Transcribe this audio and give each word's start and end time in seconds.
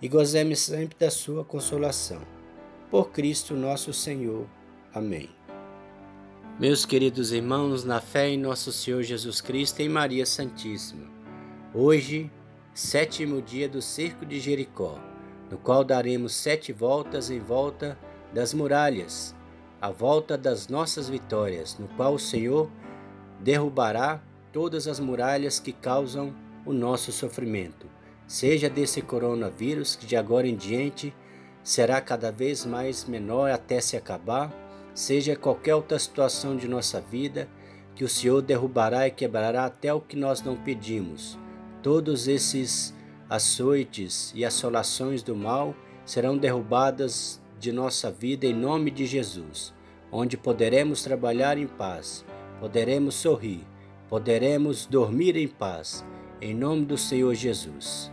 e 0.00 0.08
gozemos 0.08 0.60
sempre 0.60 0.96
da 0.98 1.10
sua 1.10 1.44
consolação. 1.44 2.20
Por 2.90 3.10
Cristo 3.10 3.54
nosso 3.54 3.92
Senhor. 3.92 4.46
Amém. 4.94 5.28
Meus 6.58 6.84
queridos 6.84 7.32
irmãos, 7.32 7.84
na 7.84 8.00
fé 8.00 8.28
em 8.28 8.38
nosso 8.38 8.72
Senhor 8.72 9.02
Jesus 9.02 9.40
Cristo 9.40 9.80
e 9.80 9.84
em 9.84 9.88
Maria 9.88 10.24
Santíssima, 10.24 11.06
hoje, 11.74 12.30
sétimo 12.74 13.42
dia 13.42 13.68
do 13.68 13.80
Circo 13.80 14.24
de 14.24 14.40
Jericó, 14.40 14.98
no 15.50 15.58
qual 15.58 15.84
daremos 15.84 16.34
sete 16.34 16.72
voltas 16.72 17.30
em 17.30 17.38
volta 17.38 17.98
das 18.32 18.52
muralhas, 18.54 19.36
a 19.80 19.90
volta 19.90 20.36
das 20.36 20.68
nossas 20.68 21.08
vitórias, 21.08 21.78
no 21.78 21.86
qual 21.88 22.14
o 22.14 22.18
Senhor 22.18 22.68
derrubará 23.40 24.20
todas 24.52 24.88
as 24.88 24.98
muralhas 24.98 25.60
que 25.60 25.72
causam 25.72 26.34
o 26.66 26.72
nosso 26.72 27.12
sofrimento 27.12 27.87
seja 28.28 28.68
desse 28.68 29.00
coronavírus 29.00 29.96
que 29.96 30.06
de 30.06 30.14
agora 30.14 30.46
em 30.46 30.54
diante 30.54 31.14
será 31.64 32.00
cada 32.00 32.30
vez 32.30 32.64
mais 32.64 33.06
menor 33.06 33.50
até 33.50 33.80
se 33.80 33.96
acabar, 33.96 34.52
seja 34.94 35.34
qualquer 35.34 35.74
outra 35.74 35.98
situação 35.98 36.54
de 36.54 36.68
nossa 36.68 37.00
vida, 37.00 37.48
que 37.94 38.04
o 38.04 38.08
Senhor 38.08 38.42
derrubará 38.42 39.08
e 39.08 39.10
quebrará 39.10 39.64
até 39.64 39.92
o 39.92 40.00
que 40.00 40.16
nós 40.16 40.42
não 40.42 40.56
pedimos. 40.56 41.38
Todos 41.82 42.28
esses 42.28 42.94
açoites 43.30 44.32
e 44.34 44.44
assolações 44.44 45.22
do 45.22 45.34
mal 45.34 45.74
serão 46.04 46.36
derrubadas 46.36 47.40
de 47.58 47.72
nossa 47.72 48.10
vida 48.10 48.46
em 48.46 48.54
nome 48.54 48.90
de 48.90 49.06
Jesus, 49.06 49.74
onde 50.12 50.36
poderemos 50.36 51.02
trabalhar 51.02 51.58
em 51.58 51.66
paz, 51.66 52.24
poderemos 52.60 53.14
sorrir, 53.14 53.66
poderemos 54.08 54.86
dormir 54.86 55.36
em 55.36 55.48
paz, 55.48 56.04
em 56.40 56.54
nome 56.54 56.84
do 56.84 56.96
Senhor 56.96 57.34
Jesus. 57.34 58.12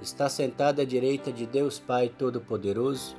está 0.00 0.28
sentado 0.28 0.80
à 0.80 0.84
direita 0.84 1.32
de 1.32 1.46
Deus 1.46 1.78
Pai 1.78 2.08
Todo-Poderoso, 2.08 3.16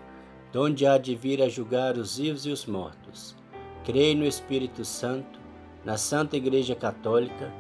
donde 0.52 0.86
há 0.86 0.98
de 0.98 1.16
vir 1.16 1.42
a 1.42 1.50
julgar 1.50 1.98
os 1.98 2.18
vivos 2.18 2.46
e 2.46 2.50
os 2.50 2.66
mortos. 2.66 3.36
Creio 3.84 4.18
no 4.18 4.26
Espírito 4.26 4.86
Santo, 4.86 5.40
na 5.84 5.98
Santa 5.98 6.38
Igreja 6.38 6.76
Católica, 6.76 7.54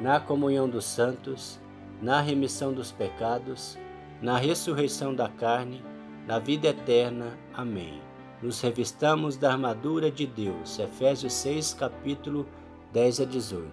na 0.00 0.20
comunhão 0.20 0.68
dos 0.68 0.84
santos, 0.84 1.60
na 2.00 2.20
remissão 2.20 2.72
dos 2.72 2.90
pecados, 2.90 3.78
na 4.20 4.38
ressurreição 4.38 5.14
da 5.14 5.28
carne, 5.28 5.82
na 6.26 6.38
vida 6.38 6.68
eterna. 6.68 7.36
Amém. 7.54 8.00
Nos 8.40 8.60
revistamos 8.60 9.36
da 9.36 9.52
armadura 9.52 10.10
de 10.10 10.26
Deus. 10.26 10.78
Efésios 10.78 11.32
6, 11.34 11.74
capítulo 11.74 12.48
10 12.92 13.20
a 13.20 13.24
18. 13.24 13.70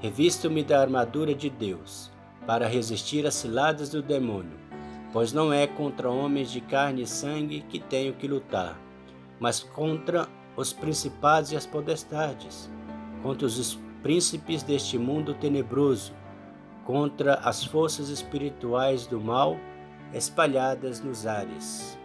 Revisto-me 0.00 0.62
da 0.62 0.80
armadura 0.80 1.34
de 1.34 1.48
Deus 1.48 2.13
para 2.46 2.68
resistir 2.68 3.26
às 3.26 3.34
ciladas 3.34 3.88
do 3.88 4.02
demônio, 4.02 4.58
pois 5.12 5.32
não 5.32 5.52
é 5.52 5.66
contra 5.66 6.10
homens 6.10 6.50
de 6.50 6.60
carne 6.60 7.02
e 7.02 7.06
sangue 7.06 7.62
que 7.68 7.78
tenho 7.78 8.12
que 8.14 8.28
lutar, 8.28 8.78
mas 9.40 9.60
contra 9.60 10.28
os 10.56 10.72
principados 10.72 11.52
e 11.52 11.56
as 11.56 11.66
potestades, 11.66 12.70
contra 13.22 13.46
os 13.46 13.78
príncipes 14.02 14.62
deste 14.62 14.98
mundo 14.98 15.34
tenebroso, 15.34 16.12
contra 16.84 17.34
as 17.36 17.64
forças 17.64 18.08
espirituais 18.08 19.06
do 19.06 19.20
mal 19.20 19.56
espalhadas 20.12 21.00
nos 21.00 21.26
ares. 21.26 21.98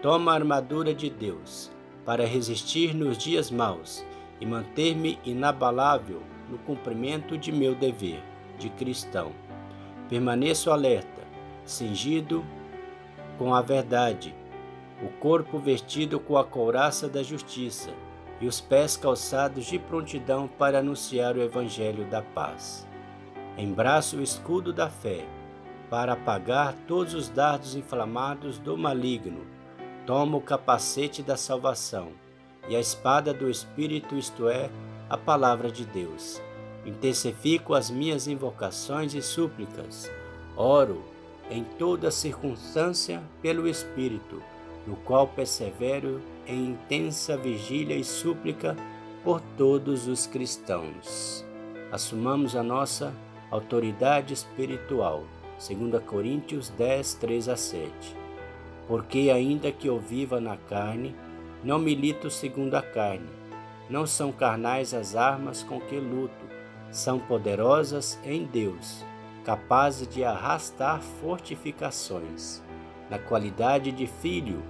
Toma 0.00 0.32
a 0.32 0.34
armadura 0.36 0.94
de 0.94 1.10
Deus 1.10 1.70
para 2.06 2.24
resistir 2.24 2.94
nos 2.94 3.18
dias 3.18 3.50
maus 3.50 4.04
e 4.40 4.46
manter-me 4.46 5.18
inabalável 5.24 6.22
no 6.48 6.58
cumprimento 6.58 7.36
de 7.36 7.52
meu 7.52 7.74
dever 7.74 8.22
de 8.58 8.70
cristão. 8.70 9.32
Permaneço 10.10 10.72
alerta, 10.72 11.22
cingido 11.64 12.44
com 13.38 13.54
a 13.54 13.62
verdade, 13.62 14.34
o 15.00 15.08
corpo 15.20 15.56
vestido 15.56 16.18
com 16.18 16.36
a 16.36 16.44
couraça 16.44 17.08
da 17.08 17.22
justiça 17.22 17.90
e 18.40 18.48
os 18.48 18.60
pés 18.60 18.96
calçados 18.96 19.66
de 19.66 19.78
prontidão 19.78 20.48
para 20.48 20.80
anunciar 20.80 21.36
o 21.36 21.40
evangelho 21.40 22.04
da 22.10 22.22
paz. 22.22 22.84
Embraço 23.56 24.16
o 24.16 24.22
escudo 24.22 24.72
da 24.72 24.90
fé 24.90 25.24
para 25.88 26.14
apagar 26.14 26.74
todos 26.88 27.14
os 27.14 27.28
dardos 27.28 27.76
inflamados 27.76 28.58
do 28.58 28.76
maligno. 28.76 29.46
Tomo 30.06 30.38
o 30.38 30.42
capacete 30.42 31.22
da 31.22 31.36
salvação 31.36 32.08
e 32.68 32.74
a 32.74 32.80
espada 32.80 33.32
do 33.32 33.48
Espírito, 33.48 34.16
isto 34.16 34.48
é, 34.48 34.70
a 35.08 35.16
palavra 35.16 35.70
de 35.70 35.84
Deus 35.84 36.42
Intensifico 36.84 37.74
as 37.74 37.90
minhas 37.90 38.26
invocações 38.26 39.14
e 39.14 39.20
súplicas. 39.20 40.10
Oro 40.56 41.02
em 41.50 41.64
toda 41.78 42.10
circunstância 42.10 43.22
pelo 43.42 43.68
Espírito, 43.68 44.42
no 44.86 44.96
qual 44.96 45.26
persevero 45.26 46.20
em 46.46 46.70
intensa 46.70 47.36
vigília 47.36 47.96
e 47.96 48.04
súplica 48.04 48.76
por 49.22 49.40
todos 49.56 50.06
os 50.06 50.26
cristãos. 50.26 51.44
Assumamos 51.92 52.56
a 52.56 52.62
nossa 52.62 53.12
autoridade 53.50 54.32
espiritual. 54.32 55.24
2 55.58 56.02
Coríntios 56.04 56.70
10, 56.70 57.14
3 57.14 57.48
a 57.48 57.56
7. 57.56 57.90
Porque 58.88 59.30
ainda 59.30 59.70
que 59.70 59.88
eu 59.88 59.98
viva 59.98 60.40
na 60.40 60.56
carne, 60.56 61.14
não 61.62 61.78
milito 61.78 62.30
segundo 62.30 62.74
a 62.74 62.82
carne. 62.82 63.28
Não 63.90 64.06
são 64.06 64.32
carnais 64.32 64.94
as 64.94 65.14
armas 65.14 65.62
com 65.62 65.80
que 65.80 65.96
luto, 65.96 66.39
são 66.90 67.18
poderosas 67.18 68.18
em 68.24 68.44
Deus, 68.44 69.04
capazes 69.44 70.08
de 70.08 70.24
arrastar 70.24 71.00
fortificações, 71.00 72.62
na 73.08 73.18
qualidade 73.18 73.92
de 73.92 74.06
filho 74.06 74.62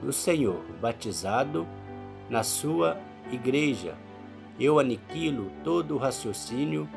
do 0.00 0.12
Senhor, 0.12 0.62
batizado 0.80 1.66
na 2.28 2.42
sua 2.42 2.98
igreja. 3.30 3.94
Eu 4.58 4.78
aniquilo 4.78 5.50
todo 5.62 5.94
o 5.94 5.98
raciocínio 5.98 6.88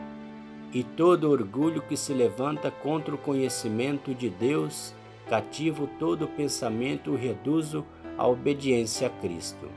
e 0.73 0.83
todo 0.83 1.29
orgulho 1.29 1.81
que 1.81 1.95
se 1.95 2.13
levanta 2.13 2.69
contra 2.69 3.15
o 3.15 3.17
conhecimento 3.17 4.13
de 4.13 4.29
Deus, 4.29 4.93
cativo 5.29 5.87
todo 5.99 6.27
pensamento 6.27 7.13
e 7.13 7.17
reduzo 7.17 7.85
à 8.17 8.27
obediência 8.27 9.07
a 9.07 9.09
Cristo. 9.09 9.69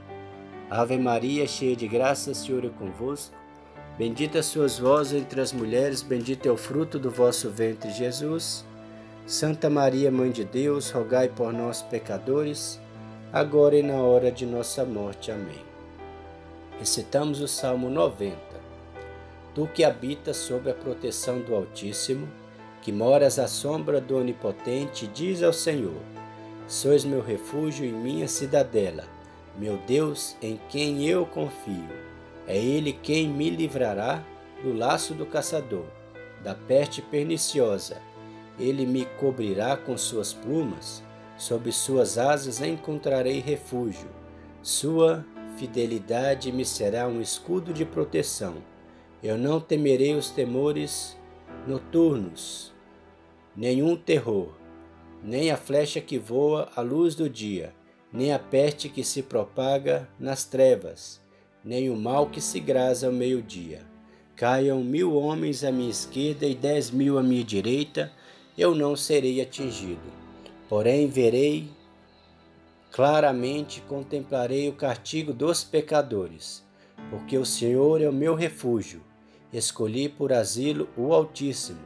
Ave 0.71 0.99
Maria, 0.99 1.47
cheia 1.47 1.77
de 1.77 1.87
graça, 1.87 2.35
Senhor 2.35 2.65
é 2.65 2.69
convosco. 2.69 3.35
Bendita 3.99 4.45
sois 4.45 4.79
vós 4.79 5.13
entre 5.13 5.41
as 5.41 5.53
mulheres, 5.53 6.03
bendito 6.03 6.49
é 6.49 6.53
o 6.53 6.57
fruto 6.57 7.01
do 7.01 7.11
vosso 7.11 7.51
ventre, 7.51 7.91
Jesus. 7.91 8.65
Santa 9.27 9.69
Maria, 9.69 10.09
Mãe 10.09 10.31
de 10.31 10.45
Deus, 10.45 10.93
rogai 10.93 11.29
por 11.29 11.53
nós, 11.53 11.83
pecadores, 11.83 12.81
agora 13.33 13.77
e 13.77 13.83
na 13.83 13.97
hora 13.97 14.31
de 14.31 14.47
nossa 14.47 14.85
morte. 14.85 15.33
Amém. 15.33 15.65
Recitamos 16.79 17.41
o 17.41 17.49
Salmo 17.49 17.91
90. 17.91 18.39
Tu 19.53 19.67
que 19.75 19.83
habitas 19.83 20.37
sob 20.37 20.71
a 20.71 20.75
proteção 20.75 21.41
do 21.41 21.53
Altíssimo, 21.53 22.29
que 22.81 22.93
moras 22.93 23.37
à 23.41 23.49
sombra 23.49 24.01
do 24.01 24.17
Onipotente, 24.17 25.09
diz 25.09 25.43
ao 25.43 25.53
Senhor: 25.53 26.01
Sois 26.69 27.05
meu 27.05 27.21
refúgio 27.21 27.85
e 27.85 27.91
minha 27.91 28.29
cidadela, 28.29 29.03
meu 29.59 29.77
Deus 29.89 30.37
em 30.41 30.57
quem 30.69 31.05
eu 31.05 31.27
confio. 31.27 32.08
É 32.49 32.57
ele 32.57 32.95
quem 32.95 33.29
me 33.29 33.51
livrará 33.51 34.25
do 34.63 34.73
laço 34.73 35.13
do 35.13 35.27
caçador, 35.27 35.85
da 36.43 36.55
peste 36.55 37.03
perniciosa. 37.03 38.01
Ele 38.59 38.87
me 38.87 39.05
cobrirá 39.21 39.77
com 39.77 39.99
suas 39.99 40.33
plumas, 40.33 41.05
sob 41.37 41.71
suas 41.71 42.17
asas 42.17 42.63
encontrarei 42.63 43.39
refúgio. 43.39 44.09
Sua 44.63 45.27
fidelidade 45.59 46.51
me 46.51 46.65
será 46.65 47.07
um 47.07 47.21
escudo 47.21 47.71
de 47.71 47.85
proteção. 47.85 48.57
Eu 49.23 49.37
não 49.37 49.61
temerei 49.61 50.15
os 50.15 50.31
temores 50.31 51.19
noturnos, 51.67 52.73
nenhum 53.55 53.95
terror, 53.95 54.49
nem 55.23 55.51
a 55.51 55.57
flecha 55.57 56.01
que 56.01 56.19
voa 56.19 56.71
à 56.75 56.81
luz 56.81 57.15
do 57.15 57.29
dia, 57.29 57.75
nem 58.11 58.33
a 58.33 58.39
peste 58.39 58.89
que 58.89 59.05
se 59.05 59.23
propaga 59.23 60.09
nas 60.19 60.45
trevas, 60.45 61.21
nem 61.69 61.91
o 61.91 61.97
mal 61.97 62.31
que 62.31 62.41
se 62.41 62.59
grasa 62.61 63.09
ao 63.09 63.13
meio-dia. 63.13 63.83
Caiam 64.35 64.83
mil 64.83 65.15
homens 65.15 65.63
à 65.63 65.71
minha 65.71 65.91
esquerda 65.91 66.47
e 66.47 66.55
dez 66.55 66.91
mil 66.91 67.19
à 67.19 67.23
minha 67.23 67.45
direita, 67.45 68.11
eu 68.57 68.75
não 68.75 68.97
serei 68.97 69.39
atingido. 69.39 70.11
Porém, 70.67 71.09
verei 71.09 71.69
claramente, 72.91 73.83
contemplarei 73.83 74.67
o 74.71 74.73
castigo 74.73 75.31
dos 75.35 75.63
pecadores, 75.63 76.65
porque 77.11 77.37
o 77.37 77.45
Senhor 77.45 78.01
é 78.01 78.09
o 78.09 78.15
meu 78.15 78.35
refúgio. 78.35 79.03
Escolhi 79.53 80.09
por 80.09 80.33
asilo 80.33 80.89
o 80.97 81.13
Altíssimo. 81.13 81.85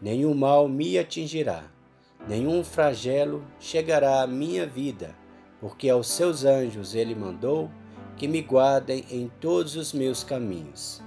Nenhum 0.00 0.32
mal 0.32 0.70
me 0.70 0.98
atingirá, 0.98 1.64
nenhum 2.26 2.64
flagelo 2.64 3.44
chegará 3.60 4.22
à 4.22 4.26
minha 4.26 4.66
vida, 4.66 5.14
porque 5.60 5.90
aos 5.90 6.08
seus 6.08 6.46
anjos 6.46 6.94
ele 6.94 7.14
mandou 7.14 7.70
que 8.18 8.26
me 8.28 8.42
guardem 8.42 9.04
em 9.10 9.30
todos 9.40 9.76
os 9.76 9.92
meus 9.92 10.24
caminhos. 10.24 11.02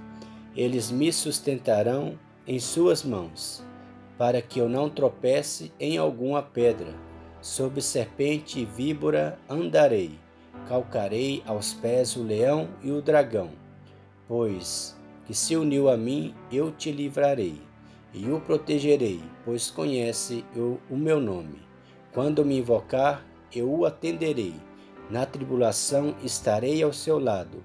Eles 0.56 0.90
me 0.90 1.12
sustentarão 1.12 2.18
em 2.46 2.58
suas 2.58 3.04
mãos, 3.04 3.62
para 4.18 4.40
que 4.42 4.58
eu 4.58 4.68
não 4.68 4.88
tropece 4.88 5.72
em 5.78 5.98
alguma 5.98 6.42
pedra. 6.42 6.94
Sob 7.40 7.80
serpente 7.82 8.60
e 8.60 8.64
víbora 8.64 9.38
andarei, 9.48 10.18
calcarei 10.68 11.42
aos 11.46 11.74
pés 11.74 12.16
o 12.16 12.22
leão 12.22 12.68
e 12.82 12.90
o 12.90 13.02
dragão, 13.02 13.50
pois 14.28 14.96
que 15.26 15.34
se 15.34 15.56
uniu 15.56 15.88
a 15.88 15.96
mim, 15.96 16.34
eu 16.50 16.70
te 16.70 16.90
livrarei 16.92 17.60
e 18.14 18.30
o 18.30 18.40
protegerei, 18.40 19.20
pois 19.44 19.70
conhece 19.70 20.44
o, 20.54 20.78
o 20.90 20.96
meu 20.96 21.20
nome. 21.20 21.62
Quando 22.12 22.44
me 22.44 22.58
invocar, 22.58 23.24
eu 23.54 23.72
o 23.72 23.86
atenderei. 23.86 24.54
Na 25.12 25.26
tribulação 25.26 26.14
estarei 26.24 26.82
ao 26.82 26.90
seu 26.90 27.18
lado. 27.18 27.62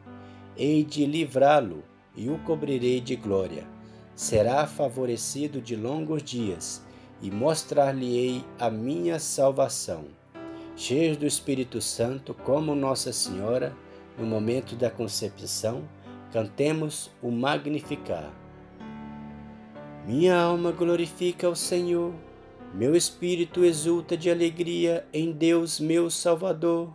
Hei 0.58 0.84
de 0.84 1.06
livrá-lo 1.06 1.82
e 2.14 2.30
o 2.30 2.38
cobrirei 2.40 3.00
de 3.00 3.16
glória. 3.16 3.66
Será 4.14 4.68
favorecido 4.68 5.62
de 5.62 5.74
longos 5.74 6.22
dias, 6.22 6.84
e 7.22 7.32
mostrar-lhe-ei 7.32 8.44
a 8.60 8.70
minha 8.70 9.18
salvação. 9.18 10.08
Cheio 10.76 11.16
do 11.16 11.26
Espírito 11.26 11.80
Santo, 11.80 12.34
como 12.34 12.76
Nossa 12.76 13.14
Senhora, 13.14 13.74
no 14.20 14.26
momento 14.26 14.76
da 14.76 14.92
concepção, 14.92 15.88
cantemos 16.34 17.10
o 17.22 17.32
Magnificar. 17.32 18.30
Minha 20.06 20.38
alma 20.38 20.74
glorifica 20.74 21.48
o 21.48 21.56
Senhor, 21.56 22.14
meu 22.74 22.94
espírito 22.94 23.64
exulta 23.64 24.18
de 24.18 24.30
alegria 24.30 25.08
em 25.14 25.32
Deus, 25.32 25.80
meu 25.80 26.10
Salvador, 26.10 26.92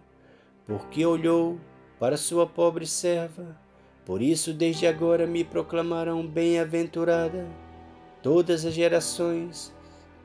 porque 0.67 1.05
olhou 1.05 1.59
para 1.99 2.17
sua 2.17 2.47
pobre 2.47 2.87
serva 2.87 3.61
por 4.05 4.21
isso, 4.21 4.53
desde 4.53 4.87
agora 4.87 5.27
me 5.27 5.45
proclamarão 5.45 6.27
bem-aventurada 6.27 7.47
todas 8.21 8.65
as 8.65 8.75
gerações, 8.75 9.73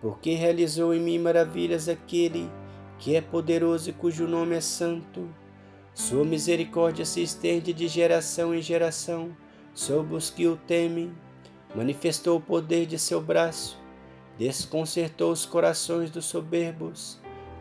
porque 0.01 0.34
realizou 0.34 0.95
em 0.95 1.00
mim 1.00 1.19
maravilhas 1.19 1.88
aquele 1.88 2.50
que 2.98 3.16
é 3.16 3.22
poderoso 3.22 3.92
e 3.92 3.94
cujo 3.94 4.28
nome 4.28 4.56
é 4.56 4.62
santo. 4.62 5.30
Sua 5.94 6.25
misericórdia 6.25 7.06
se 7.06 7.22
estende 7.22 7.72
de 7.72 7.88
geração 7.88 8.54
em 8.54 8.62
geração 8.62 9.36
sobre 9.75 10.16
os 10.16 10.31
que 10.31 10.48
o 10.48 10.57
temem. 10.57 11.12
Manifestou 11.75 12.38
o 12.38 12.42
poder 12.42 12.88
de 12.88 12.98
seu 12.98 13.22
braço, 13.22 13.80
desconcertou 14.39 15.31
os 15.31 15.45
corações 15.45 16.10
dos 16.10 16.25
soberbos, 16.25 17.19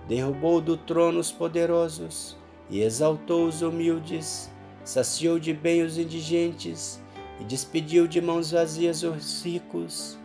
derrubou 0.09 0.63
do 0.63 0.79
trono 0.79 1.19
os 1.19 1.31
poderosos 1.31 2.37
e 2.71 2.83
exaltou 2.83 3.47
os 3.47 3.63
humildes 3.63 4.51
saciou 4.87 5.37
de 5.39 5.53
bem 5.53 5.83
os 5.83 5.99
indigentes 5.99 7.03
e 7.41 7.45
despediu 7.45 8.07
de 8.07 8.21
mãos 8.21 8.53
vazias 8.53 9.03
os 9.03 9.45
ricos. 9.45 10.17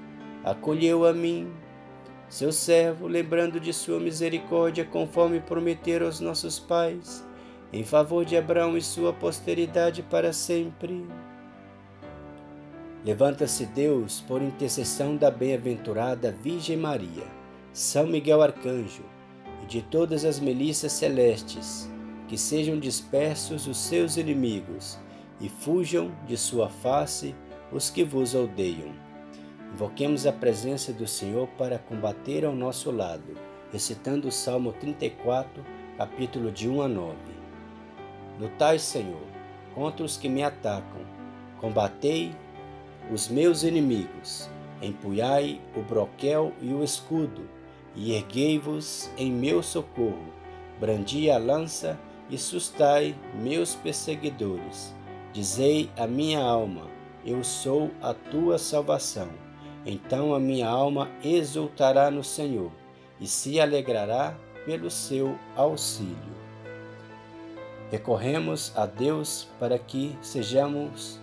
Acolheu 0.44 1.06
a 1.06 1.12
mim, 1.12 1.52
seu 2.30 2.52
servo, 2.52 3.08
lembrando 3.08 3.60
de 3.60 3.74
sua 3.74 4.00
misericórdia, 4.00 4.86
conforme 4.86 5.40
prometeu 5.40 6.06
aos 6.06 6.20
nossos 6.20 6.60
pais, 6.60 7.26
em 7.74 7.84
favor 7.84 8.24
de 8.24 8.38
Abraão 8.38 8.78
e 8.78 8.82
sua 8.82 9.12
posteridade 9.12 10.04
para 10.04 10.32
sempre. 10.32 11.06
Levanta-se 13.04 13.66
Deus 13.66 14.22
por 14.28 14.44
intercessão 14.44 15.18
da 15.18 15.32
bem-aventurada 15.32 16.32
Virgem 16.32 16.78
Maria, 16.78 17.26
São 17.74 18.06
Miguel 18.06 18.44
Arcanjo 18.44 19.04
e 19.64 19.66
de 19.66 19.82
todas 19.82 20.24
as 20.24 20.40
milícias 20.40 20.92
celestes 20.92 21.90
que 22.32 22.38
sejam 22.38 22.80
dispersos 22.80 23.68
os 23.68 23.76
seus 23.76 24.16
inimigos 24.16 24.98
e 25.42 25.50
fujam 25.50 26.14
de 26.26 26.38
sua 26.38 26.70
face 26.70 27.36
os 27.74 27.90
que 27.90 28.06
vos 28.06 28.34
odeiam. 28.34 28.94
Invoquemos 29.74 30.26
a 30.26 30.32
presença 30.32 30.94
do 30.94 31.06
Senhor 31.06 31.46
para 31.58 31.78
combater 31.78 32.46
ao 32.46 32.56
nosso 32.56 32.90
lado, 32.90 33.36
recitando 33.70 34.30
o 34.30 34.32
Salmo 34.32 34.72
34, 34.72 35.62
capítulo 35.98 36.54
de 36.54 36.70
1 36.70 36.82
a 36.82 36.88
9. 36.88 37.18
Lutai, 38.40 38.80
Senhor, 38.80 39.28
contra 39.76 40.06
os 40.06 40.16
que 40.16 40.30
me 40.30 40.42
atacam, 40.42 41.02
combatei 41.60 42.34
os 43.12 43.28
meus 43.28 43.64
inimigos, 43.64 44.50
empunhai 44.82 45.60
o 45.76 45.82
broquel 45.82 46.54
e 46.62 46.74
o 46.74 46.82
escudo, 46.82 47.42
e 47.94 48.14
erguei-vos 48.14 49.12
em 49.18 49.30
meu 49.30 49.62
socorro, 49.62 50.34
brandi 50.80 51.30
a 51.30 51.38
lança 51.38 52.00
e 52.10 52.11
sustai 52.38 53.16
meus 53.34 53.76
perseguidores. 53.76 54.96
Dizei 55.34 55.90
a 55.98 56.08
minha 56.08 56.42
alma: 56.42 56.88
Eu 57.26 57.44
sou 57.44 57.92
a 58.02 58.14
tua 58.14 58.58
salvação. 58.58 59.30
Então 59.86 60.34
a 60.34 60.40
minha 60.40 60.68
alma 60.68 61.10
exultará 61.24 62.12
no 62.12 62.24
Senhor 62.24 62.72
e 63.20 63.28
se 63.28 63.60
alegrará 63.60 64.38
pelo 64.66 64.90
seu 64.90 65.38
auxílio. 65.56 66.32
Recorremos 67.90 68.72
a 68.76 68.86
Deus 68.86 69.48
para 69.60 69.78
que 69.78 70.16
sejamos 70.22 71.20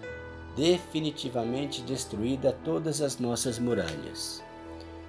definitivamente 0.56 1.82
destruídas 1.82 2.54
todas 2.64 3.00
as 3.00 3.18
nossas 3.18 3.58
muralhas. 3.58 4.42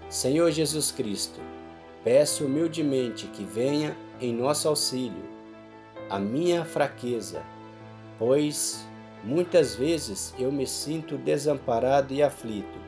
Senhor 0.09 0.51
Jesus 0.51 0.91
Cristo, 0.91 1.39
peço 2.03 2.45
humildemente 2.45 3.27
que 3.27 3.43
venha 3.43 3.97
em 4.21 4.33
nosso 4.33 4.67
auxílio 4.67 5.38
a 6.09 6.17
minha 6.17 6.65
fraqueza, 6.65 7.43
pois 8.17 8.87
muitas 9.23 9.75
vezes 9.75 10.33
eu 10.39 10.51
me 10.51 10.65
sinto 10.65 11.17
desamparado 11.17 12.13
e 12.13 12.23
aflito. 12.23 12.79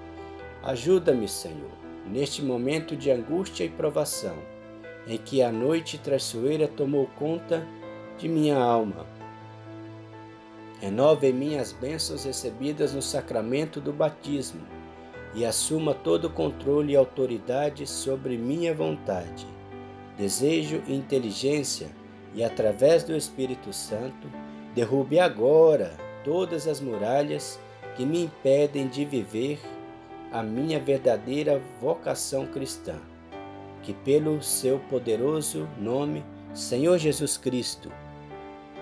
Ajuda-me, 0.63 1.27
Senhor, 1.27 1.71
neste 2.05 2.41
momento 2.41 2.95
de 2.95 3.11
angústia 3.11 3.63
e 3.63 3.69
provação, 3.69 4.35
em 5.07 5.17
que 5.17 5.41
a 5.41 5.51
noite 5.51 5.97
traiçoeira 5.97 6.67
tomou 6.67 7.07
conta 7.17 7.65
de 8.17 8.27
minha 8.27 8.57
alma. 8.57 9.05
Renove 10.79 11.27
em 11.27 11.33
mim 11.33 11.55
as 11.57 11.71
bênçãos 11.71 12.25
recebidas 12.25 12.93
no 12.93 13.01
sacramento 13.01 13.79
do 13.79 13.93
batismo 13.93 14.61
e 15.35 15.45
assuma 15.45 15.93
todo 15.93 16.25
o 16.25 16.29
controle 16.29 16.93
e 16.93 16.95
autoridade 16.95 17.85
sobre 17.85 18.37
minha 18.37 18.73
vontade. 18.73 19.45
Desejo 20.17 20.81
inteligência 20.87 22.00
e, 22.33 22.43
através 22.43 23.03
do 23.03 23.15
Espírito 23.15 23.73
Santo, 23.73 24.29
derrube 24.73 25.19
agora 25.19 25.91
todas 26.23 26.67
as 26.67 26.79
muralhas 26.79 27.59
que 27.95 28.05
me 28.05 28.23
impedem 28.23 28.88
de 28.88 29.03
viver 29.03 29.59
a 30.31 30.41
minha 30.41 30.79
verdadeira 30.79 31.61
vocação 31.81 32.45
cristã. 32.45 32.95
Que, 33.83 33.93
pelo 33.93 34.41
seu 34.41 34.79
poderoso 34.79 35.67
nome, 35.77 36.23
Senhor 36.53 36.97
Jesus 36.97 37.38
Cristo, 37.38 37.91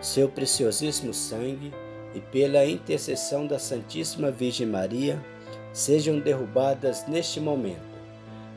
seu 0.01 0.29
preciosíssimo 0.29 1.13
sangue 1.13 1.73
e 2.13 2.19
pela 2.19 2.65
intercessão 2.65 3.47
da 3.47 3.57
Santíssima 3.57 4.29
Virgem 4.29 4.67
Maria, 4.67 5.23
sejam 5.71 6.19
derrubadas 6.19 7.07
neste 7.07 7.39
momento 7.39 7.88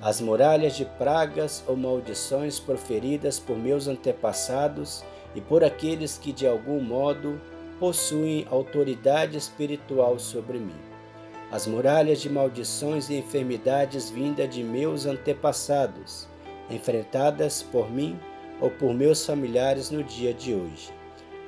as 0.02 0.21
muralhas 0.21 0.75
de 0.75 0.85
pragas 0.85 1.62
ou 1.68 1.76
maldições 1.76 2.59
proferidas 2.59 3.38
por 3.38 3.56
meus 3.56 3.87
antepassados 3.87 5.04
e 5.32 5.40
por 5.40 5.62
aqueles 5.62 6.18
que 6.18 6.32
de 6.32 6.44
algum 6.44 6.80
modo 6.80 7.40
possuem 7.78 8.44
autoridade 8.50 9.38
espiritual 9.38 10.18
sobre 10.18 10.59
mim. 10.59 10.75
As 11.52 11.68
muralhas 11.68 12.21
de 12.21 12.28
maldições 12.28 13.11
e 13.11 13.14
enfermidades 13.14 14.11
vindas 14.11 14.52
de 14.52 14.64
meus 14.64 15.06
antepassados, 15.06 16.26
enfrentadas 16.68 17.62
por 17.62 17.88
mim 17.88 18.18
ou 18.61 18.71
por 18.71 18.92
meus 18.92 19.25
familiares 19.25 19.90
no 19.90 20.02
dia 20.02 20.35
de 20.35 20.52
hoje. 20.52 20.90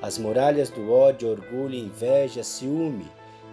as 0.03 0.19
muralhas 0.19 0.69
do 0.69 0.93
ódio, 0.93 1.31
orgulho, 1.31 1.75
inveja, 1.75 2.45
ciúme, 2.45 3.07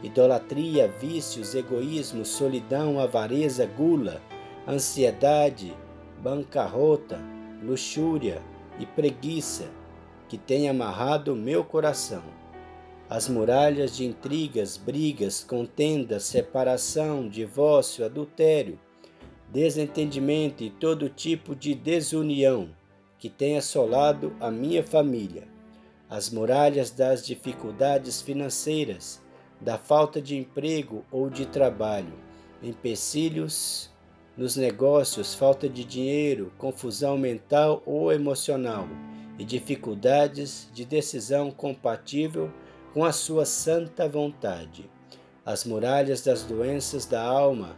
idolatria, 0.04 0.94
vícios, 1.00 1.56
egoísmo, 1.56 2.26
solidão, 2.26 3.00
avareza, 3.00 3.66
gula, 3.66 4.22
ansiedade, 4.68 5.74
bancarrota, 6.22 7.20
luxúria 7.64 8.42
e 8.80 8.86
preguiça, 8.86 9.70
que 10.30 10.38
tem 10.38 10.70
amarrado 10.70 11.34
o 11.34 11.36
meu 11.36 11.64
coração. 11.64 12.24
As 13.10 13.28
muralhas 13.28 13.96
de 13.96 14.06
intrigas, 14.06 14.78
brigas, 14.78 15.44
contendas, 15.44 16.24
separação, 16.24 17.28
divórcio, 17.28 18.06
adultério, 18.06 18.80
desentendimento 19.52 20.64
e 20.64 20.70
todo 20.70 21.10
tipo 21.10 21.54
de 21.54 21.76
desunião 21.76 22.70
que 23.20 23.30
tem 23.30 23.58
assolado 23.58 24.34
a 24.40 24.50
minha 24.50 24.82
família. 24.84 25.48
As 26.10 26.30
muralhas 26.30 26.90
das 26.90 27.26
dificuldades 27.26 28.22
financeiras, 28.22 29.22
da 29.60 29.78
falta 29.78 30.22
de 30.22 30.38
emprego 30.38 31.06
ou 31.12 31.30
de 31.30 31.46
trabalho, 31.46 32.14
empecilhos 32.64 33.91
nos 34.38 34.56
negócios, 34.56 35.34
falta 35.34 35.68
de 35.68 35.84
dinheiro, 35.84 36.52
confusão 36.58 37.18
mental 37.18 37.84
ou 37.86 38.12
emocional 38.12 38.88
e 39.38 39.44
dificuldades 39.44 40.70
de 40.74 40.86
decisão 40.86 41.52
compatível 41.52 42.52
com 42.94 43.04
a 43.04 43.12
sua 43.12 43.46
santa 43.46 44.08
vontade. 44.08 44.90
As 45.46 45.66
muralhas 45.66 46.22
das 46.22 46.44
doenças 46.44 47.06
da 47.06 47.22
alma 47.22 47.76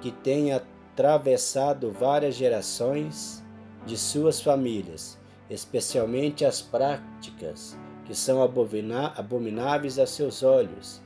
que 0.00 0.10
têm 0.10 0.52
atravessado 0.52 1.92
várias 1.92 2.34
gerações 2.34 3.42
de 3.86 3.96
suas 3.96 4.40
famílias, 4.40 5.18
especialmente 5.48 6.44
as 6.44 6.60
práticas 6.62 7.76
que 8.04 8.14
são 8.14 8.42
abomináveis 8.42 9.98
a 9.98 10.06
seus 10.06 10.42
olhos, 10.42 11.00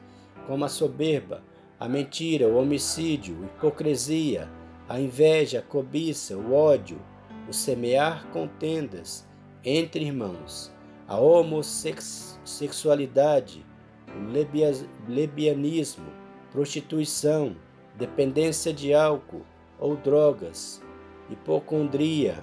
como 0.47 0.65
a 0.65 0.69
soberba, 0.69 1.43
a 1.79 1.89
mentira, 1.89 2.49
o 2.49 2.57
homicídio, 2.57 3.37
a 3.43 3.47
hipocrisia, 3.47 4.49
a 4.89 5.01
inveja, 5.01 5.59
a 5.59 5.63
cobiça, 5.63 6.37
o 6.37 6.55
ódio, 6.55 7.01
o 7.49 7.53
semear 7.53 8.25
contendas 8.29 9.27
entre 9.65 10.05
irmãos, 10.05 10.73
a 11.09 11.19
homossexualidade, 11.19 13.67
o 14.09 14.31
lebianismo, 15.09 16.07
prostituição, 16.53 17.57
dependência 17.97 18.73
de 18.73 18.95
álcool 18.95 19.43
ou 19.79 19.95
drogas, 19.97 20.81
hipocondria 21.29 22.43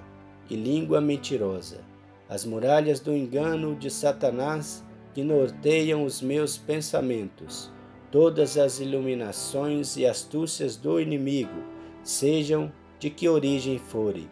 e 0.50 0.56
língua 0.56 1.00
mentirosa, 1.00 1.80
as 2.28 2.44
muralhas 2.44 3.00
do 3.00 3.14
engano 3.14 3.74
de 3.74 3.90
Satanás 3.90 4.84
que 5.14 5.24
norteiam 5.24 6.04
os 6.04 6.20
meus 6.20 6.58
pensamentos, 6.58 7.72
todas 8.10 8.58
as 8.58 8.80
iluminações 8.80 9.96
e 9.96 10.04
astúcias 10.04 10.76
do 10.76 11.00
inimigo 11.00 11.72
sejam 12.04 12.70
de 12.98 13.08
que 13.08 13.28
origem 13.28 13.78
forem. 13.78 14.28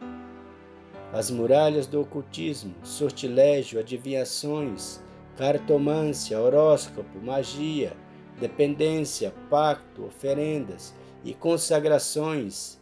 As 1.13 1.31
muralhas 1.31 1.87
do 1.87 2.01
ocultismo, 2.01 2.75
sortilégio, 2.83 3.81
adivinhações, 3.81 5.01
cartomância, 5.37 6.39
horóscopo, 6.39 7.19
magia, 7.21 7.97
dependência, 8.39 9.33
pacto, 9.51 10.05
oferendas 10.05 10.95
e 11.25 11.35
consagrações 11.35 12.79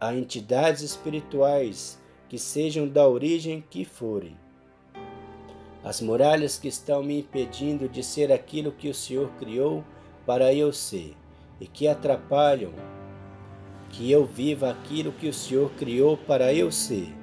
a 0.00 0.14
entidades 0.14 0.82
espirituais 0.82 2.00
que 2.28 2.38
sejam 2.38 2.88
da 2.88 3.06
origem 3.06 3.62
que 3.68 3.84
forem. 3.84 4.36
As 5.84 6.00
muralhas 6.00 6.58
que 6.58 6.68
estão 6.68 7.02
me 7.02 7.20
impedindo 7.20 7.88
de 7.88 8.02
ser 8.02 8.32
aquilo 8.32 8.70
que 8.72 8.88
o 8.88 8.94
Senhor 8.94 9.28
criou 9.38 9.84
para 10.24 10.54
eu 10.54 10.72
ser 10.72 11.16
e 11.60 11.66
que 11.66 11.88
atrapalham 11.88 12.72
que 13.92 14.10
eu 14.10 14.24
viva 14.24 14.70
aquilo 14.70 15.12
que 15.12 15.28
o 15.28 15.34
Senhor 15.34 15.70
criou 15.72 16.16
para 16.16 16.52
eu 16.52 16.72
ser. 16.72 17.14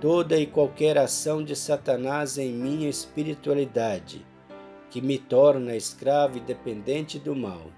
Toda 0.00 0.36
e 0.36 0.44
qualquer 0.44 0.98
ação 0.98 1.42
de 1.42 1.56
Satanás 1.56 2.36
em 2.36 2.52
minha 2.52 2.88
espiritualidade, 2.88 4.26
que 4.90 5.00
me 5.00 5.16
torna 5.16 5.74
escravo 5.74 6.36
e 6.36 6.40
dependente 6.40 7.18
do 7.18 7.34
mal, 7.34 7.70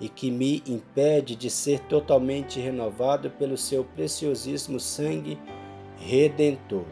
e 0.00 0.08
que 0.08 0.30
me 0.30 0.62
impede 0.66 1.36
de 1.36 1.48
ser 1.48 1.80
totalmente 1.80 2.60
renovado 2.60 3.30
pelo 3.30 3.56
seu 3.56 3.84
preciosíssimo 3.84 4.78
sangue 4.78 5.38
redentor. 5.96 6.84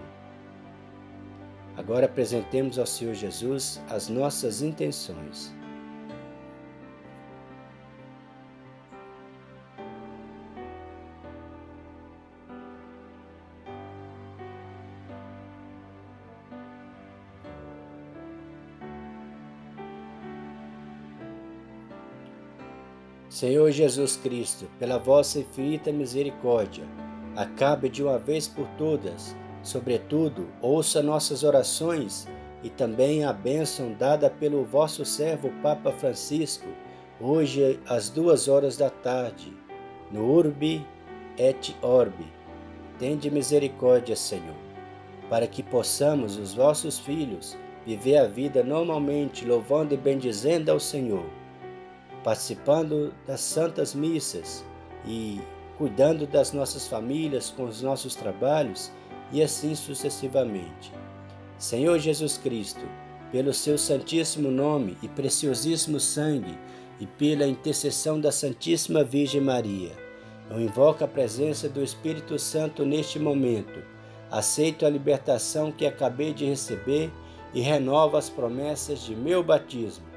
Agora 1.77 2.07
apresentemos 2.07 2.79
ao 2.79 2.87
Senhor 2.87 3.15
Jesus 3.15 3.83
as 3.91 4.09
nossas 4.09 4.63
intenções. 4.63 5.53
Senhor 23.33 23.71
Jesus 23.71 24.15
Cristo, 24.15 24.69
pela 24.79 24.99
vossa 24.99 25.39
infinita 25.39 25.91
misericórdia, 25.91 26.85
acabe 27.35 27.89
de 27.89 28.03
uma 28.03 28.19
vez 28.19 28.47
por 28.47 28.69
todas, 28.77 29.35
sobretudo, 29.63 30.49
ouça 30.61 31.03
nossas 31.03 31.43
orações 31.43 32.29
e 32.63 32.69
também 32.69 33.25
a 33.25 33.33
bênção 33.33 33.95
dada 33.99 34.29
pelo 34.29 34.67
vosso 34.67 35.03
servo 35.07 35.51
Papa 35.63 35.93
Francisco, 35.93 36.69
hoje 37.19 37.81
às 37.87 38.11
duas 38.11 38.49
horas 38.49 38.77
da 38.77 38.91
tarde, 38.91 39.51
no 40.11 40.31
Urbi 40.31 40.87
et 41.39 41.75
Orbi. 41.81 42.31
Tende 42.99 43.31
misericórdia, 43.31 44.15
Senhor, 44.15 44.61
para 45.31 45.47
que 45.47 45.63
possamos, 45.63 46.37
os 46.37 46.53
vossos 46.53 46.99
filhos, 46.99 47.57
viver 47.87 48.19
a 48.19 48.27
vida 48.27 48.63
normalmente, 48.63 49.47
louvando 49.47 49.95
e 49.95 49.97
bendizendo 49.97 50.71
ao 50.71 50.79
Senhor 50.79 51.25
participando 52.23 53.13
das 53.27 53.41
santas 53.41 53.95
missas 53.95 54.65
e 55.07 55.41
cuidando 55.77 56.27
das 56.27 56.53
nossas 56.53 56.87
famílias 56.87 57.51
com 57.51 57.65
os 57.65 57.83
nossos 57.83 58.15
trabalhos 58.15 58.93
e 59.33 59.43
assim 59.43 59.75
sucessivamente. 59.75 60.93
Senhor 61.59 61.99
Jesus 61.99 62.39
Cristo, 62.39 62.83
pelo 63.31 63.53
seu 63.53 63.79
santíssimo 63.79 64.51
nome 64.51 64.97
e 65.03 65.09
preciosíssimo 65.09 65.99
sangue 65.99 66.57
e 67.01 67.07
pela 67.07 67.47
intercessão 67.47 68.21
da 68.21 68.31
Santíssima 68.31 69.03
Virgem 69.03 69.41
Maria, 69.41 69.93
eu 70.51 70.61
invoco 70.61 71.03
a 71.03 71.09
presença 71.09 71.69
do 71.69 71.83
Espírito 71.83 72.39
Santo 72.39 72.85
neste 72.85 73.19
momento. 73.19 73.83
Aceito 74.31 74.85
a 74.85 74.91
libertação 74.91 75.73
que 75.73 75.87
acabei 75.87 76.33
de 76.33 76.45
receber 76.45 77.11
e 77.55 77.61
renovo 77.61 78.17
as 78.17 78.29
promessas 78.29 79.01
de 79.01 79.17
meu 79.17 79.43
batismo 79.43 80.12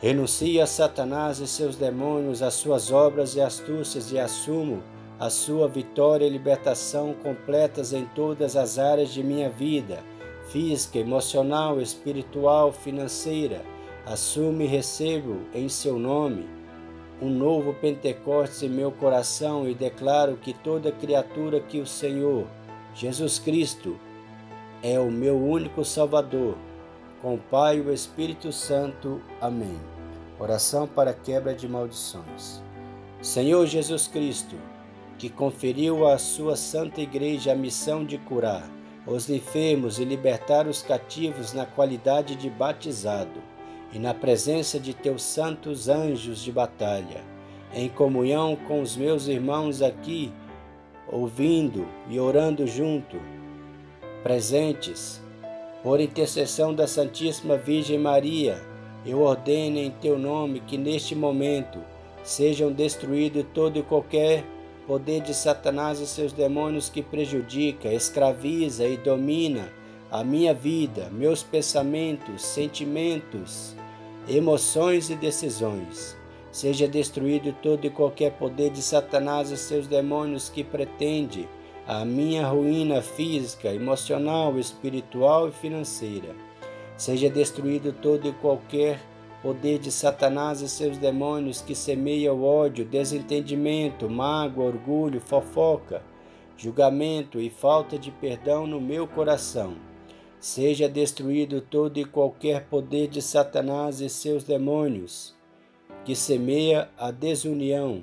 Renuncio 0.00 0.62
a 0.62 0.66
Satanás 0.66 1.40
e 1.40 1.48
seus 1.48 1.74
demônios, 1.74 2.40
as 2.40 2.54
suas 2.54 2.92
obras 2.92 3.34
e 3.34 3.40
astúcias 3.40 4.12
e 4.12 4.18
assumo 4.18 4.80
a 5.18 5.28
sua 5.28 5.66
vitória 5.66 6.24
e 6.24 6.30
libertação 6.30 7.12
completas 7.14 7.92
em 7.92 8.04
todas 8.14 8.54
as 8.54 8.78
áreas 8.78 9.12
de 9.12 9.24
minha 9.24 9.50
vida, 9.50 9.98
física, 10.52 11.00
emocional, 11.00 11.80
espiritual, 11.80 12.72
financeira. 12.72 13.60
Assumo 14.06 14.62
e 14.62 14.66
recebo 14.66 15.40
em 15.52 15.68
seu 15.68 15.98
nome 15.98 16.46
um 17.20 17.28
novo 17.28 17.74
Pentecostes 17.74 18.62
em 18.62 18.68
meu 18.68 18.92
coração 18.92 19.68
e 19.68 19.74
declaro 19.74 20.36
que 20.36 20.54
toda 20.54 20.92
criatura 20.92 21.58
que 21.58 21.80
o 21.80 21.86
Senhor, 21.86 22.46
Jesus 22.94 23.40
Cristo, 23.40 23.98
é 24.80 25.00
o 25.00 25.10
meu 25.10 25.36
único 25.36 25.84
Salvador 25.84 26.54
com 27.20 27.34
o 27.34 27.38
Pai 27.38 27.78
e 27.78 27.80
o 27.80 27.92
Espírito 27.92 28.52
Santo. 28.52 29.20
Amém. 29.40 29.78
Oração 30.38 30.86
para 30.86 31.12
quebra 31.12 31.54
de 31.54 31.68
maldições. 31.68 32.62
Senhor 33.20 33.66
Jesus 33.66 34.06
Cristo, 34.06 34.56
que 35.18 35.28
conferiu 35.28 36.06
à 36.06 36.16
sua 36.18 36.56
santa 36.56 37.00
igreja 37.00 37.52
a 37.52 37.56
missão 37.56 38.04
de 38.04 38.18
curar 38.18 38.68
os 39.06 39.30
enfermos 39.30 39.98
e 39.98 40.04
libertar 40.04 40.66
os 40.66 40.82
cativos 40.82 41.52
na 41.52 41.64
qualidade 41.64 42.36
de 42.36 42.50
batizado 42.50 43.40
e 43.92 43.98
na 43.98 44.12
presença 44.12 44.78
de 44.78 44.92
teus 44.92 45.22
santos 45.22 45.88
anjos 45.88 46.40
de 46.40 46.52
batalha, 46.52 47.22
em 47.72 47.88
comunhão 47.88 48.54
com 48.54 48.82
os 48.82 48.96
meus 48.96 49.26
irmãos 49.26 49.80
aqui, 49.80 50.30
ouvindo 51.10 51.88
e 52.10 52.20
orando 52.20 52.66
junto, 52.66 53.16
presentes 54.22 55.22
por 55.82 56.00
intercessão 56.00 56.74
da 56.74 56.86
Santíssima 56.86 57.56
Virgem 57.56 57.98
Maria, 57.98 58.60
eu 59.06 59.20
ordeno 59.20 59.78
em 59.78 59.90
teu 59.90 60.18
nome 60.18 60.60
que 60.60 60.76
neste 60.76 61.14
momento 61.14 61.78
sejam 62.22 62.72
destruídos 62.72 63.44
todo 63.54 63.78
e 63.78 63.82
qualquer 63.82 64.44
poder 64.86 65.20
de 65.20 65.32
Satanás 65.34 66.00
e 66.00 66.06
seus 66.06 66.32
demônios 66.32 66.88
que 66.88 67.02
prejudica, 67.02 67.92
escraviza 67.92 68.86
e 68.86 68.96
domina 68.96 69.72
a 70.10 70.24
minha 70.24 70.52
vida, 70.52 71.08
meus 71.12 71.42
pensamentos, 71.42 72.42
sentimentos, 72.42 73.76
emoções 74.28 75.10
e 75.10 75.14
decisões. 75.14 76.16
Seja 76.50 76.88
destruído 76.88 77.52
todo 77.62 77.84
e 77.84 77.90
qualquer 77.90 78.32
poder 78.32 78.70
de 78.70 78.82
Satanás 78.82 79.50
e 79.50 79.56
seus 79.56 79.86
demônios 79.86 80.48
que 80.48 80.64
pretende 80.64 81.46
a 81.88 82.04
minha 82.04 82.46
ruína 82.46 83.00
física, 83.00 83.72
emocional, 83.72 84.58
espiritual 84.58 85.48
e 85.48 85.52
financeira. 85.52 86.36
Seja 86.98 87.30
destruído 87.30 87.94
todo 87.94 88.28
e 88.28 88.32
qualquer 88.34 89.00
poder 89.42 89.78
de 89.78 89.90
Satanás 89.90 90.60
e 90.60 90.68
seus 90.68 90.98
demônios 90.98 91.62
que 91.62 91.74
semeia 91.74 92.34
o 92.34 92.44
ódio, 92.44 92.84
desentendimento, 92.84 94.10
mágoa, 94.10 94.66
orgulho, 94.66 95.18
fofoca, 95.18 96.02
julgamento 96.58 97.40
e 97.40 97.48
falta 97.48 97.98
de 97.98 98.10
perdão 98.10 98.66
no 98.66 98.82
meu 98.82 99.08
coração. 99.08 99.74
Seja 100.38 100.90
destruído 100.90 101.62
todo 101.62 101.98
e 101.98 102.04
qualquer 102.04 102.66
poder 102.66 103.08
de 103.08 103.22
Satanás 103.22 104.02
e 104.02 104.10
seus 104.10 104.44
demônios 104.44 105.34
que 106.04 106.14
semeia 106.14 106.90
a 106.98 107.10
desunião 107.10 108.02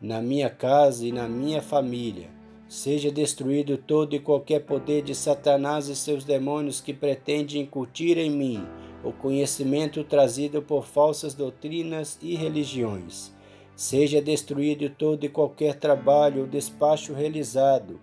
na 0.00 0.22
minha 0.22 0.48
casa 0.48 1.04
e 1.04 1.10
na 1.10 1.28
minha 1.28 1.60
família. 1.60 2.39
Seja 2.70 3.10
destruído 3.10 3.76
todo 3.76 4.14
e 4.14 4.20
qualquer 4.20 4.60
poder 4.60 5.02
de 5.02 5.12
Satanás 5.12 5.88
e 5.88 5.96
seus 5.96 6.22
demônios 6.22 6.80
que 6.80 6.94
pretende 6.94 7.58
incutir 7.58 8.16
em 8.16 8.30
mim 8.30 8.64
o 9.02 9.10
conhecimento 9.10 10.04
trazido 10.04 10.62
por 10.62 10.86
falsas 10.86 11.34
doutrinas 11.34 12.16
e 12.22 12.36
religiões. 12.36 13.34
Seja 13.74 14.22
destruído 14.22 14.88
todo 14.88 15.24
e 15.24 15.28
qualquer 15.28 15.80
trabalho 15.80 16.42
ou 16.42 16.46
despacho 16.46 17.12
realizado, 17.12 18.00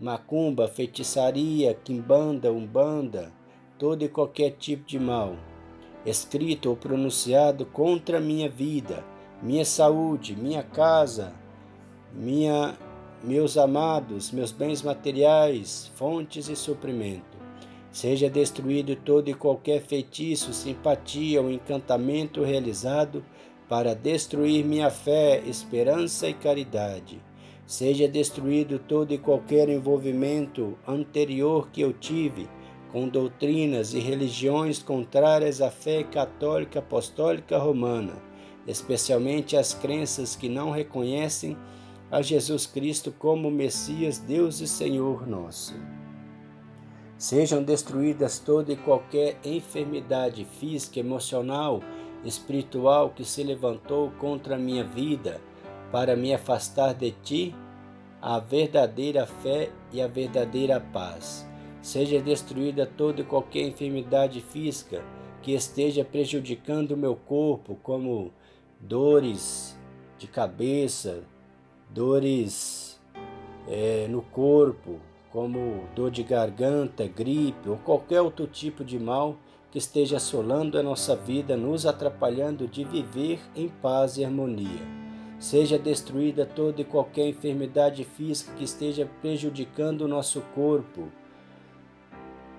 macumba, 0.00 0.66
feitiçaria, 0.68 1.74
quimbanda, 1.74 2.50
umbanda, 2.50 3.30
todo 3.78 4.02
e 4.02 4.08
qualquer 4.08 4.52
tipo 4.52 4.86
de 4.86 4.98
mal, 4.98 5.36
escrito 6.06 6.70
ou 6.70 6.76
pronunciado 6.76 7.66
contra 7.66 8.18
minha 8.18 8.48
vida, 8.48 9.04
minha 9.42 9.66
saúde, 9.66 10.34
minha 10.34 10.62
casa, 10.62 11.34
minha 12.14 12.74
meus 13.22 13.58
amados, 13.58 14.30
meus 14.30 14.52
bens 14.52 14.82
materiais, 14.82 15.90
fontes 15.94 16.48
e 16.48 16.56
suprimento. 16.56 17.38
Seja 17.90 18.30
destruído 18.30 18.94
todo 18.94 19.28
e 19.28 19.34
qualquer 19.34 19.80
feitiço, 19.82 20.52
simpatia 20.52 21.40
ou 21.40 21.50
encantamento 21.50 22.44
realizado 22.44 23.24
para 23.68 23.94
destruir 23.94 24.64
minha 24.64 24.90
fé, 24.90 25.42
esperança 25.46 26.28
e 26.28 26.34
caridade. 26.34 27.20
Seja 27.66 28.08
destruído 28.08 28.78
todo 28.78 29.12
e 29.12 29.18
qualquer 29.18 29.68
envolvimento 29.68 30.78
anterior 30.86 31.68
que 31.70 31.80
eu 31.80 31.92
tive 31.92 32.48
com 32.92 33.08
doutrinas 33.08 33.92
e 33.92 33.98
religiões 33.98 34.82
contrárias 34.82 35.60
à 35.60 35.70
fé 35.70 36.02
católica 36.02 36.78
apostólica 36.78 37.58
romana, 37.58 38.14
especialmente 38.66 39.56
as 39.56 39.74
crenças 39.74 40.34
que 40.34 40.48
não 40.48 40.70
reconhecem 40.70 41.56
a 42.10 42.22
Jesus 42.22 42.66
Cristo 42.66 43.12
como 43.12 43.50
Messias, 43.50 44.18
Deus 44.18 44.60
e 44.60 44.66
Senhor 44.66 45.26
nosso. 45.26 45.74
Sejam 47.18 47.62
destruídas 47.62 48.38
toda 48.38 48.72
e 48.72 48.76
qualquer 48.76 49.38
enfermidade 49.44 50.44
física, 50.44 51.00
emocional, 51.00 51.82
espiritual 52.24 53.10
que 53.10 53.24
se 53.24 53.42
levantou 53.42 54.10
contra 54.12 54.54
a 54.54 54.58
minha 54.58 54.84
vida 54.84 55.40
para 55.92 56.16
me 56.16 56.32
afastar 56.32 56.94
de 56.94 57.10
ti, 57.10 57.54
a 58.22 58.38
verdadeira 58.38 59.26
fé 59.26 59.70
e 59.92 60.00
a 60.00 60.06
verdadeira 60.06 60.80
paz. 60.80 61.46
Seja 61.82 62.20
destruída 62.20 62.86
toda 62.86 63.20
e 63.20 63.24
qualquer 63.24 63.62
enfermidade 63.62 64.40
física 64.40 65.04
que 65.42 65.52
esteja 65.52 66.04
prejudicando 66.04 66.92
o 66.92 66.96
meu 66.96 67.14
corpo, 67.14 67.76
como 67.82 68.32
dores 68.80 69.78
de 70.18 70.26
cabeça, 70.26 71.24
dores 71.90 73.00
é, 73.66 74.06
no 74.08 74.22
corpo, 74.22 74.98
como 75.30 75.84
dor 75.94 76.10
de 76.10 76.22
garganta, 76.22 77.06
gripe 77.06 77.68
ou 77.68 77.76
qualquer 77.76 78.20
outro 78.20 78.46
tipo 78.46 78.84
de 78.84 78.98
mal 78.98 79.36
que 79.70 79.78
esteja 79.78 80.16
assolando 80.16 80.78
a 80.78 80.82
nossa 80.82 81.14
vida, 81.14 81.56
nos 81.56 81.84
atrapalhando 81.84 82.66
de 82.66 82.84
viver 82.84 83.38
em 83.54 83.68
paz 83.68 84.16
e 84.16 84.24
harmonia. 84.24 84.80
Seja 85.38 85.78
destruída 85.78 86.44
toda 86.46 86.80
e 86.80 86.84
qualquer 86.84 87.28
enfermidade 87.28 88.02
física 88.04 88.52
que 88.54 88.64
esteja 88.64 89.08
prejudicando 89.20 90.02
o 90.02 90.08
nosso 90.08 90.40
corpo. 90.54 91.08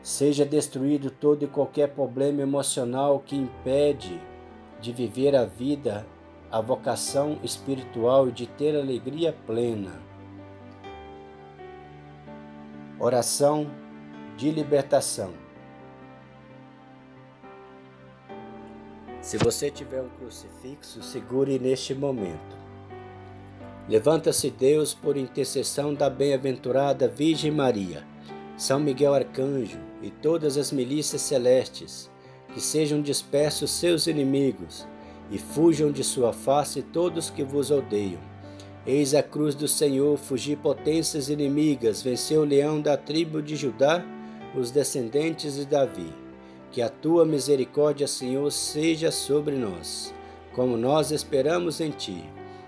Seja 0.02 0.46
destruído 0.46 1.12
todo 1.12 1.44
e 1.44 1.48
qualquer 1.48 1.90
problema 1.90 2.42
emocional 2.42 3.22
que 3.26 3.36
impede 3.36 4.22
de 4.80 4.94
viver 4.94 5.36
a 5.36 5.44
vida 5.44 6.08
a 6.52 6.60
vocação 6.60 7.38
espiritual 7.44 8.28
e 8.28 8.32
de 8.32 8.48
ter 8.48 8.76
alegria 8.76 9.36
plena. 9.46 10.02
Oração 13.00 13.70
de 14.36 14.50
libertação. 14.50 15.32
Se 19.22 19.38
você 19.38 19.70
tiver 19.70 20.02
um 20.02 20.10
crucifixo, 20.10 21.04
segure 21.04 21.60
neste 21.60 21.94
momento. 21.94 22.58
Levanta-se 23.88 24.50
Deus 24.50 24.94
por 24.94 25.18
intercessão 25.18 25.94
da 25.94 26.10
bem-aventurada 26.10 27.08
Virgem 27.08 27.52
Maria, 27.52 28.04
São 28.58 28.80
Miguel 28.80 29.14
Arcanjo 29.14 29.80
e 30.02 30.10
todas 30.10 30.58
as 30.58 30.72
milícias 30.72 31.22
celestes, 31.22 32.10
que 32.54 32.60
sejam 32.60 33.02
dispersos 33.02 33.70
seus 33.70 34.08
inimigos 34.08 34.88
e 35.32 35.38
fujam 35.38 35.92
de 35.92 36.04
sua 36.04 36.34
face 36.34 36.82
todos 36.82 37.30
que 37.30 37.44
vos 37.44 37.72
odeiam. 37.72 38.20
Eis 38.86 39.14
a 39.14 39.22
cruz 39.22 39.54
do 39.54 39.68
Senhor, 39.68 40.18
fugi 40.18 40.56
potências 40.56 41.30
inimigas, 41.30 42.02
venceu 42.02 42.42
o 42.42 42.46
leão 42.46 42.82
da 42.82 42.98
tribo 42.98 43.42
de 43.42 43.56
Judá, 43.56 44.04
os 44.56 44.72
descendentes 44.72 45.56
de 45.56 45.66
Davi. 45.66 46.12
Que 46.72 46.82
a 46.82 46.90
tua 46.90 47.26
misericórdia, 47.26 48.08
Senhor, 48.08 48.50
seja 48.52 49.12
sobre 49.12 49.56
nós, 49.56 50.14
como 50.54 50.78
nós 50.78 51.12
esperamos 51.12 51.82
em 51.82 51.92
ti. 51.92 52.24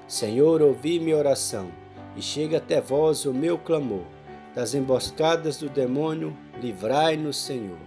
Senhor, 0.08 0.62
ouvi 0.62 1.00
minha 1.00 1.18
oração, 1.18 1.72
e 2.16 2.22
chega 2.22 2.58
até 2.58 2.82
vós 2.82 3.26
o 3.26 3.34
meu 3.34 3.58
clamor. 3.58 4.06
Das 4.54 4.76
emboscadas 4.76 5.58
do 5.58 5.70
demônio, 5.70 6.36
livrai-nos, 6.62 7.38
Senhor. 7.38 7.80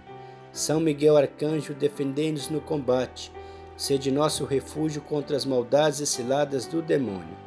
São 0.51 0.79
Miguel 0.79 1.15
Arcanjo, 1.15 1.73
defendei-nos 1.73 2.49
no 2.49 2.59
combate 2.59 3.31
sede 3.77 4.11
nosso 4.11 4.45
refúgio 4.45 5.01
contra 5.01 5.35
as 5.35 5.45
maldades 5.45 5.99
e 5.99 6.05
ciladas 6.05 6.65
do 6.65 6.81
demônio. 6.81 7.37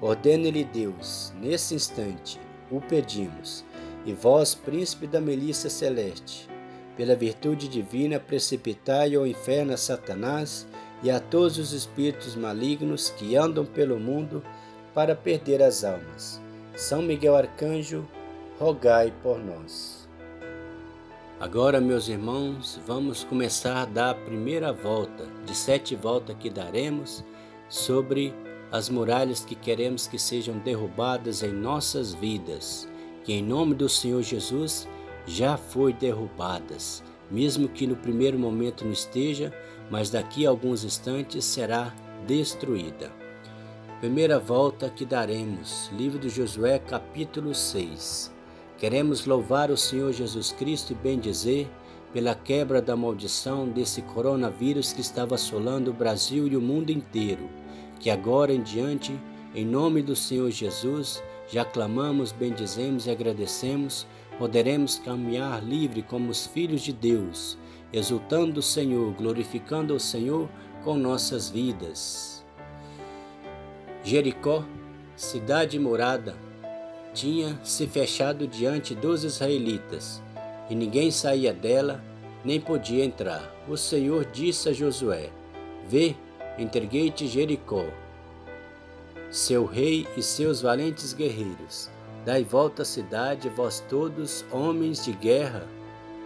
Ordene-lhe 0.00 0.64
Deus, 0.64 1.32
nesse 1.40 1.74
instante, 1.74 2.40
o 2.70 2.80
pedimos, 2.80 3.64
e 4.04 4.12
vós, 4.12 4.54
príncipe 4.54 5.06
da 5.06 5.20
milícia 5.20 5.70
celeste, 5.70 6.48
pela 6.96 7.16
virtude 7.16 7.68
divina, 7.68 8.20
precipitai 8.20 9.14
ao 9.14 9.26
inferno 9.26 9.72
a 9.72 9.76
Satanás 9.76 10.66
e 11.02 11.10
a 11.10 11.18
todos 11.18 11.58
os 11.58 11.72
espíritos 11.72 12.36
malignos 12.36 13.10
que 13.10 13.36
andam 13.36 13.64
pelo 13.64 13.98
mundo 13.98 14.42
para 14.94 15.14
perder 15.14 15.62
as 15.62 15.84
almas. 15.84 16.40
São 16.76 17.02
Miguel 17.02 17.36
Arcanjo, 17.36 18.06
rogai 18.58 19.12
por 19.22 19.38
nós. 19.38 20.03
Agora, 21.40 21.80
meus 21.80 22.08
irmãos, 22.08 22.80
vamos 22.86 23.24
começar 23.24 23.82
a 23.82 23.84
dar 23.84 24.10
a 24.10 24.14
primeira 24.14 24.72
volta, 24.72 25.26
de 25.44 25.54
sete 25.54 25.96
voltas 25.96 26.36
que 26.38 26.48
daremos, 26.48 27.24
sobre 27.68 28.32
as 28.70 28.88
muralhas 28.88 29.44
que 29.44 29.56
queremos 29.56 30.06
que 30.06 30.18
sejam 30.18 30.58
derrubadas 30.58 31.42
em 31.42 31.52
nossas 31.52 32.14
vidas, 32.14 32.88
que 33.24 33.32
em 33.32 33.42
nome 33.42 33.74
do 33.74 33.88
Senhor 33.88 34.22
Jesus 34.22 34.88
já 35.26 35.56
foi 35.56 35.92
derrubadas, 35.92 37.02
mesmo 37.28 37.68
que 37.68 37.86
no 37.86 37.96
primeiro 37.96 38.38
momento 38.38 38.84
não 38.84 38.92
esteja, 38.92 39.52
mas 39.90 40.10
daqui 40.10 40.46
a 40.46 40.50
alguns 40.50 40.84
instantes 40.84 41.44
será 41.44 41.92
destruída. 42.26 43.10
Primeira 44.00 44.38
volta 44.38 44.88
que 44.88 45.04
daremos, 45.04 45.90
livro 45.96 46.18
de 46.18 46.28
Josué, 46.28 46.78
capítulo 46.78 47.54
6. 47.54 48.33
Queremos 48.78 49.24
louvar 49.24 49.70
o 49.70 49.76
Senhor 49.76 50.12
Jesus 50.12 50.52
Cristo 50.52 50.92
e 50.92 50.96
bendizer 50.96 51.68
pela 52.12 52.34
quebra 52.34 52.82
da 52.82 52.96
maldição 52.96 53.68
desse 53.68 54.02
coronavírus 54.02 54.92
que 54.92 55.00
estava 55.00 55.36
assolando 55.36 55.90
o 55.90 55.94
Brasil 55.94 56.46
e 56.46 56.56
o 56.56 56.60
mundo 56.60 56.90
inteiro, 56.90 57.48
que 58.00 58.10
agora 58.10 58.52
em 58.52 58.62
diante, 58.62 59.18
em 59.54 59.64
nome 59.64 60.02
do 60.02 60.14
Senhor 60.14 60.50
Jesus, 60.50 61.22
já 61.48 61.64
clamamos, 61.64 62.32
bendizemos 62.32 63.06
e 63.06 63.10
agradecemos, 63.10 64.06
poderemos 64.38 64.98
caminhar 64.98 65.62
livre 65.64 66.02
como 66.02 66.30
os 66.30 66.46
filhos 66.46 66.82
de 66.82 66.92
Deus, 66.92 67.56
exultando 67.92 68.60
o 68.60 68.62
Senhor, 68.62 69.12
glorificando 69.14 69.94
o 69.94 70.00
Senhor 70.00 70.48
com 70.82 70.96
nossas 70.96 71.48
vidas. 71.48 72.44
Jericó, 74.02 74.64
cidade 75.16 75.78
morada, 75.78 76.36
tinha 77.14 77.58
se 77.62 77.86
fechado 77.86 78.46
diante 78.46 78.94
dos 78.94 79.24
israelitas, 79.24 80.20
e 80.68 80.74
ninguém 80.74 81.10
saía 81.10 81.52
dela, 81.52 82.02
nem 82.44 82.60
podia 82.60 83.04
entrar. 83.04 83.54
O 83.68 83.76
Senhor 83.76 84.26
disse 84.26 84.68
a 84.68 84.72
Josué: 84.72 85.30
Vê, 85.88 86.14
entreguei-te 86.58 87.26
Jericó, 87.26 87.86
seu 89.30 89.64
rei 89.64 90.06
e 90.16 90.22
seus 90.22 90.60
valentes 90.60 91.12
guerreiros. 91.12 91.88
Dai 92.24 92.42
volta 92.42 92.82
à 92.82 92.84
cidade, 92.84 93.48
vós 93.48 93.80
todos, 93.88 94.44
homens 94.50 95.04
de 95.04 95.12
guerra, 95.12 95.66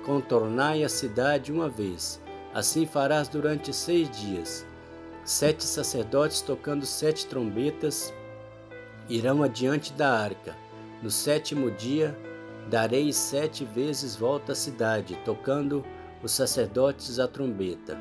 contornai 0.04 0.84
a 0.84 0.88
cidade 0.88 1.52
uma 1.52 1.68
vez. 1.68 2.20
Assim 2.54 2.86
farás 2.86 3.28
durante 3.28 3.72
seis 3.72 4.08
dias. 4.10 4.66
Sete 5.24 5.64
sacerdotes 5.64 6.40
tocando 6.40 6.86
sete 6.86 7.26
trombetas 7.26 8.12
irão 9.08 9.42
adiante 9.42 9.92
da 9.92 10.10
arca. 10.10 10.56
No 11.00 11.10
sétimo 11.10 11.70
dia, 11.70 12.18
darei 12.68 13.12
sete 13.12 13.64
vezes 13.64 14.16
volta 14.16 14.50
à 14.50 14.54
cidade, 14.54 15.16
tocando 15.24 15.84
os 16.22 16.32
sacerdotes 16.32 17.20
a 17.20 17.28
trombeta. 17.28 17.96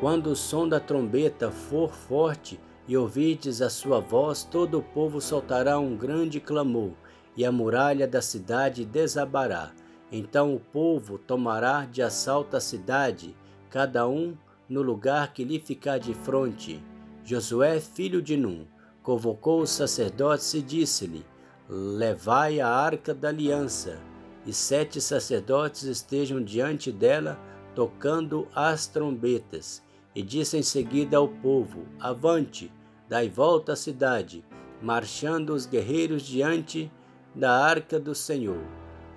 Quando 0.00 0.28
o 0.28 0.36
som 0.36 0.66
da 0.66 0.80
trombeta 0.80 1.50
for 1.50 1.92
forte 1.92 2.58
e 2.88 2.96
ouvirdes 2.96 3.60
a 3.60 3.68
sua 3.68 4.00
voz, 4.00 4.44
todo 4.44 4.78
o 4.78 4.82
povo 4.82 5.20
soltará 5.20 5.78
um 5.78 5.94
grande 5.94 6.40
clamor 6.40 6.92
e 7.36 7.44
a 7.44 7.52
muralha 7.52 8.08
da 8.08 8.22
cidade 8.22 8.86
desabará. 8.86 9.72
Então 10.10 10.54
o 10.54 10.60
povo 10.60 11.18
tomará 11.18 11.84
de 11.84 12.00
assalto 12.00 12.56
a 12.56 12.60
cidade, 12.60 13.36
cada 13.68 14.08
um 14.08 14.34
no 14.68 14.80
lugar 14.80 15.34
que 15.34 15.44
lhe 15.44 15.58
ficar 15.58 15.98
de 15.98 16.14
fronte. 16.14 16.82
Josué, 17.24 17.78
filho 17.78 18.22
de 18.22 18.36
Num, 18.36 18.66
convocou 19.02 19.60
os 19.60 19.70
sacerdotes 19.70 20.54
e 20.54 20.62
disse-lhe: 20.62 21.24
Levai 21.68 22.60
a 22.60 22.68
arca 22.68 23.12
da 23.12 23.28
aliança, 23.28 23.98
e 24.46 24.52
sete 24.52 25.00
sacerdotes 25.00 25.82
estejam 25.82 26.40
diante 26.40 26.92
dela, 26.92 27.36
tocando 27.74 28.46
as 28.54 28.86
trombetas. 28.86 29.82
E 30.14 30.22
disse 30.22 30.56
em 30.56 30.62
seguida 30.62 31.16
ao 31.16 31.26
povo: 31.26 31.82
Avante, 31.98 32.72
dai 33.08 33.28
volta 33.28 33.72
à 33.72 33.76
cidade, 33.76 34.44
marchando 34.80 35.50
os 35.52 35.66
guerreiros 35.66 36.22
diante 36.22 36.90
da 37.34 37.52
arca 37.52 37.98
do 37.98 38.14
Senhor. 38.14 38.62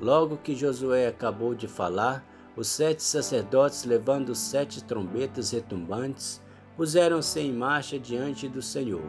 Logo 0.02 0.36
que 0.38 0.56
Josué 0.56 1.08
acabou 1.08 1.54
de 1.54 1.68
falar, 1.68 2.26
os 2.56 2.68
sete 2.68 3.04
sacerdotes, 3.04 3.86
levando 3.86 4.34
sete 4.34 4.84
trombetas 4.84 5.52
retumbantes, 5.52 6.42
puseram-se 6.76 7.40
em 7.40 7.54
marcha 7.54 8.00
diante 8.00 8.48
do 8.48 8.62
Senhor, 8.62 9.08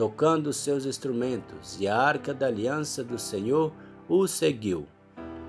tocando 0.00 0.50
seus 0.50 0.86
instrumentos, 0.86 1.78
e 1.78 1.86
a 1.86 1.94
arca 1.94 2.32
da 2.32 2.46
aliança 2.46 3.04
do 3.04 3.18
Senhor 3.18 3.70
os 4.08 4.30
seguiu. 4.30 4.86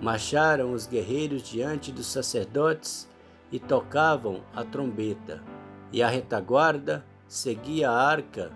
Marcharam 0.01 0.73
os 0.73 0.85
guerreiros 0.85 1.43
diante 1.43 1.89
dos 1.89 2.07
sacerdotes 2.07 3.07
e 3.49 3.57
tocavam 3.57 4.41
a 4.53 4.65
trombeta, 4.65 5.41
e 5.89 6.03
a 6.03 6.09
retaguarda 6.09 7.01
seguia 7.29 7.91
a 7.91 7.97
arca, 7.97 8.51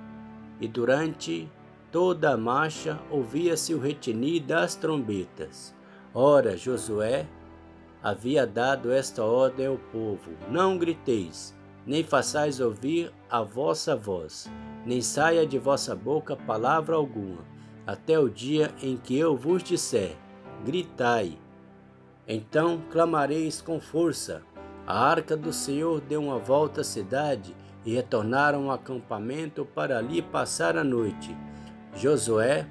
e 0.60 0.68
durante 0.68 1.50
toda 1.94 2.32
a 2.32 2.38
marcha 2.38 3.00
ouvia-se 3.10 3.74
o 3.74 3.80
retinir 3.80 4.44
das 4.44 4.76
trombetas. 4.76 5.74
Ora, 6.14 6.58
Josué 6.58 7.26
havia 8.04 8.46
dado 8.46 8.92
esta 8.92 9.24
ordem 9.24 9.68
ao 9.68 9.78
povo: 9.78 10.32
Não 10.52 10.78
griteis, 10.78 11.55
nem 11.86 12.04
façais 12.04 12.60
ouvir 12.60 13.12
a 13.30 13.42
vossa 13.42 13.96
voz, 13.96 14.50
nem 14.86 15.02
saia 15.02 15.46
de 15.46 15.60
vossa 15.60 15.96
boca 15.96 16.36
palavra 16.36 16.96
alguma, 16.96 17.44
até 17.86 18.20
o 18.20 18.30
dia 18.30 18.74
em 18.82 18.98
que 18.98 19.18
eu 19.18 19.36
vos 19.36 19.64
disser: 19.64 20.16
Gritai. 20.66 21.38
Então 22.28 22.82
clamareis 22.92 23.62
com 23.62 23.80
força. 23.80 24.42
A 24.88 25.04
arca 25.04 25.36
do 25.36 25.52
Senhor 25.52 26.00
deu 26.02 26.22
uma 26.22 26.38
volta 26.38 26.82
à 26.82 26.84
cidade 26.84 27.56
e 27.84 27.94
retornaram 27.94 28.66
ao 28.66 28.72
acampamento 28.72 29.66
para 29.66 29.98
ali 29.98 30.22
passar 30.22 30.78
a 30.78 30.84
noite. 30.84 31.36
Josué 31.96 32.68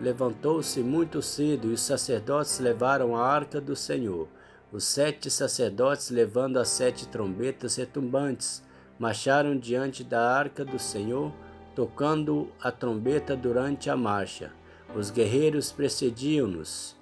levantou-se 0.00 0.80
muito 0.80 1.22
cedo 1.22 1.68
e 1.68 1.74
os 1.74 1.80
sacerdotes 1.80 2.58
levaram 2.58 3.16
a 3.16 3.26
arca 3.26 3.60
do 3.60 3.74
Senhor. 3.74 4.28
Os 4.72 4.82
sete 4.84 5.30
sacerdotes, 5.30 6.10
levando 6.10 6.58
as 6.58 6.68
sete 6.68 7.06
trombetas 7.06 7.76
retumbantes, 7.76 8.62
marcharam 8.98 9.56
diante 9.56 10.02
da 10.02 10.28
arca 10.28 10.64
do 10.64 10.78
Senhor, 10.78 11.32
tocando 11.74 12.50
a 12.60 12.72
trombeta 12.72 13.36
durante 13.36 13.88
a 13.88 13.96
marcha. 13.96 14.52
Os 14.94 15.10
guerreiros 15.10 15.70
precediam-nos, 15.70 16.96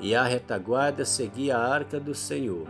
e 0.00 0.14
a 0.14 0.24
retaguarda 0.24 1.04
seguia 1.04 1.58
a 1.58 1.68
arca 1.68 2.00
do 2.00 2.14
Senhor. 2.14 2.66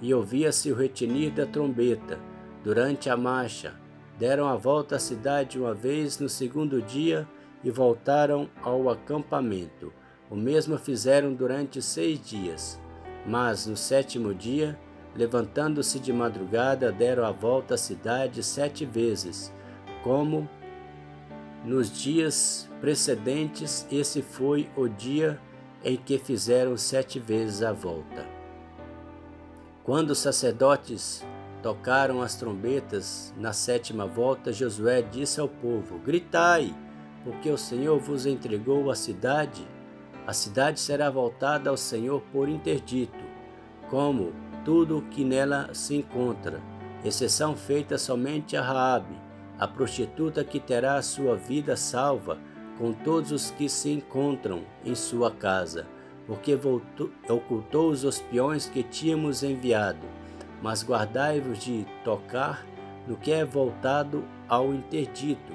E 0.00 0.14
ouvia-se 0.14 0.70
o 0.70 0.76
retinir 0.76 1.32
da 1.32 1.44
trombeta 1.44 2.18
durante 2.62 3.10
a 3.10 3.16
marcha. 3.16 3.74
Deram 4.18 4.46
a 4.46 4.56
volta 4.56 4.96
à 4.96 4.98
cidade 4.98 5.58
uma 5.58 5.74
vez 5.74 6.18
no 6.20 6.28
segundo 6.28 6.80
dia 6.80 7.26
e 7.64 7.70
voltaram 7.70 8.48
ao 8.62 8.88
acampamento. 8.88 9.92
O 10.30 10.36
mesmo 10.36 10.78
fizeram 10.78 11.34
durante 11.34 11.82
seis 11.82 12.20
dias. 12.20 12.78
Mas 13.26 13.66
no 13.66 13.76
sétimo 13.76 14.34
dia, 14.34 14.78
levantando-se 15.14 15.98
de 15.98 16.12
madrugada, 16.12 16.90
deram 16.92 17.24
a 17.24 17.32
volta 17.32 17.74
à 17.74 17.78
cidade 17.78 18.42
sete 18.42 18.84
vezes, 18.84 19.52
como 20.02 20.48
nos 21.64 21.90
dias 21.90 22.68
precedentes, 22.80 23.86
esse 23.90 24.22
foi 24.22 24.68
o 24.76 24.88
dia 24.88 25.38
em 25.84 25.96
que 25.96 26.18
fizeram 26.18 26.76
sete 26.76 27.18
vezes 27.18 27.62
a 27.62 27.72
volta. 27.72 28.24
Quando 29.84 30.10
os 30.10 30.18
sacerdotes 30.18 31.24
tocaram 31.62 32.22
as 32.22 32.36
trombetas 32.36 33.34
na 33.36 33.52
sétima 33.52 34.06
volta, 34.06 34.52
Josué 34.52 35.02
disse 35.02 35.40
ao 35.40 35.48
povo: 35.48 35.98
Gritai! 35.98 36.74
porque 37.24 37.50
o 37.50 37.58
Senhor 37.58 37.98
vos 37.98 38.26
entregou 38.26 38.90
a 38.90 38.94
cidade, 38.94 39.66
a 40.28 40.34
cidade 40.34 40.78
será 40.78 41.08
voltada 41.08 41.70
ao 41.70 41.76
Senhor 41.78 42.20
por 42.30 42.50
interdito, 42.50 43.24
como 43.88 44.34
tudo 44.62 44.98
o 44.98 45.02
que 45.02 45.24
nela 45.24 45.70
se 45.72 45.96
encontra, 45.96 46.60
exceção 47.02 47.56
feita 47.56 47.96
somente 47.96 48.54
a 48.54 48.60
Raabe, 48.60 49.18
a 49.58 49.66
prostituta 49.66 50.44
que 50.44 50.60
terá 50.60 50.96
a 50.96 51.02
sua 51.02 51.34
vida 51.34 51.78
salva 51.78 52.36
com 52.76 52.92
todos 52.92 53.32
os 53.32 53.50
que 53.52 53.70
se 53.70 53.90
encontram 53.90 54.64
em 54.84 54.94
sua 54.94 55.30
casa, 55.30 55.86
porque 56.26 56.54
voltou, 56.54 57.10
ocultou 57.26 57.88
os 57.88 58.04
espiões 58.04 58.66
que 58.66 58.82
tínhamos 58.82 59.42
enviado. 59.42 60.06
Mas 60.60 60.84
guardai-vos 60.84 61.58
de 61.58 61.86
tocar 62.04 62.66
no 63.06 63.16
que 63.16 63.32
é 63.32 63.46
voltado 63.46 64.22
ao 64.46 64.74
interdito. 64.74 65.54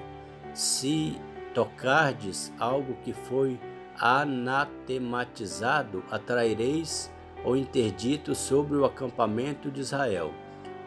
Se 0.51 1.15
tocardes 1.53 2.51
algo 2.57 2.95
que 3.03 3.13
foi 3.13 3.59
anatematizado, 3.99 6.03
atraireis 6.10 7.12
o 7.45 7.56
interdito 7.56 8.34
sobre 8.34 8.77
o 8.77 8.86
acampamento 8.86 9.69
de 9.69 9.82
Israel, 9.82 10.34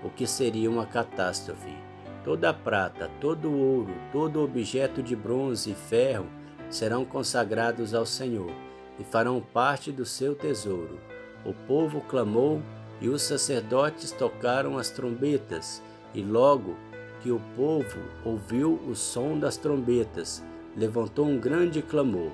o 0.03 0.11
que 0.11 0.27
seria 0.27 0.71
uma 0.71 0.87
catástrofe. 0.87 1.77
Toda 2.25 2.53
prata, 2.53 3.11
todo 3.21 3.53
ouro, 3.53 3.95
todo 4.11 4.42
objeto 4.42 5.03
de 5.03 5.14
bronze 5.14 5.71
e 5.71 5.75
ferro 5.75 6.27
serão 6.69 7.05
consagrados 7.05 7.95
ao 7.95 8.05
Senhor 8.05 8.51
e 8.99 9.05
farão 9.05 9.40
parte 9.40 9.92
do 9.92 10.05
seu 10.05 10.35
tesouro. 10.35 10.99
O 11.45 11.53
povo 11.53 12.01
clamou 12.01 12.61
e 13.01 13.09
os 13.09 13.23
sacerdotes 13.23 14.11
tocaram 14.11 14.79
as 14.79 14.90
trombetas, 14.90 15.83
e 16.14 16.23
logo 16.23 16.77
que 17.21 17.31
o 17.31 17.40
povo 17.55 18.01
ouviu 18.25 18.81
o 18.88 18.95
som 18.95 19.38
das 19.38 19.57
trombetas, 19.57 20.42
levantou 20.77 21.27
um 21.27 21.38
grande 21.38 21.83
clamor. 21.83 22.31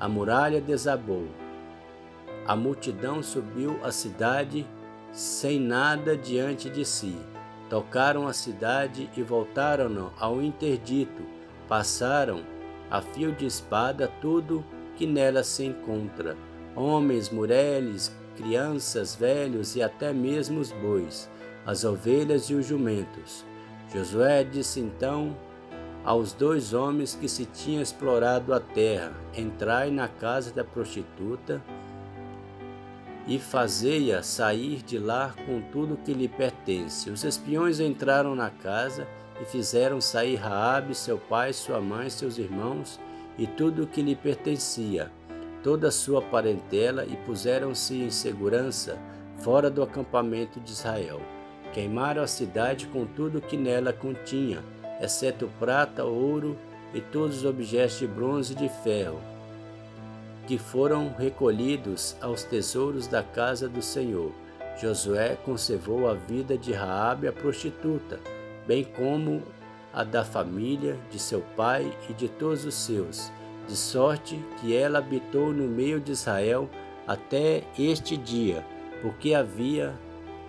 A 0.00 0.08
muralha 0.08 0.62
desabou. 0.62 1.28
A 2.46 2.56
multidão 2.56 3.22
subiu 3.22 3.78
à 3.84 3.92
cidade 3.92 4.66
sem 5.12 5.60
nada 5.60 6.16
diante 6.16 6.70
de 6.70 6.86
si. 6.86 7.14
Tocaram 7.68 8.26
a 8.26 8.32
cidade 8.32 9.10
e 9.14 9.22
voltaram 9.22 10.10
ao 10.18 10.40
interdito. 10.40 11.22
Passaram 11.68 12.42
a 12.90 13.02
fio 13.02 13.30
de 13.30 13.44
espada 13.44 14.08
tudo 14.22 14.64
que 14.96 15.06
nela 15.06 15.44
se 15.44 15.64
encontra: 15.64 16.34
homens, 16.74 17.28
mulheres, 17.28 18.10
crianças, 18.36 19.14
velhos 19.14 19.76
e 19.76 19.82
até 19.82 20.14
mesmo 20.14 20.60
os 20.60 20.72
bois, 20.72 21.30
as 21.66 21.84
ovelhas 21.84 22.44
e 22.44 22.54
os 22.54 22.66
jumentos. 22.66 23.44
Josué 23.92 24.44
disse 24.44 24.80
então 24.80 25.36
aos 26.04 26.32
dois 26.32 26.72
homens 26.72 27.14
que 27.14 27.28
se 27.28 27.44
tinham 27.44 27.82
explorado 27.82 28.54
a 28.54 28.60
terra: 28.60 29.12
Entrai 29.36 29.90
na 29.90 30.08
casa 30.08 30.52
da 30.52 30.64
prostituta 30.64 31.62
e 33.26 33.38
fazei-a 33.38 34.22
sair 34.22 34.82
de 34.82 34.98
lá 34.98 35.34
com 35.46 35.60
tudo 35.70 35.98
que 35.98 36.12
lhe 36.12 36.26
pertence. 36.28 37.10
Os 37.10 37.22
espiões 37.22 37.78
entraram 37.78 38.34
na 38.34 38.50
casa 38.50 39.06
e 39.40 39.44
fizeram 39.44 40.00
sair 40.00 40.36
Raabe, 40.36 40.94
seu 40.94 41.18
pai, 41.18 41.52
sua 41.52 41.80
mãe, 41.80 42.10
seus 42.10 42.38
irmãos 42.38 42.98
e 43.38 43.46
tudo 43.46 43.84
o 43.84 43.86
que 43.86 44.02
lhe 44.02 44.16
pertencia. 44.16 45.10
toda 45.62 45.88
a 45.88 45.92
sua 45.92 46.22
parentela 46.22 47.04
e 47.04 47.16
puseram-se 47.18 47.94
em 47.94 48.10
segurança 48.10 48.98
fora 49.38 49.70
do 49.70 49.82
acampamento 49.82 50.58
de 50.60 50.72
Israel. 50.72 51.20
Queimaram 51.72 52.22
a 52.22 52.26
cidade 52.26 52.86
com 52.86 53.04
tudo 53.04 53.40
que 53.40 53.56
nela 53.56 53.92
continha, 53.92 54.62
exceto 55.00 55.48
prata, 55.58 56.04
ouro 56.04 56.56
e 56.92 57.00
todos 57.00 57.38
os 57.38 57.44
objetos 57.44 57.98
de 57.98 58.06
bronze 58.06 58.52
e 58.52 58.56
de 58.56 58.68
ferro, 58.68 59.20
que 60.46 60.58
foram 60.58 61.14
recolhidos 61.16 62.16
aos 62.20 62.42
tesouros 62.42 63.06
da 63.06 63.22
casa 63.22 63.68
do 63.68 63.80
Senhor. 63.80 64.32
Josué 64.80 65.36
conservou 65.44 66.08
a 66.08 66.14
vida 66.14 66.56
de 66.56 66.72
Raabe 66.72 67.28
a 67.28 67.32
prostituta, 67.32 68.18
bem 68.66 68.84
como 68.84 69.42
a 69.92 70.04
da 70.04 70.24
família 70.24 70.96
de 71.10 71.18
seu 71.18 71.40
pai 71.56 71.92
e 72.08 72.12
de 72.12 72.28
todos 72.28 72.64
os 72.64 72.74
seus, 72.74 73.30
de 73.68 73.76
sorte 73.76 74.42
que 74.60 74.74
ela 74.74 74.98
habitou 74.98 75.52
no 75.52 75.68
meio 75.68 76.00
de 76.00 76.12
Israel 76.12 76.68
até 77.06 77.64
este 77.78 78.16
dia, 78.16 78.64
porque 79.02 79.34
havia 79.34 79.94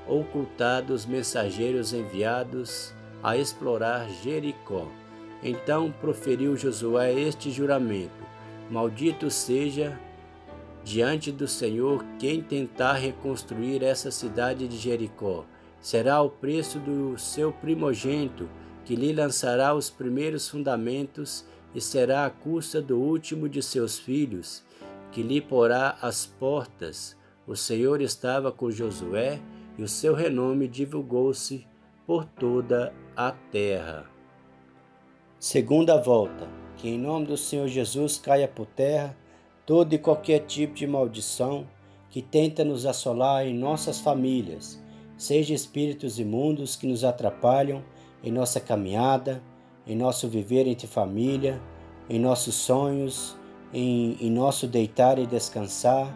ocultado 0.08 0.94
os 0.94 1.06
mensageiros 1.06 1.94
enviados 1.94 2.94
a 3.24 3.38
explorar 3.38 4.10
Jericó. 4.10 4.88
Então 5.44 5.92
proferiu 5.92 6.56
Josué 6.56 7.14
este 7.14 7.52
juramento: 7.52 8.24
Maldito 8.70 9.30
seja 9.30 10.00
diante 10.84 11.32
do 11.32 11.48
Senhor 11.48 12.04
quem 12.20 12.42
tentar 12.42 12.94
reconstruir 12.94 13.84
essa 13.84 14.12
cidade 14.12 14.68
de 14.68 14.78
Jericó. 14.78 15.46
Será 15.80 16.22
o 16.22 16.30
preço 16.30 16.80
do 16.80 17.18
seu 17.18 17.52
primogênito 17.52 18.48
que 18.86 18.96
lhe 18.96 19.14
lançará 19.14 19.74
os 19.74 19.90
primeiros 19.90 20.50
fundamentos, 20.50 21.46
e 21.74 21.80
será 21.80 22.26
a 22.26 22.30
custa 22.30 22.82
do 22.82 22.98
último 22.98 23.48
de 23.48 23.62
seus 23.62 23.98
filhos, 23.98 24.64
que 25.12 25.24
lhe 25.24 25.40
porá 25.40 25.98
as 26.02 26.26
portas. 26.26 27.16
O 27.48 27.56
Senhor 27.56 28.02
estava 28.02 28.52
com 28.52 28.70
Josué, 28.70 29.40
e 29.78 29.84
o 29.84 29.88
seu 29.88 30.14
renome 30.14 30.68
divulgou-se 30.68 31.66
por 32.12 32.26
toda 32.26 32.94
a 33.16 33.32
terra. 33.32 34.06
Segunda 35.40 35.98
volta. 35.98 36.46
Que 36.76 36.90
em 36.90 37.00
nome 37.00 37.28
do 37.28 37.38
Senhor 37.38 37.70
Jesus 37.70 38.18
caia 38.18 38.50
por 38.50 38.66
terra 38.66 39.16
todo 39.66 39.94
e 39.94 39.98
qualquer 39.98 40.40
tipo 40.40 40.74
de 40.74 40.86
maldição 40.86 41.66
que 42.10 42.22
tenta 42.22 42.66
nos 42.66 42.86
assolar 42.86 43.48
em 43.48 43.54
nossas 43.54 44.02
famílias, 44.02 44.78
seja 45.16 45.54
espíritos 45.54 46.20
imundos 46.20 46.76
que 46.76 46.86
nos 46.86 47.06
atrapalham 47.06 47.82
em 48.22 48.30
nossa 48.30 48.60
caminhada, 48.60 49.42
em 49.88 49.96
nosso 49.96 50.28
viver 50.28 50.68
entre 50.68 50.88
família, 50.88 51.62
em 52.10 52.20
nossos 52.20 52.56
sonhos, 52.56 53.38
em, 53.74 54.18
em 54.20 54.30
nosso 54.30 54.68
deitar 54.68 55.18
e 55.18 55.26
descansar, 55.26 56.14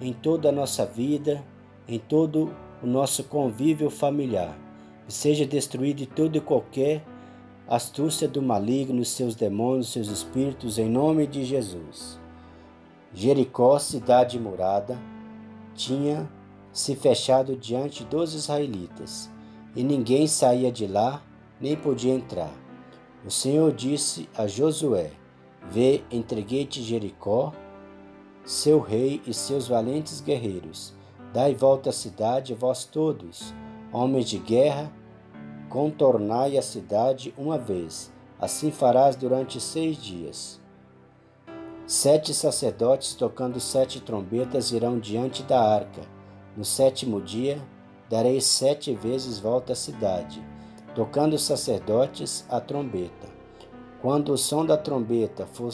em 0.00 0.12
toda 0.12 0.48
a 0.48 0.52
nossa 0.52 0.84
vida, 0.84 1.40
em 1.86 2.00
todo 2.00 2.52
o 2.82 2.86
nosso 2.88 3.22
convívio 3.22 3.88
familiar. 3.90 4.65
E 5.08 5.12
seja 5.12 5.46
destruído 5.46 6.06
todo 6.06 6.36
e 6.36 6.40
qualquer 6.40 7.04
astúcia 7.68 8.28
do 8.28 8.40
maligno, 8.40 9.04
seus 9.04 9.34
demônios, 9.34 9.92
seus 9.92 10.08
espíritos, 10.08 10.78
em 10.78 10.88
nome 10.88 11.26
de 11.26 11.44
Jesus. 11.44 12.18
Jericó, 13.12 13.78
cidade 13.78 14.38
murada, 14.38 14.98
tinha 15.74 16.28
se 16.72 16.94
fechado 16.94 17.56
diante 17.56 18.04
dos 18.04 18.34
israelitas, 18.34 19.30
e 19.74 19.82
ninguém 19.82 20.26
saía 20.26 20.70
de 20.70 20.86
lá 20.86 21.22
nem 21.60 21.74
podia 21.74 22.12
entrar. 22.12 22.52
O 23.24 23.30
Senhor 23.30 23.72
disse 23.72 24.28
a 24.36 24.46
Josué: 24.46 25.10
Vê, 25.70 26.02
entreguei-te 26.10 26.82
Jericó, 26.82 27.52
seu 28.44 28.78
rei 28.78 29.20
e 29.26 29.34
seus 29.34 29.66
valentes 29.66 30.20
guerreiros. 30.20 30.94
Dai 31.32 31.54
volta 31.54 31.90
à 31.90 31.92
cidade, 31.92 32.54
vós 32.54 32.84
todos, 32.84 33.52
homens 33.96 34.28
de 34.28 34.38
guerra, 34.38 34.92
contornai 35.68 36.58
a 36.58 36.62
cidade 36.62 37.32
uma 37.36 37.56
vez. 37.56 38.12
Assim 38.38 38.70
farás 38.70 39.16
durante 39.16 39.60
seis 39.60 39.96
dias. 39.96 40.60
Sete 41.86 42.34
sacerdotes 42.34 43.14
tocando 43.14 43.58
sete 43.60 44.00
trombetas 44.00 44.72
irão 44.72 44.98
diante 44.98 45.42
da 45.42 45.60
arca. 45.60 46.02
No 46.56 46.64
sétimo 46.64 47.20
dia, 47.20 47.58
darei 48.10 48.40
sete 48.40 48.94
vezes 48.94 49.38
volta 49.38 49.72
à 49.72 49.76
cidade 49.76 50.44
tocando 50.96 51.38
sacerdotes 51.38 52.46
a 52.48 52.58
trombeta. 52.58 53.28
Quando 54.00 54.32
o 54.32 54.38
som 54.38 54.64
da 54.64 54.78
trombeta 54.78 55.44
for, 55.44 55.70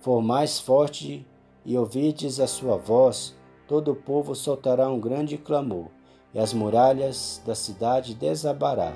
for 0.00 0.20
mais 0.20 0.58
forte 0.58 1.24
e 1.64 1.78
ouvides 1.78 2.40
a 2.40 2.48
sua 2.48 2.76
voz, 2.76 3.36
todo 3.68 3.92
o 3.92 3.94
povo 3.94 4.34
soltará 4.34 4.90
um 4.90 4.98
grande 4.98 5.38
clamor, 5.38 5.86
e 6.34 6.38
as 6.38 6.52
muralhas 6.52 7.42
da 7.46 7.54
cidade 7.54 8.14
desabará. 8.14 8.92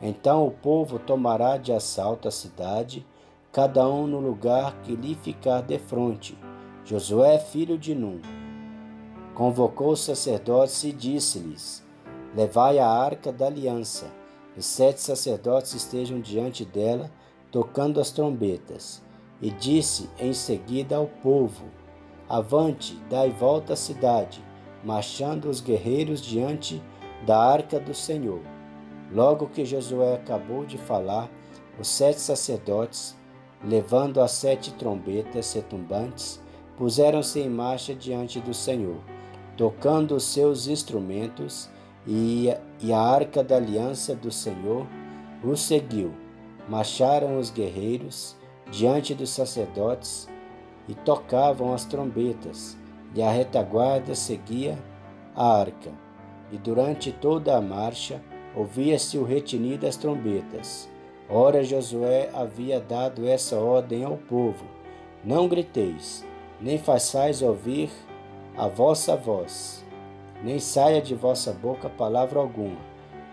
Então 0.00 0.46
o 0.46 0.50
povo 0.50 0.98
tomará 0.98 1.56
de 1.56 1.72
assalto 1.72 2.28
a 2.28 2.30
cidade, 2.30 3.06
cada 3.52 3.88
um 3.88 4.06
no 4.06 4.20
lugar 4.20 4.80
que 4.82 4.94
lhe 4.94 5.14
ficar 5.14 5.62
defronte. 5.62 6.38
Josué, 6.84 7.38
filho 7.38 7.76
de 7.76 7.94
Num, 7.94 8.20
convocou 9.34 9.92
os 9.92 10.00
sacerdotes 10.00 10.84
e 10.84 10.92
disse-lhes: 10.92 11.84
Levai 12.34 12.78
a 12.78 12.88
arca 12.88 13.32
da 13.32 13.46
aliança 13.46 14.18
os 14.58 14.66
sete 14.66 15.00
sacerdotes 15.00 15.72
estejam 15.72 16.20
diante 16.20 16.64
dela, 16.64 17.08
tocando 17.52 18.00
as 18.00 18.10
trombetas. 18.10 19.00
E 19.40 19.52
disse 19.52 20.10
em 20.18 20.32
seguida 20.32 20.96
ao 20.96 21.06
povo: 21.06 21.66
Avante, 22.28 23.00
dai 23.08 23.30
volta 23.30 23.74
à 23.74 23.76
cidade, 23.76 24.42
marchando 24.84 25.48
os 25.48 25.60
guerreiros 25.60 26.20
diante 26.20 26.82
da 27.26 27.38
arca 27.38 27.78
do 27.78 27.94
Senhor. 27.94 28.40
Logo 29.12 29.48
que 29.48 29.64
Josué 29.64 30.14
acabou 30.14 30.64
de 30.64 30.78
falar, 30.78 31.28
os 31.78 31.88
sete 31.88 32.20
sacerdotes, 32.20 33.16
levando 33.64 34.20
as 34.20 34.32
sete 34.32 34.72
trombetas 34.74 35.52
retumbantes, 35.52 36.40
puseram-se 36.76 37.40
em 37.40 37.48
marcha 37.48 37.94
diante 37.94 38.38
do 38.40 38.54
Senhor, 38.54 38.98
tocando 39.56 40.14
os 40.14 40.24
seus 40.24 40.68
instrumentos 40.68 41.68
e, 42.06 42.48
a 42.92 42.98
arca 42.98 43.42
da 43.42 43.56
aliança 43.56 44.14
do 44.14 44.30
Senhor 44.30 44.86
os 45.42 45.60
seguiu. 45.60 46.12
Marcharam 46.68 47.38
os 47.38 47.50
guerreiros 47.50 48.36
diante 48.70 49.14
dos 49.14 49.30
sacerdotes 49.30 50.28
e 50.86 50.94
tocavam 50.94 51.72
as 51.72 51.84
trombetas, 51.84 52.76
e 53.14 53.22
a 53.22 53.30
retaguarda 53.30 54.14
seguia 54.14 54.78
a 55.34 55.60
arca. 55.60 55.90
E 56.50 56.56
durante 56.56 57.12
toda 57.12 57.56
a 57.56 57.60
marcha 57.60 58.20
ouvia-se 58.54 59.18
o 59.18 59.24
retinir 59.24 59.78
das 59.78 59.96
trombetas. 59.96 60.88
Ora, 61.28 61.62
Josué 61.62 62.30
havia 62.32 62.80
dado 62.80 63.26
essa 63.28 63.56
ordem 63.56 64.04
ao 64.04 64.16
povo: 64.16 64.64
Não 65.22 65.46
griteis, 65.46 66.26
nem 66.60 66.78
façais 66.78 67.42
ouvir 67.42 67.90
a 68.56 68.66
vossa 68.66 69.14
voz 69.14 69.86
nem 70.42 70.58
saia 70.58 71.00
de 71.00 71.14
vossa 71.14 71.52
boca 71.52 71.88
palavra 71.88 72.38
alguma, 72.38 72.78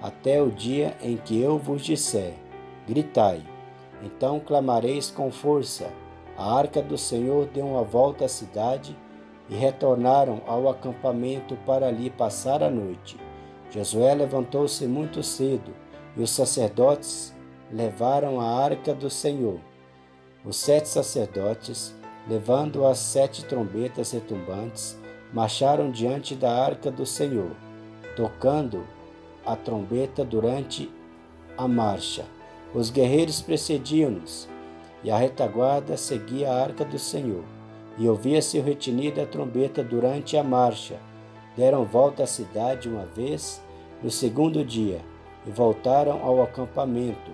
até 0.01 0.41
o 0.41 0.49
dia 0.49 0.95
em 1.01 1.17
que 1.17 1.39
eu 1.39 1.57
vos 1.57 1.83
disser: 1.83 2.33
gritai. 2.87 3.43
Então 4.03 4.39
clamareis 4.39 5.09
com 5.09 5.31
força. 5.31 5.91
A 6.37 6.53
arca 6.53 6.81
do 6.81 6.97
Senhor 6.97 7.45
deu 7.47 7.65
uma 7.65 7.83
volta 7.83 8.25
à 8.25 8.27
cidade 8.27 8.95
e 9.49 9.55
retornaram 9.55 10.41
ao 10.47 10.67
acampamento 10.69 11.55
para 11.65 11.87
ali 11.87 12.09
passar 12.09 12.63
a 12.63 12.69
noite. 12.69 13.17
Josué 13.69 14.13
levantou-se 14.13 14.85
muito 14.87 15.21
cedo 15.21 15.73
e 16.15 16.21
os 16.21 16.31
sacerdotes 16.31 17.33
levaram 17.71 18.39
a 18.39 18.63
arca 18.63 18.93
do 18.93 19.09
Senhor. 19.09 19.59
Os 20.43 20.57
sete 20.57 20.87
sacerdotes, 20.87 21.93
levando 22.27 22.85
as 22.85 22.99
sete 22.99 23.43
trombetas 23.45 24.11
retumbantes, 24.11 24.97
marcharam 25.33 25.91
diante 25.91 26.35
da 26.35 26.51
arca 26.51 26.89
do 26.91 27.05
Senhor, 27.05 27.51
tocando 28.15 28.85
a 29.45 29.55
trombeta 29.55 30.23
durante 30.23 30.89
a 31.57 31.67
marcha. 31.67 32.25
Os 32.73 32.89
guerreiros 32.89 33.41
precediam-nos, 33.41 34.47
e 35.03 35.11
a 35.11 35.17
retaguarda 35.17 35.97
seguia 35.97 36.51
a 36.51 36.61
arca 36.63 36.83
do 36.83 36.97
Senhor, 36.97 37.43
e 37.97 38.07
ouvia-se 38.07 38.59
o 38.59 38.63
retinir 38.63 39.13
da 39.13 39.25
trombeta 39.25 39.83
durante 39.83 40.37
a 40.37 40.43
marcha. 40.43 40.99
Deram 41.55 41.85
volta 41.85 42.23
à 42.23 42.27
cidade 42.27 42.89
uma 42.89 43.05
vez 43.05 43.61
no 44.03 44.11
segundo 44.11 44.63
dia, 44.63 45.01
e 45.45 45.51
voltaram 45.51 46.23
ao 46.23 46.41
acampamento. 46.41 47.31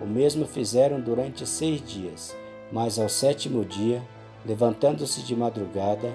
O 0.00 0.06
mesmo 0.06 0.46
fizeram 0.46 1.00
durante 1.00 1.46
seis 1.46 1.80
dias, 1.82 2.36
mas 2.70 2.98
ao 2.98 3.08
sétimo 3.08 3.64
dia, 3.64 4.02
levantando-se 4.44 5.22
de 5.22 5.34
madrugada, 5.34 6.12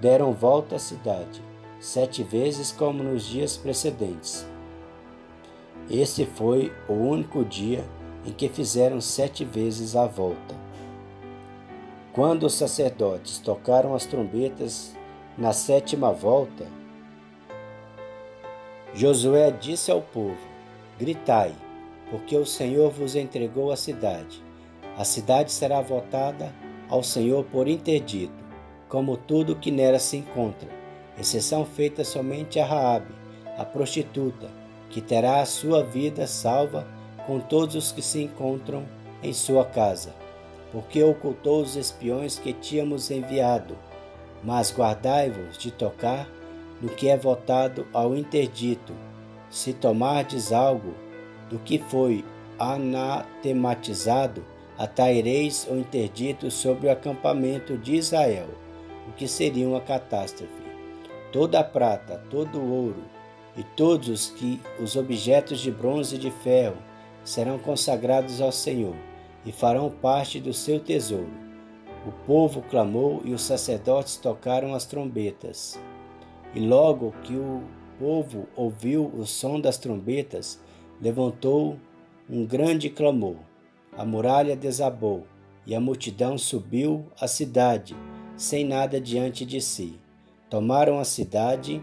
deram 0.00 0.32
volta 0.32 0.76
à 0.76 0.78
cidade, 0.78 1.42
sete 1.80 2.22
vezes 2.22 2.72
como 2.72 3.02
nos 3.02 3.24
dias 3.24 3.56
precedentes. 3.56 4.46
Esse 5.90 6.26
foi 6.26 6.72
o 6.88 6.92
único 6.92 7.44
dia 7.44 7.84
em 8.26 8.32
que 8.32 8.48
fizeram 8.48 9.00
sete 9.00 9.44
vezes 9.44 9.96
a 9.96 10.06
volta. 10.06 10.54
Quando 12.18 12.46
os 12.46 12.54
sacerdotes 12.54 13.38
tocaram 13.38 13.94
as 13.94 14.04
trombetas 14.04 14.92
na 15.36 15.52
sétima 15.52 16.10
volta, 16.12 16.66
Josué 18.92 19.52
disse 19.52 19.92
ao 19.92 20.02
povo: 20.02 20.36
Gritai, 20.98 21.54
porque 22.10 22.36
o 22.36 22.44
Senhor 22.44 22.90
vos 22.90 23.14
entregou 23.14 23.70
a 23.70 23.76
cidade. 23.76 24.42
A 24.96 25.04
cidade 25.04 25.52
será 25.52 25.80
votada 25.80 26.52
ao 26.88 27.04
Senhor 27.04 27.44
por 27.44 27.68
interdito, 27.68 28.44
como 28.88 29.16
tudo 29.16 29.54
que 29.54 29.70
nela 29.70 30.00
se 30.00 30.16
encontra, 30.16 30.68
exceção 31.16 31.64
feita 31.64 32.02
somente 32.02 32.58
a 32.58 32.66
Raabe, 32.66 33.14
a 33.56 33.64
prostituta, 33.64 34.50
que 34.90 35.00
terá 35.00 35.40
a 35.40 35.46
sua 35.46 35.84
vida 35.84 36.26
salva 36.26 36.84
com 37.28 37.38
todos 37.38 37.76
os 37.76 37.92
que 37.92 38.02
se 38.02 38.20
encontram 38.20 38.84
em 39.22 39.32
sua 39.32 39.64
casa, 39.64 40.12
porque 40.72 41.02
ocultou 41.02 41.62
os 41.62 41.76
espiões 41.76 42.38
que 42.38 42.52
tínhamos 42.52 43.10
enviado. 43.10 43.76
Mas 44.42 44.72
guardai-vos 44.72 45.58
de 45.58 45.70
tocar 45.70 46.28
no 46.80 46.88
que 46.88 47.08
é 47.08 47.16
votado 47.16 47.86
ao 47.92 48.16
interdito. 48.16 48.92
Se 49.50 49.72
tomardes 49.72 50.52
algo 50.52 50.94
do 51.48 51.58
que 51.58 51.78
foi 51.78 52.24
anatematizado, 52.58 54.44
ataireis 54.76 55.66
o 55.68 55.76
interdito 55.76 56.50
sobre 56.50 56.86
o 56.86 56.92
acampamento 56.92 57.76
de 57.76 57.96
Israel, 57.96 58.48
o 59.08 59.12
que 59.12 59.26
seria 59.26 59.66
uma 59.66 59.80
catástrofe. 59.80 60.68
Toda 61.32 61.60
a 61.60 61.64
prata, 61.64 62.22
todo 62.30 62.58
o 62.58 62.70
ouro 62.70 63.02
e 63.56 63.62
todos 63.62 64.08
os 64.08 64.30
que 64.30 64.60
os 64.78 64.94
objetos 64.94 65.60
de 65.60 65.70
bronze 65.70 66.14
e 66.14 66.18
de 66.18 66.30
ferro 66.30 66.76
serão 67.24 67.58
consagrados 67.58 68.40
ao 68.40 68.52
Senhor 68.52 68.94
e 69.44 69.52
farão 69.52 69.90
parte 69.90 70.40
do 70.40 70.52
seu 70.52 70.80
tesouro. 70.80 71.48
O 72.06 72.12
povo 72.26 72.62
clamou 72.62 73.20
e 73.24 73.32
os 73.32 73.42
sacerdotes 73.42 74.16
tocaram 74.16 74.74
as 74.74 74.86
trombetas. 74.86 75.78
E 76.54 76.60
logo 76.60 77.12
que 77.22 77.34
o 77.34 77.62
povo 77.98 78.48
ouviu 78.56 79.06
o 79.06 79.26
som 79.26 79.60
das 79.60 79.76
trombetas, 79.76 80.60
levantou 81.00 81.76
um 82.28 82.46
grande 82.46 82.88
clamor. 82.88 83.36
A 83.96 84.04
muralha 84.04 84.56
desabou 84.56 85.26
e 85.66 85.74
a 85.74 85.80
multidão 85.80 86.38
subiu 86.38 87.06
à 87.20 87.26
cidade, 87.26 87.96
sem 88.36 88.64
nada 88.64 89.00
diante 89.00 89.44
de 89.44 89.60
si. 89.60 89.98
Tomaram 90.48 90.98
a 90.98 91.04
cidade 91.04 91.82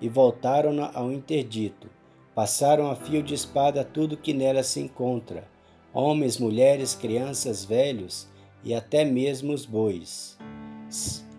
e 0.00 0.08
voltaram 0.08 0.90
ao 0.92 1.12
interdito. 1.12 1.88
Passaram 2.34 2.90
a 2.90 2.96
fio 2.96 3.22
de 3.22 3.34
espada 3.34 3.84
tudo 3.84 4.16
que 4.16 4.34
nela 4.34 4.62
se 4.62 4.80
encontra: 4.80 5.48
homens, 5.92 6.38
mulheres, 6.38 6.94
crianças, 6.94 7.64
velhos 7.64 8.28
e 8.64 8.74
até 8.74 9.04
mesmo 9.04 9.52
os 9.52 9.66
bois. 9.66 10.38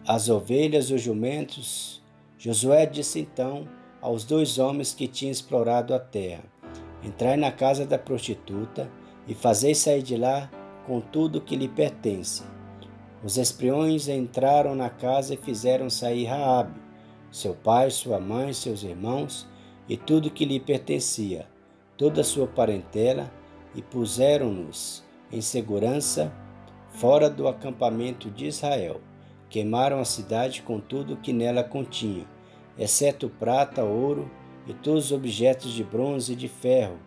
As 0.06 0.30
ovelhas, 0.30 0.92
os 0.92 1.02
jumentos. 1.02 2.02
Josué 2.38 2.86
disse 2.86 3.20
então 3.20 3.68
aos 4.02 4.26
dois 4.26 4.60
homens 4.60 4.94
que 4.94 5.08
tinham 5.08 5.32
explorado 5.32 5.94
a 5.94 6.00
terra: 6.00 6.44
Entrai 7.04 7.38
na 7.38 7.52
casa 7.52 7.86
da 7.86 7.98
prostituta 7.98 8.92
e 9.28 9.34
fazei 9.34 9.74
sair 9.74 10.02
de 10.02 10.18
lá 10.18 10.50
com 10.86 11.00
tudo 11.00 11.42
que 11.42 11.56
lhe 11.56 11.68
pertence. 11.68 12.44
Os 13.24 13.38
espiões 13.38 14.10
entraram 14.10 14.76
na 14.76 14.90
casa 14.90 15.34
e 15.34 15.38
fizeram 15.38 15.90
sair 15.90 16.26
Raabe, 16.26 16.78
seu 17.32 17.54
pai, 17.54 17.90
sua 17.90 18.20
mãe, 18.20 18.52
seus 18.52 18.84
irmãos 18.84 19.48
e 19.88 19.96
tudo 19.96 20.30
que 20.30 20.44
lhe 20.44 20.60
pertencia, 20.60 21.48
toda 21.98 22.22
a 22.22 22.24
sua 22.24 22.48
parentela, 22.48 23.32
e 23.76 23.82
puseram-nos 23.82 25.04
em 25.32 25.42
segurança 25.42 26.32
fora 26.90 27.30
do 27.30 27.48
acampamento 27.48 28.30
de 28.30 28.46
Israel. 28.46 29.02
Queimaram 29.50 30.00
a 30.00 30.06
cidade 30.06 30.62
com 30.62 30.80
tudo 30.80 31.18
que 31.18 31.34
nela 31.34 31.64
continha, 31.64 32.26
exceto 32.78 33.30
prata, 33.30 33.84
ouro 33.84 34.30
e 34.68 34.74
todos 34.74 35.06
os 35.06 35.12
objetos 35.12 35.72
de 35.72 35.84
bronze 35.84 36.34
e 36.34 36.36
de 36.36 36.48
ferro 36.48 36.98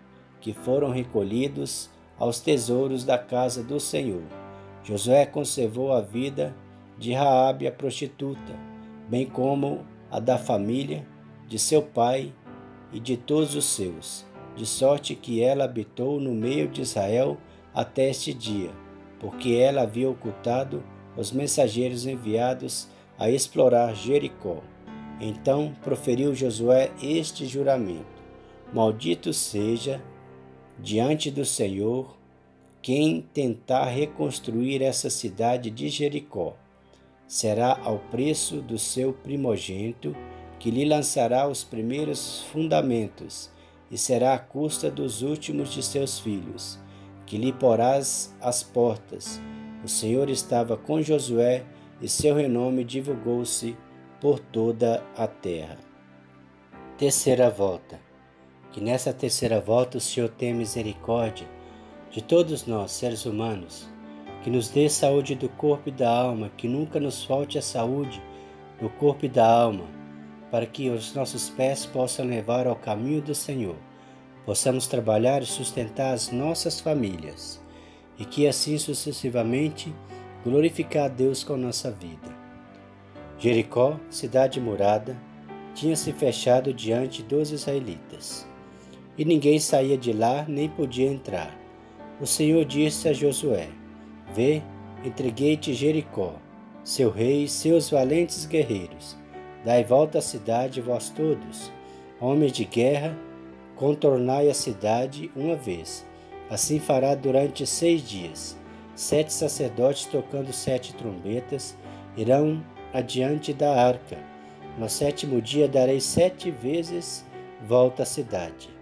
que 0.41 0.53
foram 0.53 0.91
recolhidos 0.91 1.91
aos 2.19 2.41
tesouros 2.41 3.05
da 3.05 3.19
casa 3.19 3.63
do 3.63 3.81
Senhor. 3.81 4.23
Josué 4.83 5.27
conservou 5.27 5.93
a 5.93 6.01
vida 6.01 6.55
de 6.99 7.13
Raabe 7.13 7.67
a 7.67 7.73
prostituta, 7.73 8.55
bem 9.09 9.27
como 9.27 9.85
a 10.11 10.21
da 10.21 10.39
família 10.39 11.07
de 11.49 11.59
seu 11.59 11.83
pai 11.83 12.33
e 12.93 13.01
de 13.01 13.17
todos 13.17 13.55
os 13.55 13.65
seus, 13.65 14.26
de 14.57 14.67
sorte 14.67 15.15
que 15.15 15.43
ela 15.43 15.65
habitou 15.65 16.19
no 16.19 16.35
meio 16.35 16.69
de 16.69 16.81
Israel 16.81 17.37
até 17.75 18.09
este 18.09 18.33
dia, 18.33 18.71
porque 19.21 19.51
ela 19.51 19.83
havia 19.83 20.09
ocultado 20.09 20.83
os 21.17 21.31
mensageiros 21.31 22.07
enviados 22.07 22.89
a 23.19 23.31
explorar 23.31 23.95
Jericó. 23.95 24.63
Então 25.21 25.75
proferiu 25.83 26.35
Josué 26.35 26.91
este 27.03 27.47
juramento: 27.47 28.23
Maldito 28.73 29.33
seja 29.33 30.03
diante 30.79 31.31
do 31.31 31.45
Senhor 31.45 32.17
quem 32.83 33.21
tentar 33.33 33.87
reconstruir 33.87 34.83
essa 34.83 35.11
cidade 35.11 35.71
de 35.71 35.89
Jericó. 35.89 36.55
Será 37.27 37.81
ao 37.83 37.99
preço 37.99 38.61
do 38.61 38.79
seu 38.79 39.13
primogênito 39.13 40.15
que 40.59 40.71
lhe 40.71 40.85
lançará 40.85 41.49
os 41.49 41.65
primeiros 41.65 42.43
fundamentos, 42.53 43.51
e 43.91 43.97
será 43.97 44.35
à 44.35 44.39
custa 44.39 44.91
dos 44.91 45.23
últimos 45.23 45.73
de 45.73 45.83
seus 45.83 46.19
filhos, 46.19 46.79
que 47.25 47.37
lhe 47.39 47.53
porás 47.53 48.35
as 48.41 48.63
portas. 48.63 49.41
O 49.85 49.89
Senhor 49.89 50.29
estava 50.29 50.77
com 50.77 51.03
Josué, 51.03 51.65
e 52.01 52.09
seu 52.09 52.35
renome 52.35 52.85
divulgou-se 52.85 53.77
por 54.21 54.39
toda 54.39 55.03
a 55.17 55.27
terra. 55.27 55.79
Terceira 56.99 57.49
volta. 57.49 57.99
Que 58.73 58.81
nessa 58.81 59.13
terceira 59.13 59.61
volta 59.61 59.97
o 59.97 60.01
Senhor 60.01 60.29
tenha 60.29 60.55
misericórdia 60.55 61.49
de 62.11 62.23
todos 62.23 62.67
nós, 62.67 62.93
seres 62.93 63.25
humanos, 63.25 63.89
que 64.43 64.51
nos 64.51 64.69
dê 64.69 64.89
saúde 64.89 65.35
do 65.35 65.49
corpo 65.49 65.89
e 65.89 65.93
da 65.93 66.11
alma, 66.11 66.51
que 66.57 66.69
nunca 66.69 67.01
nos 67.01 67.25
falte 67.25 67.59
a 67.59 67.63
saúde 67.63 68.23
do 68.81 68.89
corpo 68.91 69.25
e 69.25 69.29
da 69.29 69.47
alma, 69.47 69.85
para 70.51 70.67
que 70.67 70.91
os 70.91 71.15
nossos 71.15 71.51
pés 71.51 71.87
possam 71.87 72.27
levar 72.27 72.67
ao 72.67 72.77
caminho 72.77 73.21
do 73.21 73.35
Senhor, 73.35 73.77
possamos 74.45 74.87
trabalhar 74.87 75.43
e 75.43 75.47
sustentar 75.47 76.13
as 76.13 76.31
nossas 76.31 76.81
famílias, 76.81 77.61
e 78.19 78.25
que 78.25 78.47
assim 78.47 78.79
sucessivamente 78.79 79.95
glorificar 80.45 81.07
a 81.07 81.09
Deus 81.09 81.43
com 81.43 81.57
nossa 81.57 81.91
vida. 81.91 82.35
Jericó, 83.39 83.99
cidade 84.09 84.61
murada, 84.61 85.17
tinha 85.75 85.97
se 85.97 86.13
fechado 86.13 86.73
diante 86.73 87.23
dos 87.23 87.51
israelitas 87.51 88.47
e 89.19 89.25
ninguém 89.25 89.59
saía 89.59 89.97
de 89.97 90.13
lá 90.13 90.45
nem 90.47 90.69
podia 90.69 91.09
entrar. 91.09 91.57
O 92.21 92.27
Senhor 92.27 92.65
disse 92.65 93.09
a 93.09 93.13
Josué: 93.13 93.69
Vê, 94.35 94.63
entreguei-te 95.05 95.73
Jericó, 95.73 96.35
seu 96.85 97.11
rei 97.11 97.45
e 97.45 97.49
seus 97.49 97.91
valentes 97.91 98.47
guerreiros. 98.47 99.17
Dai 99.67 99.85
volta 99.85 100.19
à 100.19 100.23
cidade, 100.23 100.81
vós 100.81 101.11
todos, 101.11 101.71
homens 102.19 102.53
de 102.53 102.65
guerra, 102.65 103.19
contornai 103.75 104.49
a 104.49 104.55
cidade 104.55 105.31
uma 105.37 105.57
vez. 105.57 106.07
Assim 106.49 106.79
fará 106.79 107.15
durante 107.15 107.67
seis 107.67 108.01
dias. 108.01 108.57
Sete 108.95 109.31
sacerdotes 109.31 110.07
tocando 110.07 110.53
sete 110.53 110.95
trombetas 110.95 111.77
irão 112.17 112.65
adiante 112.95 113.53
da 113.53 113.75
arca. 113.75 114.17
No 114.79 114.89
sétimo 114.89 115.43
dia 115.43 115.69
darei 115.69 116.01
sete 116.01 116.51
vezes 116.51 117.27
volta 117.69 118.05
à 118.05 118.07
cidade 118.07 118.77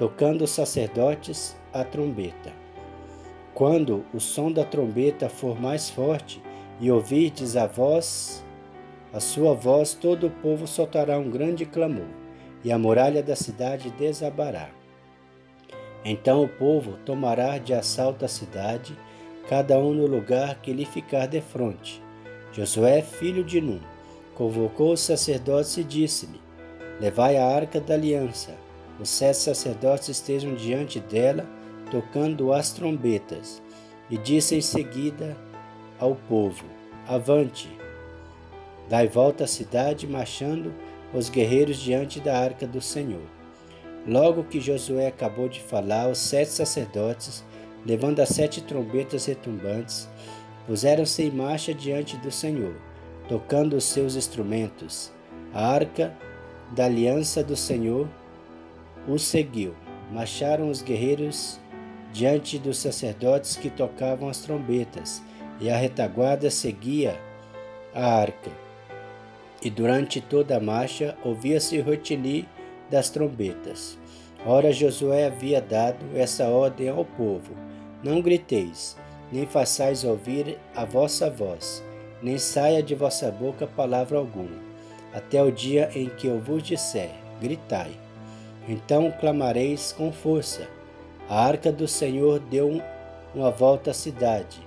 tocando 0.00 0.44
os 0.44 0.50
sacerdotes 0.50 1.54
a 1.74 1.84
trombeta. 1.84 2.54
Quando 3.52 4.02
o 4.14 4.18
som 4.18 4.50
da 4.50 4.64
trombeta 4.64 5.28
for 5.28 5.60
mais 5.60 5.90
forte 5.90 6.42
e 6.80 6.90
ouvirdes 6.90 7.54
a 7.54 7.66
voz, 7.66 8.42
a 9.12 9.20
sua 9.20 9.54
voz, 9.54 9.94
todo 9.94 10.26
o 10.26 10.30
povo 10.30 10.66
soltará 10.66 11.18
um 11.18 11.30
grande 11.30 11.64
clamor, 11.64 12.06
e 12.64 12.70
a 12.70 12.78
muralha 12.78 13.22
da 13.22 13.34
cidade 13.34 13.90
desabará. 13.90 14.70
Então 16.04 16.42
o 16.42 16.48
povo 16.48 16.98
tomará 17.04 17.58
de 17.58 17.74
assalto 17.74 18.24
a 18.24 18.28
cidade, 18.28 18.96
cada 19.48 19.78
um 19.78 19.92
no 19.92 20.06
lugar 20.06 20.60
que 20.62 20.72
lhe 20.72 20.84
ficar 20.84 21.26
de 21.26 21.40
frente. 21.40 22.02
Josué, 22.52 23.02
filho 23.02 23.44
de 23.44 23.60
Num, 23.60 23.80
convocou 24.34 24.92
os 24.92 25.00
sacerdotes 25.00 25.76
e 25.76 25.84
disse-lhe: 25.84 26.40
Levai 27.00 27.36
a 27.36 27.46
arca 27.46 27.80
da 27.80 27.94
aliança 27.94 28.54
os 29.00 29.08
sete 29.08 29.38
sacerdotes 29.38 30.10
estejam 30.10 30.54
diante 30.54 31.00
dela, 31.00 31.46
tocando 31.90 32.52
as 32.52 32.70
trombetas. 32.70 33.62
E 34.10 34.18
disse 34.18 34.54
em 34.54 34.60
seguida 34.60 35.36
ao 35.98 36.14
povo: 36.14 36.66
Avante! 37.08 37.79
Dai 38.90 39.06
volta 39.06 39.44
à 39.44 39.46
cidade, 39.46 40.04
marchando 40.04 40.74
os 41.14 41.30
guerreiros 41.30 41.78
diante 41.78 42.18
da 42.18 42.36
arca 42.36 42.66
do 42.66 42.80
Senhor. 42.80 43.22
Logo 44.04 44.42
que 44.42 44.60
Josué 44.60 45.06
acabou 45.06 45.48
de 45.48 45.60
falar, 45.60 46.08
os 46.08 46.18
sete 46.18 46.50
sacerdotes, 46.50 47.44
levando 47.86 48.18
as 48.18 48.30
sete 48.30 48.60
trombetas 48.60 49.26
retumbantes, 49.26 50.08
puseram-se 50.66 51.22
em 51.22 51.30
marcha 51.30 51.72
diante 51.72 52.16
do 52.16 52.32
Senhor, 52.32 52.74
tocando 53.28 53.76
os 53.76 53.84
seus 53.84 54.16
instrumentos. 54.16 55.12
A 55.54 55.68
arca 55.68 56.12
da 56.74 56.86
aliança 56.86 57.44
do 57.44 57.54
Senhor 57.56 58.08
os 59.06 59.22
seguiu. 59.22 59.72
Marcharam 60.10 60.68
os 60.68 60.82
guerreiros 60.82 61.60
diante 62.12 62.58
dos 62.58 62.78
sacerdotes 62.78 63.56
que 63.56 63.70
tocavam 63.70 64.28
as 64.28 64.38
trombetas, 64.38 65.22
e 65.60 65.70
a 65.70 65.76
retaguarda 65.76 66.50
seguia 66.50 67.16
a 67.94 68.04
arca. 68.04 68.69
E 69.62 69.68
durante 69.68 70.20
toda 70.20 70.56
a 70.56 70.60
marcha 70.60 71.16
ouvia-se 71.22 71.78
o 71.78 71.84
rotinir 71.84 72.46
das 72.90 73.10
trombetas. 73.10 73.98
Ora, 74.44 74.72
Josué 74.72 75.26
havia 75.26 75.60
dado 75.60 76.04
essa 76.14 76.48
ordem 76.48 76.88
ao 76.88 77.04
povo: 77.04 77.54
Não 78.02 78.22
griteis, 78.22 78.96
nem 79.30 79.46
façais 79.46 80.02
ouvir 80.02 80.58
a 80.74 80.84
vossa 80.84 81.28
voz, 81.28 81.84
nem 82.22 82.38
saia 82.38 82.82
de 82.82 82.94
vossa 82.94 83.30
boca 83.30 83.66
palavra 83.66 84.18
alguma, 84.18 84.58
até 85.12 85.42
o 85.42 85.52
dia 85.52 85.90
em 85.94 86.08
que 86.08 86.26
eu 86.26 86.40
vos 86.40 86.62
disser: 86.62 87.10
Gritai. 87.40 87.90
Então 88.66 89.12
clamareis 89.20 89.92
com 89.92 90.10
força. 90.10 90.66
A 91.28 91.46
arca 91.46 91.70
do 91.70 91.86
Senhor 91.86 92.40
deu 92.40 92.82
uma 93.34 93.50
volta 93.50 93.90
à 93.90 93.94
cidade 93.94 94.66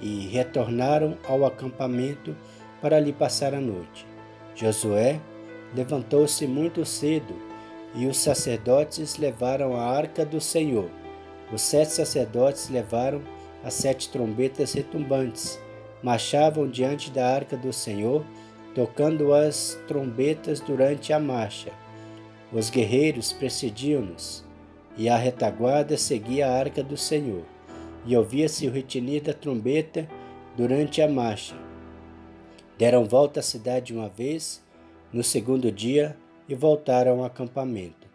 e 0.00 0.26
retornaram 0.28 1.16
ao 1.28 1.44
acampamento 1.44 2.34
para 2.80 2.96
ali 2.96 3.12
passar 3.12 3.54
a 3.54 3.60
noite. 3.60 4.09
Josué 4.54 5.20
levantou-se 5.74 6.46
muito 6.46 6.84
cedo 6.84 7.34
e 7.94 8.06
os 8.06 8.18
sacerdotes 8.18 9.16
levaram 9.16 9.74
a 9.74 9.82
arca 9.82 10.24
do 10.24 10.40
Senhor. 10.40 10.90
Os 11.52 11.62
sete 11.62 11.92
sacerdotes 11.92 12.68
levaram 12.68 13.22
as 13.64 13.74
sete 13.74 14.08
trombetas 14.08 14.72
retumbantes, 14.72 15.60
marchavam 16.02 16.68
diante 16.68 17.10
da 17.10 17.26
arca 17.26 17.56
do 17.56 17.72
Senhor, 17.72 18.24
tocando 18.74 19.34
as 19.34 19.78
trombetas 19.88 20.60
durante 20.60 21.12
a 21.12 21.18
marcha. 21.18 21.72
Os 22.52 22.70
guerreiros 22.70 23.32
precediam-nos, 23.32 24.44
e 24.96 25.08
a 25.08 25.16
retaguarda 25.16 25.96
seguia 25.96 26.46
a 26.46 26.52
arca 26.56 26.82
do 26.82 26.96
Senhor, 26.96 27.42
e 28.06 28.16
ouvia-se 28.16 28.66
o 28.66 28.72
retinir 28.72 29.22
da 29.22 29.34
trombeta 29.34 30.08
durante 30.56 31.02
a 31.02 31.08
marcha. 31.08 31.69
Deram 32.80 33.04
volta 33.04 33.40
à 33.40 33.42
cidade 33.42 33.92
uma 33.92 34.08
vez, 34.08 34.62
no 35.12 35.22
segundo 35.22 35.70
dia, 35.70 36.16
e 36.48 36.54
voltaram 36.54 37.18
ao 37.18 37.26
acampamento. 37.26 38.08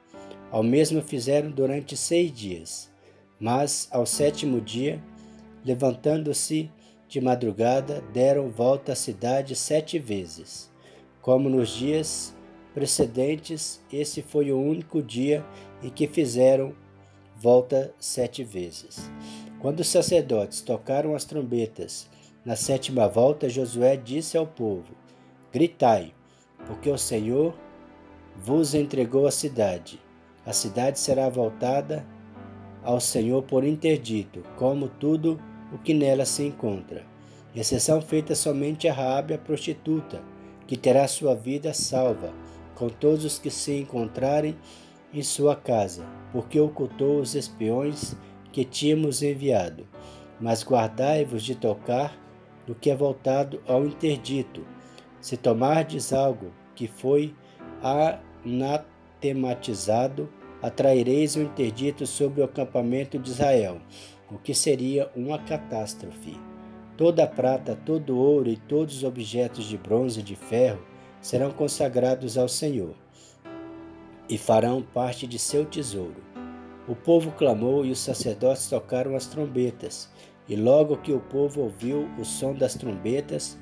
Ao 0.49 0.63
mesmo 0.63 1.03
fizeram 1.03 1.51
durante 1.51 1.95
seis 1.95 2.31
dias. 2.31 2.91
Mas, 3.39 3.87
ao 3.91 4.07
sétimo 4.07 4.59
dia, 4.59 4.99
levantando-se 5.63 6.71
de 7.07 7.21
madrugada, 7.21 8.03
deram 8.11 8.49
volta 8.49 8.93
à 8.93 8.95
cidade 8.95 9.55
sete 9.55 9.99
vezes. 9.99 10.71
Como 11.21 11.47
nos 11.47 11.69
dias 11.69 12.35
precedentes, 12.73 13.79
esse 13.93 14.23
foi 14.23 14.51
o 14.51 14.59
único 14.59 14.99
dia 14.99 15.45
em 15.83 15.91
que 15.91 16.07
fizeram 16.07 16.73
volta 17.35 17.93
sete 17.99 18.43
vezes. 18.43 19.11
Quando 19.59 19.81
os 19.81 19.89
sacerdotes 19.89 20.61
tocaram 20.61 21.13
as 21.13 21.23
trombetas 21.23 22.09
na 22.45 22.55
sétima 22.55 23.07
volta, 23.07 23.49
Josué 23.49 23.97
disse 23.97 24.37
ao 24.37 24.45
povo: 24.45 24.93
Gritai, 25.51 26.13
porque 26.67 26.89
o 26.89 26.97
Senhor 26.97 27.55
vos 28.37 28.75
entregou 28.75 29.25
a 29.25 29.31
cidade. 29.31 29.99
A 30.45 30.53
cidade 30.53 30.99
será 30.99 31.27
voltada 31.27 32.05
ao 32.83 32.99
Senhor 32.99 33.41
por 33.41 33.63
interdito, 33.63 34.43
como 34.57 34.87
tudo 34.87 35.41
o 35.73 35.79
que 35.79 35.93
nela 35.93 36.23
se 36.23 36.43
encontra. 36.43 37.03
Exceção 37.55 37.99
feita 37.99 38.35
somente 38.35 38.87
a 38.87 38.93
Raabe 38.93 39.33
a 39.33 39.37
prostituta, 39.39 40.21
que 40.67 40.77
terá 40.77 41.07
sua 41.07 41.33
vida 41.33 41.73
salva, 41.73 42.31
com 42.75 42.89
todos 42.89 43.25
os 43.25 43.39
que 43.39 43.49
se 43.49 43.79
encontrarem 43.79 44.55
em 45.11 45.23
sua 45.23 45.55
casa, 45.55 46.05
porque 46.31 46.59
ocultou 46.59 47.19
os 47.19 47.33
espiões 47.33 48.15
que 48.51 48.63
tínhamos 48.63 49.23
enviado. 49.23 49.87
Mas 50.39 50.63
guardai-vos 50.63 51.41
de 51.41 51.55
tocar 51.55 52.24
do 52.65 52.73
que 52.75 52.89
é 52.89 52.95
voltado 52.95 53.61
ao 53.67 53.85
interdito. 53.85 54.65
Se 55.19 55.35
tomardes 55.37 56.13
algo 56.13 56.51
que 56.75 56.87
foi 56.87 57.35
anatematizado, 57.81 60.29
atraireis 60.61 61.35
o 61.35 61.41
interdito 61.41 62.07
sobre 62.07 62.41
o 62.41 62.45
acampamento 62.45 63.19
de 63.19 63.29
Israel, 63.29 63.81
o 64.31 64.37
que 64.37 64.53
seria 64.53 65.11
uma 65.15 65.39
catástrofe. 65.39 66.39
Toda 66.97 67.23
a 67.23 67.27
prata, 67.27 67.75
todo 67.75 68.15
o 68.15 68.17
ouro 68.17 68.49
e 68.49 68.55
todos 68.55 68.97
os 68.97 69.03
objetos 69.03 69.65
de 69.65 69.77
bronze 69.77 70.21
e 70.21 70.23
de 70.23 70.35
ferro 70.35 70.81
serão 71.21 71.51
consagrados 71.51 72.37
ao 72.37 72.47
Senhor 72.47 72.95
e 74.29 74.37
farão 74.37 74.81
parte 74.81 75.27
de 75.27 75.37
seu 75.37 75.65
tesouro. 75.65 76.23
O 76.87 76.95
povo 76.95 77.31
clamou 77.31 77.85
e 77.85 77.91
os 77.91 77.99
sacerdotes 77.99 78.67
tocaram 78.67 79.15
as 79.15 79.25
trombetas, 79.25 80.09
e 80.47 80.55
logo 80.55 80.97
que 80.97 81.11
o 81.11 81.19
povo 81.19 81.61
ouviu 81.61 82.07
o 82.19 82.25
som 82.25 82.53
das 82.53 82.75
trombetas, 82.75 83.57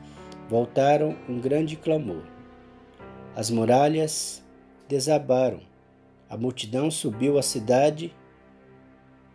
voltaram 0.50 1.16
um 1.28 1.40
grande 1.40 1.76
clamor. 1.76 2.24
As 3.36 3.50
muralhas 3.50 4.44
desabaram, 4.88 5.62
a 6.30 6.38
multidão 6.38 6.92
subiu 6.92 7.38
à 7.38 7.42
cidade 7.42 8.14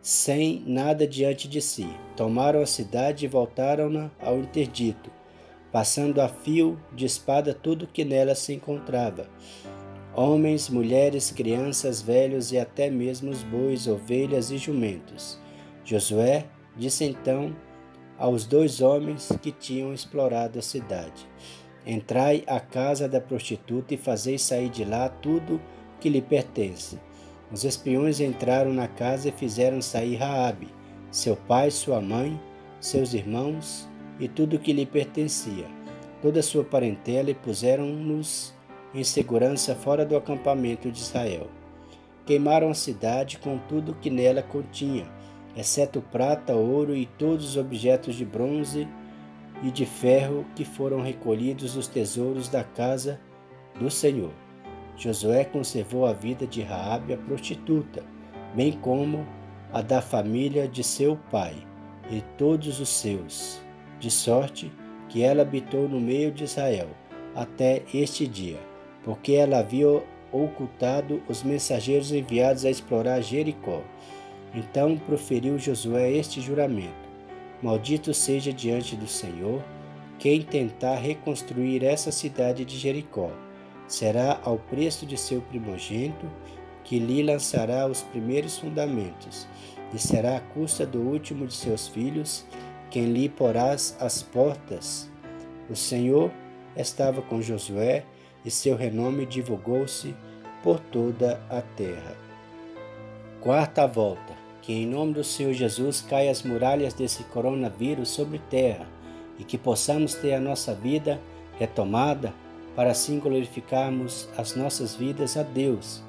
sem 0.00 0.62
nada 0.66 1.06
diante 1.06 1.48
de 1.48 1.60
si. 1.60 1.88
Tomaram 2.16 2.60
a 2.60 2.66
cidade 2.66 3.24
e 3.24 3.28
voltaram-na 3.28 4.10
ao 4.20 4.38
interdito, 4.38 5.10
passando 5.72 6.20
a 6.20 6.28
fio 6.28 6.78
de 6.92 7.04
espada 7.04 7.52
tudo 7.52 7.86
que 7.86 8.04
nela 8.04 8.34
se 8.34 8.52
encontrava. 8.52 9.28
Homens, 10.14 10.68
mulheres, 10.68 11.30
crianças, 11.30 12.02
velhos 12.02 12.52
e 12.52 12.58
até 12.58 12.90
mesmo 12.90 13.30
os 13.30 13.42
bois, 13.42 13.86
ovelhas 13.86 14.50
e 14.50 14.58
jumentos. 14.58 15.38
Josué 15.84 16.46
Disse 16.78 17.04
então 17.04 17.54
aos 18.16 18.46
dois 18.46 18.80
homens 18.80 19.32
que 19.42 19.50
tinham 19.50 19.92
explorado 19.92 20.60
a 20.60 20.62
cidade: 20.62 21.28
Entrai 21.84 22.44
à 22.46 22.60
casa 22.60 23.08
da 23.08 23.20
prostituta 23.20 23.94
e 23.94 23.96
fazei 23.98 24.38
sair 24.38 24.68
de 24.68 24.84
lá 24.84 25.08
tudo 25.08 25.60
que 26.00 26.08
lhe 26.08 26.22
pertence. 26.22 26.98
Os 27.50 27.64
espiões 27.64 28.20
entraram 28.20 28.72
na 28.72 28.86
casa 28.86 29.28
e 29.28 29.32
fizeram 29.32 29.82
sair 29.82 30.16
Raabe, 30.16 30.68
seu 31.10 31.34
pai, 31.34 31.70
sua 31.70 32.00
mãe, 32.00 32.40
seus 32.78 33.12
irmãos 33.12 33.88
e 34.20 34.28
tudo 34.28 34.58
que 34.58 34.72
lhe 34.72 34.86
pertencia, 34.86 35.66
toda 36.22 36.40
a 36.40 36.42
sua 36.42 36.62
parentela, 36.62 37.30
e 37.30 37.34
puseram-nos 37.34 38.54
em 38.94 39.02
segurança 39.02 39.74
fora 39.74 40.04
do 40.04 40.16
acampamento 40.16 40.92
de 40.92 40.98
Israel. 41.00 41.48
Queimaram 42.26 42.70
a 42.70 42.74
cidade 42.74 43.38
com 43.38 43.58
tudo 43.58 43.94
que 43.94 44.10
nela 44.10 44.42
continha 44.42 45.17
exceto 45.56 46.00
prata, 46.00 46.54
ouro 46.54 46.94
e 46.96 47.06
todos 47.06 47.44
os 47.50 47.56
objetos 47.56 48.14
de 48.14 48.24
bronze 48.24 48.88
e 49.62 49.70
de 49.70 49.84
ferro 49.84 50.44
que 50.54 50.64
foram 50.64 51.00
recolhidos 51.00 51.74
dos 51.74 51.88
tesouros 51.88 52.48
da 52.48 52.62
casa 52.62 53.20
do 53.78 53.90
Senhor. 53.90 54.32
Josué 54.96 55.44
conservou 55.44 56.06
a 56.06 56.12
vida 56.12 56.46
de 56.46 56.62
Raabe 56.62 57.14
a 57.14 57.16
prostituta, 57.16 58.04
bem 58.54 58.72
como 58.72 59.26
a 59.72 59.80
da 59.80 60.00
família 60.00 60.66
de 60.66 60.82
seu 60.82 61.16
pai 61.30 61.54
e 62.10 62.22
todos 62.36 62.80
os 62.80 62.88
seus, 62.88 63.60
de 64.00 64.10
sorte 64.10 64.72
que 65.08 65.22
ela 65.22 65.42
habitou 65.42 65.88
no 65.88 66.00
meio 66.00 66.32
de 66.32 66.44
Israel 66.44 66.88
até 67.34 67.82
este 67.94 68.26
dia, 68.26 68.58
porque 69.04 69.32
ela 69.32 69.58
havia 69.58 70.02
ocultado 70.32 71.22
os 71.28 71.42
mensageiros 71.42 72.12
enviados 72.12 72.64
a 72.64 72.70
explorar 72.70 73.20
Jericó. 73.20 73.82
Então 74.54 74.96
proferiu 74.96 75.58
Josué 75.58 76.12
este 76.12 76.40
juramento: 76.40 77.08
Maldito 77.62 78.14
seja 78.14 78.52
diante 78.52 78.96
do 78.96 79.06
Senhor 79.06 79.62
quem 80.18 80.42
tentar 80.42 80.96
reconstruir 80.96 81.84
essa 81.84 82.10
cidade 82.10 82.64
de 82.64 82.76
Jericó. 82.76 83.30
Será 83.86 84.40
ao 84.44 84.58
preço 84.58 85.06
de 85.06 85.16
seu 85.16 85.40
primogênito 85.40 86.30
que 86.84 86.98
lhe 86.98 87.22
lançará 87.22 87.86
os 87.86 88.02
primeiros 88.02 88.58
fundamentos, 88.58 89.46
e 89.92 89.98
será 89.98 90.36
à 90.36 90.40
custa 90.40 90.86
do 90.86 91.00
último 91.00 91.46
de 91.46 91.54
seus 91.54 91.86
filhos 91.86 92.46
quem 92.90 93.12
lhe 93.12 93.28
porás 93.28 93.96
as 94.00 94.22
portas. 94.22 95.10
O 95.68 95.76
Senhor 95.76 96.30
estava 96.76 97.20
com 97.20 97.42
Josué 97.42 98.04
e 98.44 98.50
seu 98.50 98.74
renome 98.76 99.26
divulgou-se 99.26 100.14
por 100.62 100.80
toda 100.80 101.40
a 101.50 101.60
terra. 101.60 102.16
Quarta 103.40 103.86
volta 103.86 104.37
que 104.68 104.74
em 104.74 104.86
nome 104.86 105.14
do 105.14 105.24
Senhor 105.24 105.54
Jesus 105.54 106.02
caia 106.02 106.30
as 106.30 106.42
muralhas 106.42 106.92
desse 106.92 107.24
coronavírus 107.24 108.10
sobre 108.10 108.38
terra 108.50 108.86
e 109.38 109.42
que 109.42 109.56
possamos 109.56 110.12
ter 110.12 110.34
a 110.34 110.40
nossa 110.40 110.74
vida 110.74 111.18
retomada 111.58 112.34
para 112.76 112.90
assim 112.90 113.18
glorificarmos 113.18 114.28
as 114.36 114.54
nossas 114.54 114.94
vidas 114.94 115.38
a 115.38 115.42
Deus, 115.42 116.02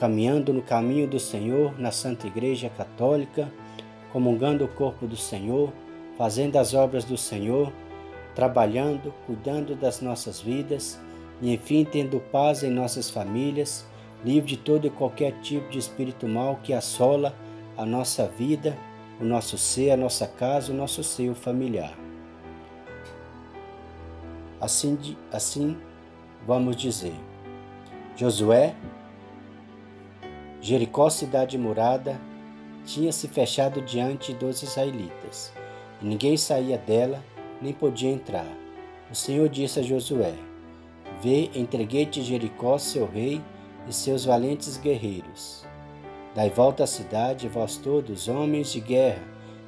caminhando 0.00 0.52
no 0.52 0.62
caminho 0.62 1.06
do 1.06 1.20
Senhor 1.20 1.78
na 1.78 1.92
Santa 1.92 2.26
Igreja 2.26 2.68
Católica, 2.70 3.48
comungando 4.12 4.64
o 4.64 4.68
corpo 4.68 5.06
do 5.06 5.16
Senhor, 5.16 5.72
fazendo 6.18 6.56
as 6.56 6.74
obras 6.74 7.04
do 7.04 7.16
Senhor, 7.16 7.72
trabalhando, 8.34 9.14
cuidando 9.26 9.76
das 9.76 10.00
nossas 10.00 10.40
vidas 10.40 10.98
e, 11.40 11.54
enfim, 11.54 11.84
tendo 11.84 12.18
paz 12.18 12.64
em 12.64 12.70
nossas 12.70 13.08
famílias, 13.08 13.86
livre 14.24 14.48
de 14.48 14.56
todo 14.56 14.88
e 14.88 14.90
qualquer 14.90 15.40
tipo 15.40 15.70
de 15.70 15.78
espírito 15.78 16.26
mal 16.26 16.58
que 16.64 16.72
assola 16.72 17.32
a 17.76 17.86
nossa 17.86 18.26
vida, 18.26 18.76
o 19.20 19.24
nosso 19.24 19.56
ser, 19.56 19.90
a 19.90 19.96
nossa 19.96 20.26
casa, 20.26 20.72
o 20.72 20.76
nosso 20.76 21.02
seio 21.02 21.34
familiar. 21.34 21.96
Assim, 24.60 25.16
assim 25.32 25.76
vamos 26.46 26.76
dizer: 26.76 27.14
Josué, 28.16 28.74
Jericó, 30.60 31.10
cidade 31.10 31.58
murada, 31.58 32.20
tinha 32.84 33.12
se 33.12 33.26
fechado 33.28 33.80
diante 33.82 34.32
dos 34.34 34.62
israelitas, 34.62 35.52
e 36.00 36.06
ninguém 36.06 36.36
saía 36.36 36.78
dela, 36.78 37.22
nem 37.60 37.72
podia 37.72 38.10
entrar. 38.10 38.46
O 39.10 39.14
Senhor 39.14 39.48
disse 39.48 39.80
a 39.80 39.82
Josué: 39.82 40.34
Vê, 41.22 41.50
entreguei-te 41.54 42.22
Jericó, 42.22 42.78
seu 42.78 43.06
rei, 43.06 43.40
e 43.88 43.92
seus 43.92 44.24
valentes 44.24 44.76
guerreiros. 44.76 45.66
Dai 46.34 46.50
volta 46.50 46.84
à 46.84 46.86
cidade, 46.86 47.48
vós 47.48 47.76
todos, 47.76 48.28
homens 48.28 48.72
de 48.72 48.80
guerra, 48.80 49.22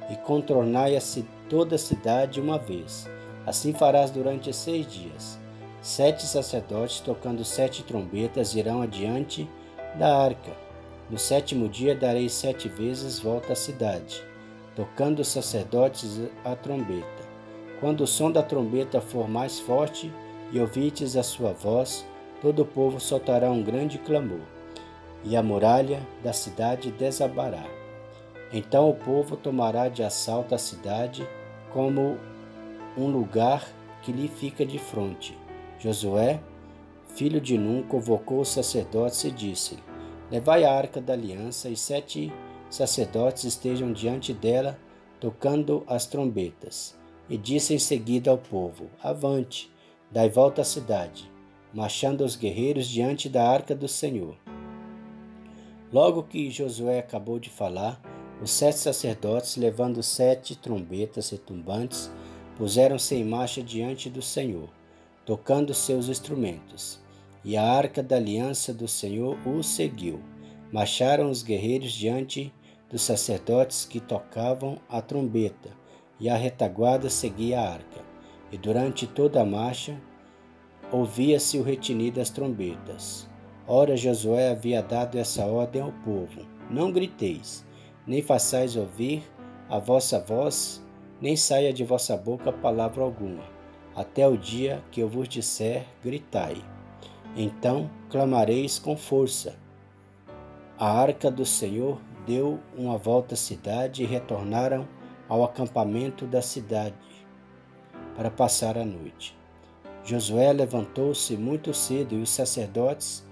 e 0.09 0.15
contornai 0.17 0.95
a 0.95 1.01
toda 1.49 1.75
a 1.75 1.79
cidade 1.79 2.39
uma 2.39 2.57
vez 2.57 3.07
Assim 3.45 3.73
farás 3.73 4.09
durante 4.09 4.51
seis 4.51 4.87
dias. 4.91 5.39
Sete 5.81 6.25
sacerdotes, 6.25 6.99
tocando 6.99 7.45
sete 7.45 7.83
trombetas, 7.83 8.55
irão 8.55 8.81
adiante 8.81 9.47
da 9.99 10.17
arca. 10.17 10.51
No 11.11 11.19
sétimo 11.19 11.69
dia 11.69 11.93
darei 11.93 12.27
sete 12.27 12.67
vezes 12.67 13.19
volta 13.19 13.53
à 13.53 13.55
cidade, 13.55 14.23
tocando 14.75 15.19
os 15.19 15.27
sacerdotes 15.27 16.19
a 16.43 16.55
trombeta. 16.55 17.05
Quando 17.79 18.01
o 18.01 18.07
som 18.07 18.31
da 18.31 18.41
trombeta 18.41 18.99
for 18.99 19.29
mais 19.29 19.59
forte 19.59 20.11
e 20.51 20.59
ouvites 20.59 21.15
a 21.15 21.21
sua 21.21 21.53
voz, 21.53 22.03
todo 22.41 22.63
o 22.63 22.65
povo 22.65 22.99
soltará 22.99 23.51
um 23.51 23.61
grande 23.61 23.99
clamor, 23.99 24.41
e 25.25 25.35
a 25.35 25.41
muralha 25.41 26.07
da 26.23 26.31
cidade 26.31 26.91
desabará. 26.91 27.65
Então 28.53 28.89
o 28.89 28.93
povo 28.93 29.35
tomará 29.35 29.89
de 29.89 30.03
assalto 30.03 30.53
a 30.53 30.57
cidade, 30.57 31.27
como 31.73 32.17
um 32.95 33.07
lugar 33.07 33.67
que 34.03 34.11
lhe 34.11 34.27
fica 34.27 34.65
de 34.65 34.77
frente. 34.77 35.37
Josué, 35.79 36.39
filho 37.15 37.41
de 37.41 37.57
Num, 37.57 37.81
convocou 37.83 38.39
os 38.39 38.49
sacerdotes 38.49 39.23
e 39.23 39.31
disse-lhe: 39.31 39.83
Levai 40.31 40.63
a 40.63 40.71
arca 40.71 41.01
da 41.01 41.13
aliança, 41.13 41.69
e 41.69 41.75
sete 41.75 42.31
sacerdotes 42.69 43.43
estejam 43.43 43.91
diante 43.91 44.31
dela, 44.31 44.79
tocando 45.19 45.83
as 45.87 46.05
trombetas. 46.05 46.95
E 47.27 47.37
disse 47.37 47.73
em 47.73 47.79
seguida 47.79 48.29
ao 48.29 48.37
povo: 48.37 48.89
Avante, 49.01 49.71
dai 50.11 50.29
volta 50.29 50.61
à 50.61 50.65
cidade, 50.65 51.29
marchando 51.73 52.23
os 52.23 52.35
guerreiros 52.35 52.87
diante 52.87 53.27
da 53.27 53.49
arca 53.49 53.75
do 53.75 53.87
Senhor. 53.87 54.37
Logo 55.93 56.23
que 56.23 56.49
Josué 56.49 56.99
acabou 56.99 57.39
de 57.39 57.49
falar, 57.49 58.01
os 58.41 58.51
sete 58.51 58.79
sacerdotes, 58.79 59.55
levando 59.55 60.01
sete 60.03 60.55
trombetas 60.55 61.29
retumbantes, 61.29 62.11
puseram-se 62.57 63.15
em 63.15 63.23
marcha 63.23 63.61
diante 63.61 64.09
do 64.09 64.21
Senhor, 64.21 64.69
tocando 65.25 65.73
seus 65.73 66.09
instrumentos. 66.09 66.99
E 67.43 67.55
a 67.55 67.63
arca 67.63 68.01
da 68.01 68.15
aliança 68.15 68.73
do 68.73 68.87
Senhor 68.87 69.37
os 69.47 69.67
seguiu. 69.67 70.19
Marcharam 70.71 71.29
os 71.29 71.43
guerreiros 71.43 71.91
diante 71.91 72.51
dos 72.89 73.03
sacerdotes 73.03 73.85
que 73.85 73.99
tocavam 73.99 74.79
a 74.89 75.01
trombeta, 75.01 75.69
e 76.19 76.27
a 76.27 76.35
retaguarda 76.35 77.09
seguia 77.09 77.59
a 77.59 77.73
arca. 77.73 78.03
E 78.51 78.57
durante 78.57 79.05
toda 79.05 79.41
a 79.41 79.45
marcha 79.45 80.01
ouvia-se 80.91 81.57
o 81.57 81.63
retinir 81.63 82.13
das 82.13 82.29
trombetas. 82.29 83.27
Ora, 83.67 83.97
Josué 83.97 84.49
havia 84.49 84.81
dado 84.81 85.17
essa 85.17 85.45
ordem 85.45 85.81
ao 85.81 85.91
povo: 85.91 86.45
Não 86.69 86.91
griteis, 86.91 87.65
nem 88.05 88.21
façais 88.21 88.75
ouvir 88.75 89.23
a 89.69 89.79
vossa 89.79 90.19
voz 90.19 90.85
nem 91.21 91.35
saia 91.35 91.73
de 91.73 91.83
vossa 91.83 92.15
boca 92.15 92.51
palavra 92.51 93.01
alguma, 93.01 93.43
até 93.95 94.27
o 94.27 94.37
dia 94.37 94.83
que 94.91 94.99
eu 94.99 95.07
vos 95.07 95.27
disser, 95.27 95.85
gritai. 96.03 96.55
Então 97.35 97.89
clamareis 98.09 98.77
com 98.77 98.95
força. 98.95 99.55
A 100.77 100.91
arca 100.91 101.31
do 101.31 101.45
Senhor 101.45 101.99
deu 102.27 102.59
uma 102.77 102.97
volta 102.97 103.33
à 103.33 103.37
cidade 103.37 104.03
e 104.03 104.05
retornaram 104.05 104.87
ao 105.27 105.43
acampamento 105.43 106.25
da 106.25 106.41
cidade 106.41 106.95
para 108.15 108.29
passar 108.29 108.77
a 108.77 108.85
noite. 108.85 109.35
Josué 110.03 110.53
levantou-se 110.53 111.35
muito 111.35 111.73
cedo 111.73 112.13
e 112.13 112.21
os 112.21 112.29
sacerdotes 112.29 113.24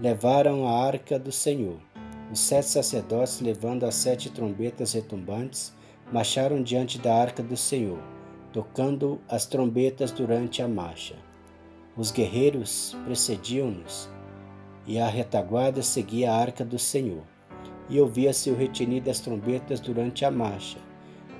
levaram 0.00 0.68
a 0.68 0.84
arca 0.84 1.18
do 1.18 1.32
Senhor. 1.32 1.76
Os 2.30 2.38
sete 2.38 2.68
sacerdotes, 2.68 3.40
levando 3.40 3.84
as 3.84 3.96
sete 3.96 4.30
trombetas 4.30 4.92
retumbantes, 4.92 5.74
marcharam 6.12 6.62
diante 6.62 6.98
da 6.98 7.14
arca 7.14 7.42
do 7.42 7.56
Senhor, 7.56 7.98
tocando 8.52 9.20
as 9.28 9.44
trombetas 9.44 10.12
durante 10.12 10.62
a 10.62 10.68
marcha. 10.68 11.16
Os 11.96 12.12
guerreiros 12.12 12.96
precediam-nos, 13.04 14.08
e 14.86 15.00
a 15.00 15.08
retaguarda 15.08 15.82
seguia 15.82 16.30
a 16.30 16.36
arca 16.36 16.64
do 16.64 16.78
Senhor. 16.78 17.24
E 17.90 18.00
ouvia-se 18.00 18.50
o 18.50 18.54
retinir 18.54 19.02
das 19.02 19.18
trombetas 19.18 19.80
durante 19.80 20.24
a 20.24 20.30
marcha. 20.30 20.78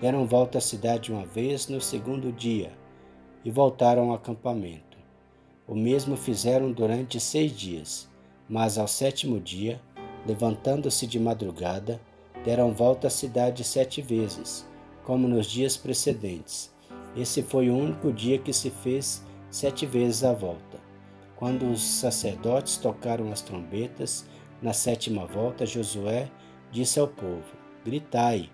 Deram 0.00 0.26
volta 0.26 0.58
à 0.58 0.60
cidade 0.60 1.12
uma 1.12 1.24
vez 1.24 1.68
no 1.68 1.80
segundo 1.80 2.32
dia, 2.32 2.72
e 3.44 3.50
voltaram 3.50 4.08
ao 4.08 4.16
acampamento. 4.16 4.98
O 5.66 5.74
mesmo 5.74 6.16
fizeram 6.16 6.72
durante 6.72 7.20
seis 7.20 7.52
dias, 7.52 8.08
mas 8.48 8.78
ao 8.78 8.88
sétimo 8.88 9.38
dia, 9.40 9.80
levantando-se 10.26 11.06
de 11.06 11.18
madrugada, 11.18 12.00
deram 12.44 12.72
volta 12.72 13.08
à 13.08 13.10
cidade 13.10 13.64
sete 13.64 14.00
vezes, 14.00 14.66
como 15.04 15.28
nos 15.28 15.46
dias 15.46 15.76
precedentes. 15.76 16.72
Esse 17.16 17.42
foi 17.42 17.68
o 17.68 17.76
único 17.76 18.12
dia 18.12 18.38
que 18.38 18.52
se 18.52 18.70
fez 18.70 19.24
sete 19.50 19.86
vezes 19.86 20.24
a 20.24 20.32
volta. 20.32 20.78
Quando 21.36 21.70
os 21.70 21.82
sacerdotes 21.82 22.76
tocaram 22.76 23.30
as 23.30 23.40
trombetas, 23.40 24.26
na 24.60 24.72
sétima 24.72 25.24
volta, 25.24 25.64
Josué 25.64 26.28
disse 26.70 26.98
ao 26.98 27.08
povo: 27.08 27.44
Gritai, 27.84 28.50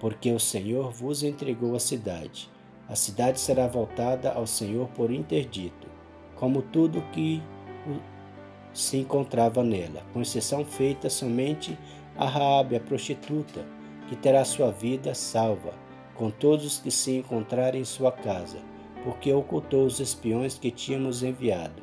porque 0.00 0.32
o 0.32 0.40
Senhor 0.40 0.90
vos 0.90 1.22
entregou 1.22 1.74
a 1.74 1.80
cidade. 1.80 2.50
A 2.88 2.94
cidade 2.94 3.40
será 3.40 3.66
voltada 3.66 4.32
ao 4.32 4.46
Senhor 4.46 4.88
por 4.88 5.10
interdito, 5.10 5.88
como 6.36 6.62
tudo 6.62 7.02
que 7.12 7.42
se 8.82 8.98
encontrava 8.98 9.64
nela, 9.64 10.02
com 10.12 10.20
exceção 10.20 10.64
feita 10.64 11.08
somente 11.08 11.78
a 12.16 12.26
Raabe, 12.26 12.76
a 12.76 12.80
prostituta, 12.80 13.64
que 14.08 14.14
terá 14.14 14.44
sua 14.44 14.70
vida 14.70 15.14
salva, 15.14 15.72
com 16.14 16.30
todos 16.30 16.64
os 16.64 16.78
que 16.78 16.90
se 16.90 17.16
encontrarem 17.16 17.80
em 17.80 17.84
sua 17.84 18.12
casa, 18.12 18.58
porque 19.02 19.32
ocultou 19.32 19.86
os 19.86 19.98
espiões 19.98 20.58
que 20.58 20.70
tínhamos 20.70 21.22
enviado. 21.22 21.82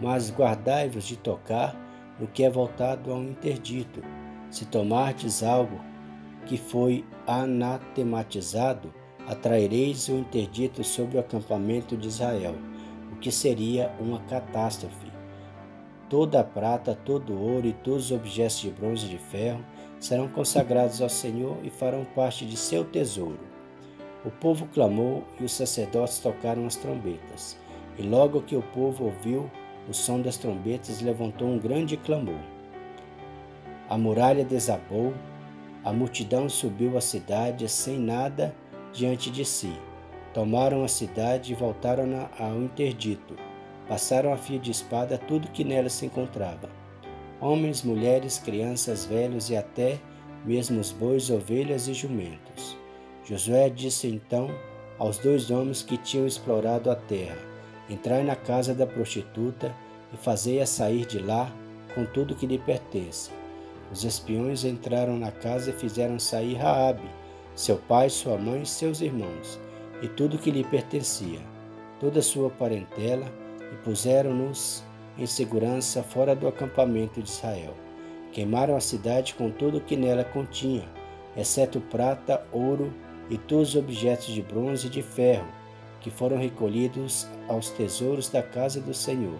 Mas 0.00 0.30
guardai-vos 0.30 1.04
de 1.04 1.16
tocar 1.16 1.76
no 2.20 2.26
que 2.26 2.44
é 2.44 2.50
voltado 2.50 3.12
ao 3.12 3.22
interdito. 3.22 4.02
Se 4.50 4.64
tomardes 4.64 5.42
algo 5.42 5.80
que 6.46 6.56
foi 6.56 7.04
anatematizado, 7.26 8.92
atraireis 9.26 10.08
o 10.08 10.12
interdito 10.12 10.82
sobre 10.82 11.16
o 11.16 11.20
acampamento 11.20 11.96
de 11.96 12.08
Israel, 12.08 12.54
o 13.12 13.16
que 13.16 13.30
seria 13.30 13.92
uma 14.00 14.20
catástrofe 14.20 15.07
Toda 16.08 16.40
a 16.40 16.44
prata, 16.44 16.98
todo 17.04 17.34
o 17.34 17.40
ouro 17.40 17.66
e 17.66 17.72
todos 17.74 18.06
os 18.06 18.12
objetos 18.12 18.60
de 18.60 18.70
bronze 18.70 19.04
e 19.04 19.10
de 19.10 19.18
ferro 19.18 19.62
serão 20.00 20.26
consagrados 20.26 21.02
ao 21.02 21.08
Senhor 21.08 21.58
e 21.62 21.68
farão 21.68 22.04
parte 22.14 22.46
de 22.46 22.56
seu 22.56 22.82
tesouro. 22.82 23.38
O 24.24 24.30
povo 24.30 24.66
clamou 24.72 25.22
e 25.38 25.44
os 25.44 25.52
sacerdotes 25.52 26.18
tocaram 26.18 26.66
as 26.66 26.76
trombetas. 26.76 27.58
E 27.98 28.02
logo 28.02 28.40
que 28.40 28.56
o 28.56 28.62
povo 28.62 29.04
ouviu 29.04 29.50
o 29.86 29.92
som 29.92 30.20
das 30.20 30.38
trombetas, 30.38 31.02
levantou 31.02 31.48
um 31.48 31.58
grande 31.58 31.96
clamor. 31.96 32.40
A 33.88 33.98
muralha 33.98 34.44
desabou, 34.44 35.12
a 35.84 35.92
multidão 35.92 36.48
subiu 36.48 36.96
à 36.96 37.00
cidade 37.00 37.68
sem 37.68 37.98
nada 37.98 38.54
diante 38.92 39.30
de 39.30 39.44
si. 39.44 39.72
Tomaram 40.32 40.84
a 40.84 40.88
cidade 40.88 41.52
e 41.52 41.56
voltaram 41.56 42.28
ao 42.38 42.56
interdito 42.56 43.47
Passaram 43.88 44.32
a 44.32 44.36
fio 44.36 44.58
de 44.58 44.70
espada 44.70 45.16
tudo 45.16 45.50
que 45.50 45.64
nela 45.64 45.88
se 45.88 46.06
encontrava: 46.06 46.68
homens, 47.40 47.82
mulheres, 47.82 48.38
crianças, 48.38 49.04
velhos 49.04 49.50
e 49.50 49.56
até 49.56 49.98
mesmo 50.44 50.80
os 50.80 50.92
bois, 50.92 51.30
ovelhas 51.30 51.88
e 51.88 51.94
jumentos. 51.94 52.76
Josué 53.24 53.68
disse 53.68 54.06
então 54.06 54.50
aos 54.98 55.18
dois 55.18 55.50
homens 55.50 55.82
que 55.82 55.96
tinham 55.96 56.26
explorado 56.26 56.90
a 56.90 56.94
terra: 56.94 57.38
Entrai 57.88 58.22
na 58.22 58.36
casa 58.36 58.74
da 58.74 58.86
prostituta 58.86 59.74
e 60.12 60.16
fazei-a 60.16 60.66
sair 60.66 61.06
de 61.06 61.18
lá 61.18 61.50
com 61.94 62.04
tudo 62.04 62.34
que 62.34 62.46
lhe 62.46 62.58
pertence. 62.58 63.30
Os 63.90 64.04
espiões 64.04 64.64
entraram 64.64 65.16
na 65.16 65.30
casa 65.30 65.70
e 65.70 65.72
fizeram 65.72 66.18
sair 66.18 66.54
Raabe, 66.54 67.08
seu 67.54 67.76
pai, 67.76 68.10
sua 68.10 68.36
mãe, 68.36 68.64
seus 68.64 69.00
irmãos 69.00 69.58
e 70.02 70.08
tudo 70.08 70.38
que 70.38 70.50
lhe 70.50 70.62
pertencia, 70.62 71.40
toda 71.98 72.22
sua 72.22 72.50
parentela, 72.50 73.26
e 73.72 73.76
puseram-nos 73.76 74.84
em 75.18 75.26
segurança 75.26 76.02
fora 76.02 76.34
do 76.34 76.46
acampamento 76.46 77.22
de 77.22 77.28
Israel. 77.28 77.74
Queimaram 78.32 78.76
a 78.76 78.80
cidade 78.80 79.34
com 79.34 79.50
tudo 79.50 79.78
o 79.78 79.80
que 79.80 79.96
nela 79.96 80.24
continha, 80.24 80.88
exceto 81.36 81.80
prata, 81.80 82.46
ouro 82.52 82.92
e 83.28 83.36
todos 83.36 83.70
os 83.70 83.76
objetos 83.76 84.28
de 84.28 84.42
bronze 84.42 84.86
e 84.86 84.90
de 84.90 85.02
ferro, 85.02 85.48
que 86.00 86.10
foram 86.10 86.38
recolhidos 86.38 87.26
aos 87.48 87.70
tesouros 87.70 88.28
da 88.28 88.42
casa 88.42 88.80
do 88.80 88.94
Senhor. 88.94 89.38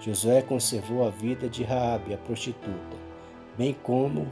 Josué 0.00 0.42
conservou 0.42 1.06
a 1.06 1.10
vida 1.10 1.48
de 1.48 1.62
Raabe, 1.62 2.12
a 2.12 2.18
prostituta, 2.18 2.96
bem 3.56 3.74
como 3.82 4.30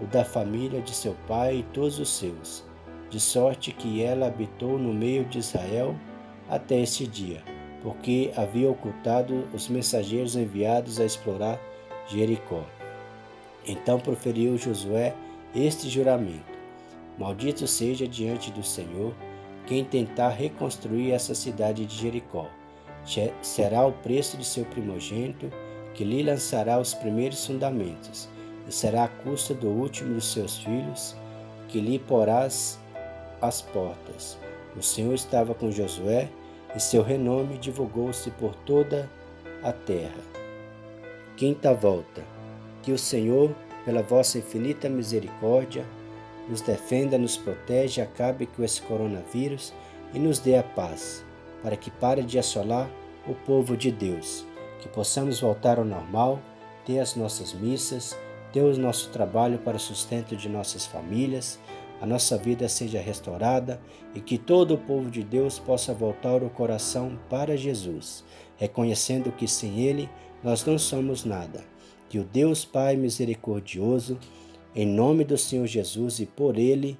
o 0.00 0.06
da 0.06 0.24
família 0.24 0.80
de 0.80 0.92
seu 0.94 1.14
pai 1.28 1.58
e 1.58 1.62
todos 1.74 1.98
os 1.98 2.08
seus, 2.08 2.64
de 3.10 3.20
sorte 3.20 3.72
que 3.72 4.02
ela 4.02 4.26
habitou 4.26 4.78
no 4.78 4.92
meio 4.92 5.24
de 5.26 5.38
Israel 5.38 5.94
até 6.48 6.80
este 6.80 7.06
dia, 7.06 7.42
porque 7.82 8.32
havia 8.36 8.70
ocultado 8.70 9.48
os 9.52 9.68
mensageiros 9.68 10.36
enviados 10.36 11.00
a 11.00 11.04
explorar 11.04 11.60
Jericó. 12.08 12.64
Então 13.66 13.98
proferiu 13.98 14.56
Josué 14.56 15.14
este 15.54 15.88
juramento: 15.88 16.52
Maldito 17.18 17.66
seja 17.66 18.06
diante 18.06 18.50
do 18.50 18.62
Senhor 18.62 19.12
quem 19.66 19.84
tentar 19.84 20.30
reconstruir 20.30 21.12
essa 21.12 21.34
cidade 21.34 21.84
de 21.84 21.94
Jericó. 21.94 22.48
Será 23.40 23.84
o 23.84 23.92
preço 23.92 24.36
de 24.36 24.44
seu 24.44 24.64
primogênito 24.64 25.50
que 25.94 26.04
lhe 26.04 26.22
lançará 26.22 26.78
os 26.78 26.94
primeiros 26.94 27.44
fundamentos, 27.46 28.28
e 28.66 28.72
será 28.72 29.04
a 29.04 29.08
custa 29.08 29.52
do 29.52 29.68
último 29.68 30.14
dos 30.14 30.32
seus 30.32 30.58
filhos 30.58 31.16
que 31.68 31.80
lhe 31.80 31.98
porás 31.98 32.78
as 33.40 33.60
portas. 33.60 34.38
O 34.76 34.82
Senhor 34.82 35.14
estava 35.14 35.54
com 35.54 35.70
Josué 35.70 36.28
e 36.74 36.80
seu 36.80 37.02
renome 37.02 37.58
divulgou-se 37.58 38.30
por 38.32 38.54
toda 38.54 39.08
a 39.62 39.72
terra. 39.72 40.22
Quinta 41.36 41.72
volta. 41.72 42.22
Que 42.82 42.92
o 42.92 42.98
Senhor, 42.98 43.54
pela 43.84 44.02
vossa 44.02 44.38
infinita 44.38 44.88
misericórdia, 44.88 45.84
nos 46.48 46.60
defenda, 46.60 47.16
nos 47.16 47.36
protege, 47.36 48.00
acabe 48.00 48.46
com 48.46 48.64
esse 48.64 48.82
coronavírus 48.82 49.72
e 50.12 50.18
nos 50.18 50.38
dê 50.38 50.56
a 50.56 50.62
paz, 50.62 51.24
para 51.62 51.76
que 51.76 51.90
pare 51.90 52.22
de 52.22 52.38
assolar 52.38 52.90
o 53.26 53.34
povo 53.34 53.76
de 53.76 53.90
Deus, 53.90 54.44
que 54.80 54.88
possamos 54.88 55.40
voltar 55.40 55.78
ao 55.78 55.84
normal, 55.84 56.40
ter 56.84 56.98
as 56.98 57.14
nossas 57.14 57.52
missas, 57.52 58.18
ter 58.52 58.62
o 58.62 58.76
nosso 58.76 59.10
trabalho 59.10 59.58
para 59.58 59.76
o 59.76 59.80
sustento 59.80 60.36
de 60.36 60.48
nossas 60.48 60.84
famílias, 60.84 61.58
a 62.02 62.06
nossa 62.06 62.36
vida 62.36 62.68
seja 62.68 63.00
restaurada 63.00 63.80
e 64.12 64.20
que 64.20 64.36
todo 64.36 64.74
o 64.74 64.78
povo 64.78 65.08
de 65.08 65.22
Deus 65.22 65.60
possa 65.60 65.94
voltar 65.94 66.42
o 66.42 66.50
coração 66.50 67.16
para 67.30 67.56
Jesus, 67.56 68.24
reconhecendo 68.56 69.30
que 69.30 69.46
sem 69.46 69.82
Ele 69.82 70.10
nós 70.42 70.64
não 70.64 70.76
somos 70.76 71.24
nada. 71.24 71.62
Que 72.08 72.18
o 72.18 72.24
Deus 72.24 72.64
Pai 72.64 72.96
misericordioso, 72.96 74.18
em 74.74 74.84
nome 74.84 75.22
do 75.22 75.38
Senhor 75.38 75.64
Jesus 75.68 76.18
e 76.18 76.26
por 76.26 76.58
Ele, 76.58 76.98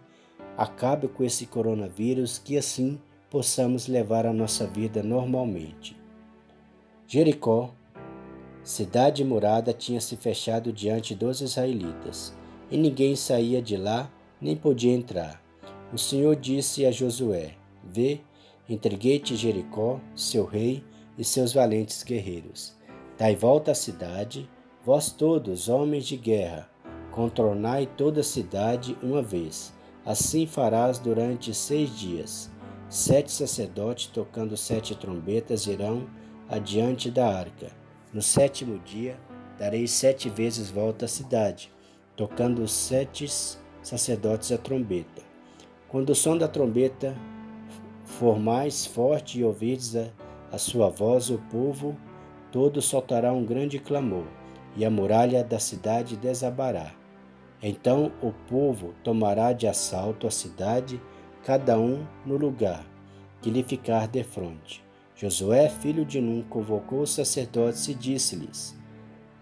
acabe 0.56 1.08
com 1.08 1.24
esse 1.24 1.46
coronavírus, 1.46 2.38
que 2.38 2.56
assim 2.56 2.96
possamos 3.28 3.88
levar 3.88 4.24
a 4.24 4.32
nossa 4.32 4.68
vida 4.68 5.02
normalmente. 5.02 5.96
Jericó, 7.08 7.74
cidade 8.62 9.24
murada, 9.24 9.72
tinha 9.72 10.00
se 10.00 10.16
fechado 10.16 10.72
diante 10.72 11.12
dos 11.12 11.40
israelitas, 11.40 12.32
e 12.70 12.76
ninguém 12.76 13.16
saía 13.16 13.60
de 13.60 13.76
lá 13.76 14.08
nem 14.42 14.56
podia 14.56 14.92
entrar. 14.92 15.40
O 15.92 15.98
Senhor 15.98 16.34
disse 16.34 16.84
a 16.84 16.90
Josué: 16.90 17.52
Vê, 17.84 18.20
entreguei-te 18.68 19.36
Jericó, 19.36 20.00
seu 20.16 20.44
rei 20.44 20.82
e 21.16 21.24
seus 21.24 21.52
valentes 21.52 22.02
guerreiros. 22.02 22.76
Dai 23.16 23.36
volta 23.36 23.70
à 23.70 23.74
cidade, 23.74 24.50
vós 24.84 25.10
todos, 25.10 25.68
homens 25.68 26.06
de 26.06 26.16
guerra, 26.16 26.68
contornai 27.12 27.86
toda 27.86 28.20
a 28.20 28.24
cidade 28.24 28.96
uma 29.02 29.22
vez. 29.22 29.72
Assim 30.04 30.46
farás 30.46 30.98
durante 30.98 31.54
seis 31.54 31.96
dias. 31.96 32.50
Sete 32.88 33.30
sacerdotes, 33.30 34.06
tocando 34.06 34.56
sete 34.56 34.96
trombetas, 34.96 35.66
irão 35.66 36.08
adiante 36.48 37.10
da 37.10 37.28
arca. 37.28 37.70
No 38.12 38.20
sétimo 38.20 38.78
dia, 38.80 39.16
darei 39.58 39.86
sete 39.86 40.28
vezes 40.28 40.70
volta 40.70 41.04
à 41.04 41.08
cidade, 41.08 41.70
tocando 42.16 42.66
sete 42.66 43.26
sacerdotes 43.82 44.52
a 44.52 44.58
trombeta. 44.58 45.22
Quando 45.88 46.10
o 46.10 46.14
som 46.14 46.38
da 46.38 46.48
trombeta 46.48 47.16
for 48.04 48.38
mais 48.38 48.86
forte 48.86 49.38
e 49.38 49.44
ouvirdes 49.44 49.96
a, 49.96 50.08
a 50.52 50.58
sua 50.58 50.88
voz, 50.88 51.30
o 51.30 51.38
povo 51.50 51.96
todo 52.50 52.80
soltará 52.80 53.32
um 53.32 53.44
grande 53.44 53.78
clamor, 53.78 54.26
e 54.76 54.84
a 54.84 54.90
muralha 54.90 55.42
da 55.42 55.58
cidade 55.58 56.16
desabará. 56.16 56.92
Então 57.62 58.12
o 58.22 58.32
povo 58.48 58.94
tomará 59.02 59.52
de 59.52 59.66
assalto 59.66 60.26
a 60.26 60.30
cidade, 60.30 61.00
cada 61.44 61.78
um 61.78 62.06
no 62.24 62.36
lugar 62.36 62.84
que 63.40 63.50
lhe 63.50 63.62
ficar 63.62 64.06
de 64.06 64.22
frente. 64.22 64.82
Josué, 65.16 65.68
filho 65.68 66.04
de 66.04 66.20
Num, 66.20 66.42
convocou 66.42 67.02
os 67.02 67.10
sacerdotes 67.10 67.86
e 67.88 67.94
disse-lhes: 67.94 68.76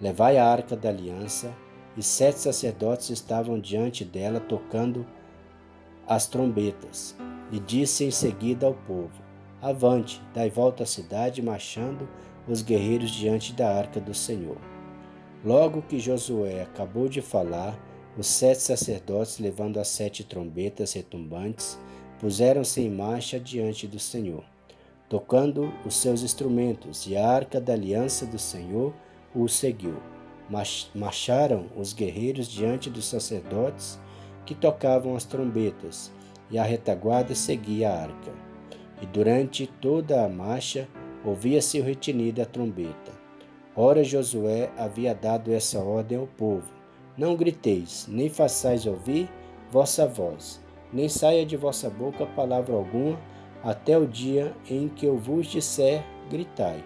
Levai 0.00 0.36
a 0.38 0.46
arca 0.46 0.76
da 0.76 0.88
aliança 0.88 1.54
e 1.96 2.02
sete 2.02 2.38
sacerdotes 2.38 3.10
estavam 3.10 3.58
diante 3.58 4.04
dela 4.04 4.40
tocando 4.40 5.06
as 6.06 6.26
trombetas. 6.26 7.16
E 7.52 7.58
disse 7.58 8.04
em 8.04 8.10
seguida 8.10 8.66
ao 8.66 8.74
povo: 8.74 9.22
Avante, 9.60 10.22
dai 10.32 10.48
volta 10.48 10.84
à 10.84 10.86
cidade, 10.86 11.42
marchando 11.42 12.08
os 12.48 12.62
guerreiros 12.62 13.10
diante 13.10 13.52
da 13.52 13.74
arca 13.74 14.00
do 14.00 14.14
Senhor. 14.14 14.56
Logo 15.44 15.82
que 15.82 15.98
Josué 15.98 16.62
acabou 16.62 17.08
de 17.08 17.20
falar, 17.20 17.78
os 18.16 18.26
sete 18.26 18.62
sacerdotes, 18.62 19.38
levando 19.38 19.78
as 19.78 19.88
sete 19.88 20.22
trombetas 20.22 20.92
retumbantes, 20.92 21.78
puseram-se 22.20 22.80
em 22.80 22.90
marcha 22.90 23.40
diante 23.40 23.86
do 23.86 23.98
Senhor, 23.98 24.44
tocando 25.08 25.72
os 25.84 25.96
seus 25.96 26.22
instrumentos, 26.22 27.06
e 27.06 27.16
a 27.16 27.28
arca 27.28 27.60
da 27.60 27.72
aliança 27.72 28.26
do 28.26 28.38
Senhor 28.38 28.92
os 29.34 29.54
seguiu 29.54 29.96
marcharam 30.94 31.66
os 31.76 31.92
guerreiros 31.92 32.48
diante 32.48 32.90
dos 32.90 33.06
sacerdotes 33.06 33.98
que 34.44 34.54
tocavam 34.54 35.14
as 35.14 35.24
trombetas, 35.24 36.12
e 36.50 36.58
a 36.58 36.64
retaguarda 36.64 37.34
seguia 37.34 37.90
a 37.90 38.02
arca. 38.02 38.32
E 39.00 39.06
durante 39.06 39.66
toda 39.66 40.24
a 40.24 40.28
marcha 40.28 40.88
ouvia-se 41.24 41.78
o 41.78 41.84
retinido 41.84 42.40
da 42.40 42.46
trombeta. 42.46 43.12
Ora 43.76 44.02
Josué 44.02 44.70
havia 44.76 45.14
dado 45.14 45.52
essa 45.52 45.78
ordem 45.78 46.18
ao 46.18 46.26
povo: 46.26 46.66
Não 47.16 47.36
griteis, 47.36 48.06
nem 48.08 48.28
façais 48.28 48.84
ouvir 48.84 49.28
vossa 49.70 50.06
voz, 50.06 50.60
nem 50.92 51.08
saia 51.08 51.46
de 51.46 51.56
vossa 51.56 51.88
boca 51.88 52.26
palavra 52.26 52.74
alguma, 52.74 53.18
até 53.62 53.96
o 53.96 54.06
dia 54.06 54.52
em 54.68 54.88
que 54.88 55.06
eu 55.06 55.16
vos 55.16 55.46
disser: 55.46 56.04
gritai. 56.28 56.82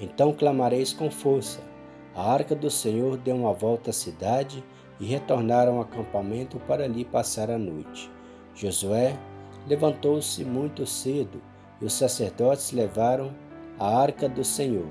Então 0.00 0.32
clamareis 0.32 0.92
com 0.92 1.10
força, 1.10 1.60
a 2.18 2.32
arca 2.32 2.52
do 2.56 2.68
Senhor 2.68 3.16
deu 3.16 3.36
uma 3.36 3.52
volta 3.52 3.90
à 3.90 3.92
cidade 3.92 4.64
e 4.98 5.06
retornaram 5.06 5.76
ao 5.76 5.82
acampamento 5.82 6.58
para 6.58 6.82
ali 6.82 7.04
passar 7.04 7.48
a 7.48 7.56
noite. 7.56 8.10
Josué 8.56 9.16
levantou-se 9.68 10.44
muito 10.44 10.84
cedo 10.84 11.40
e 11.80 11.84
os 11.84 11.92
sacerdotes 11.92 12.72
levaram 12.72 13.32
a 13.78 14.00
arca 14.00 14.28
do 14.28 14.42
Senhor. 14.42 14.88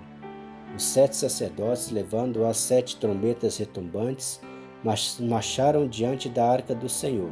Os 0.74 0.84
sete 0.84 1.18
sacerdotes, 1.18 1.92
levando 1.92 2.46
as 2.46 2.56
sete 2.56 2.96
trombetas 2.96 3.58
retumbantes, 3.58 4.40
marcharam 5.20 5.86
diante 5.86 6.30
da 6.30 6.50
arca 6.50 6.74
do 6.74 6.88
Senhor, 6.88 7.32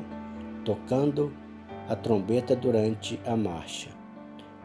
tocando 0.65 1.31
a 1.87 1.95
trombeta 1.95 2.53
durante 2.53 3.17
a 3.25 3.37
marcha. 3.37 3.91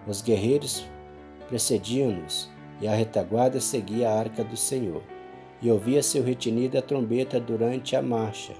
Os 0.09 0.23
guerreiros 0.23 0.89
precediam-nos 1.49 2.51
e 2.81 2.89
a 2.89 2.95
retaguarda 2.97 3.61
seguia 3.61 4.11
a 4.11 4.19
arca 4.19 4.43
do 4.43 4.57
Senhor 4.57 5.01
e 5.63 5.71
ouvia-se 5.71 6.19
o 6.19 6.23
retinido 6.23 6.75
da 6.75 6.83
trombeta 6.83 7.39
durante 7.39 7.95
a 7.95 8.03
marcha. 8.03 8.55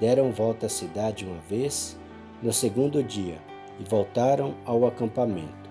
Deram 0.00 0.30
volta 0.30 0.66
à 0.66 0.68
cidade 0.68 1.24
uma 1.24 1.38
vez, 1.48 1.98
no 2.42 2.52
segundo 2.52 3.02
dia, 3.02 3.38
e 3.80 3.84
voltaram 3.84 4.54
ao 4.64 4.86
acampamento. 4.86 5.68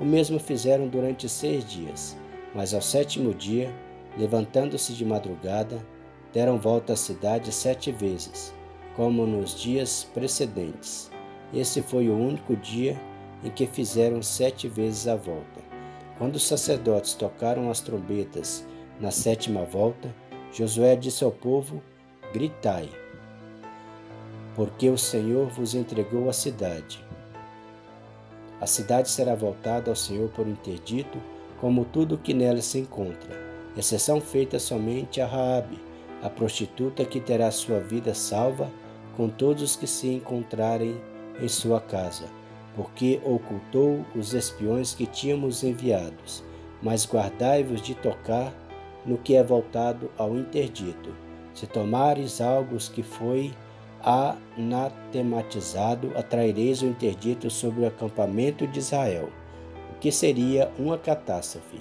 O 0.00 0.04
mesmo 0.04 0.38
fizeram 0.38 0.88
durante 0.88 1.28
seis 1.28 1.64
dias, 1.64 2.16
mas 2.54 2.72
ao 2.72 2.80
sétimo 2.80 3.34
dia, 3.34 3.74
levantando-se 4.16 4.92
de 4.92 5.04
madrugada, 5.04 5.84
deram 6.32 6.58
volta 6.58 6.92
à 6.92 6.96
cidade 6.96 7.52
sete 7.52 7.92
vezes, 7.92 8.54
como 8.96 9.26
nos 9.26 9.58
dias 9.58 10.08
precedentes. 10.14 11.10
Esse 11.52 11.82
foi 11.82 12.08
o 12.08 12.16
único 12.16 12.56
dia 12.56 13.00
em 13.44 13.50
que 13.50 13.66
fizeram 13.66 14.22
sete 14.22 14.68
vezes 14.68 15.06
a 15.06 15.16
volta. 15.16 15.60
Quando 16.18 16.34
os 16.34 16.46
sacerdotes 16.46 17.14
tocaram 17.14 17.70
as 17.70 17.80
trombetas 17.80 18.66
na 19.00 19.10
sétima 19.10 19.62
volta, 19.62 20.14
Josué 20.52 20.96
disse 20.96 21.22
ao 21.24 21.30
povo: 21.30 21.82
Gritai, 22.32 22.88
porque 24.54 24.88
o 24.88 24.98
Senhor 24.98 25.46
vos 25.48 25.74
entregou 25.74 26.28
a 26.28 26.32
cidade. 26.32 27.04
A 28.60 28.66
cidade 28.66 29.08
será 29.08 29.34
voltada 29.34 29.90
ao 29.90 29.96
Senhor 29.96 30.28
por 30.30 30.46
interdito, 30.48 31.18
como 31.60 31.84
tudo 31.84 32.18
que 32.18 32.34
nela 32.34 32.60
se 32.60 32.78
encontra, 32.78 33.36
exceção 33.76 34.20
feita 34.20 34.58
somente 34.58 35.20
a 35.20 35.26
Raabe, 35.26 35.78
a 36.22 36.28
prostituta 36.28 37.04
que 37.04 37.20
terá 37.20 37.50
sua 37.50 37.78
vida 37.78 38.14
salva 38.14 38.68
com 39.16 39.28
todos 39.28 39.62
os 39.62 39.76
que 39.76 39.86
se 39.86 40.08
encontrarem 40.08 41.00
em 41.40 41.48
sua 41.48 41.80
casa, 41.80 42.26
porque 42.74 43.20
ocultou 43.24 44.04
os 44.14 44.34
espiões 44.34 44.94
que 44.94 45.06
tínhamos 45.06 45.62
enviados. 45.62 46.42
Mas 46.80 47.04
guardai-vos 47.04 47.82
de 47.82 47.94
tocar 47.96 48.52
no 49.08 49.18
que 49.18 49.34
é 49.34 49.42
voltado 49.42 50.08
ao 50.16 50.36
interdito. 50.36 51.12
Se 51.54 51.66
tomares 51.66 52.40
algo 52.40 52.76
que 52.76 53.02
foi 53.02 53.52
anatematizado, 54.00 56.12
atraireis 56.14 56.82
o 56.82 56.86
interdito 56.86 57.50
sobre 57.50 57.80
o 57.80 57.88
acampamento 57.88 58.64
de 58.66 58.78
Israel, 58.78 59.30
o 59.92 59.98
que 59.98 60.12
seria 60.12 60.70
uma 60.78 60.96
catástrofe. 60.96 61.80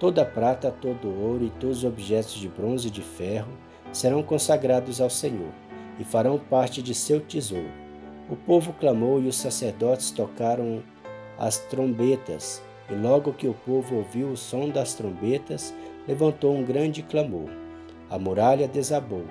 Toda 0.00 0.24
prata, 0.24 0.70
todo 0.70 1.08
ouro 1.08 1.44
e 1.44 1.50
todos 1.50 1.78
os 1.78 1.84
objetos 1.84 2.34
de 2.34 2.48
bronze 2.48 2.88
e 2.88 2.90
de 2.90 3.02
ferro 3.02 3.52
serão 3.92 4.22
consagrados 4.22 5.00
ao 5.00 5.08
Senhor 5.08 5.52
e 5.98 6.04
farão 6.04 6.38
parte 6.38 6.82
de 6.82 6.94
seu 6.94 7.20
tesouro. 7.20 7.70
O 8.28 8.36
povo 8.36 8.72
clamou 8.72 9.22
e 9.22 9.28
os 9.28 9.36
sacerdotes 9.36 10.10
tocaram 10.10 10.82
as 11.38 11.58
trombetas, 11.58 12.60
e 12.90 12.94
logo 12.94 13.32
que 13.32 13.46
o 13.46 13.54
povo 13.54 13.96
ouviu 13.96 14.30
o 14.30 14.36
som 14.36 14.68
das 14.68 14.94
trombetas, 14.94 15.72
levantou 16.06 16.54
um 16.54 16.64
grande 16.64 17.02
clamor. 17.02 17.48
A 18.08 18.18
muralha 18.18 18.68
desabou 18.68 19.24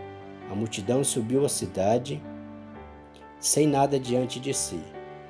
a 0.50 0.54
multidão 0.54 1.04
subiu 1.04 1.44
à 1.46 1.50
cidade 1.50 2.22
sem 3.40 3.68
nada 3.68 4.00
diante 4.00 4.40
de 4.40 4.54
si. 4.54 4.80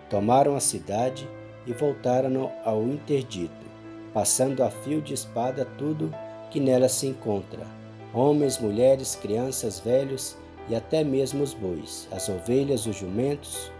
Tomaram 0.09 0.55
a 0.55 0.59
cidade 0.59 1.27
e 1.65 1.73
voltaram 1.73 2.51
ao 2.63 2.83
interdito, 2.83 3.65
passando 4.13 4.63
a 4.63 4.69
fio 4.69 5.01
de 5.01 5.13
espada 5.13 5.65
tudo 5.77 6.13
que 6.51 6.59
nela 6.59 6.87
se 6.89 7.07
encontra: 7.07 7.65
homens, 8.13 8.59
mulheres, 8.59 9.15
crianças, 9.15 9.79
velhos 9.79 10.37
e 10.69 10.75
até 10.75 11.03
mesmo 11.03 11.43
os 11.43 11.53
bois, 11.53 12.07
as 12.11 12.29
ovelhas, 12.29 12.85
os 12.85 12.95
jumentos. 12.95 13.71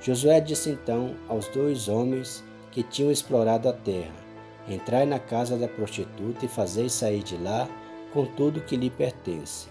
Josué 0.00 0.40
disse 0.40 0.70
então 0.70 1.14
aos 1.26 1.48
dois 1.48 1.88
homens 1.88 2.44
que 2.70 2.82
tinham 2.82 3.10
explorado 3.10 3.68
a 3.68 3.72
terra: 3.72 4.25
Entrai 4.68 5.06
na 5.06 5.18
casa 5.18 5.56
da 5.56 5.68
prostituta 5.68 6.44
e 6.44 6.48
fazei 6.48 6.88
sair 6.88 7.22
de 7.22 7.36
lá 7.36 7.68
com 8.12 8.24
tudo 8.24 8.62
que 8.62 8.76
lhe 8.76 8.90
pertence. 8.90 9.68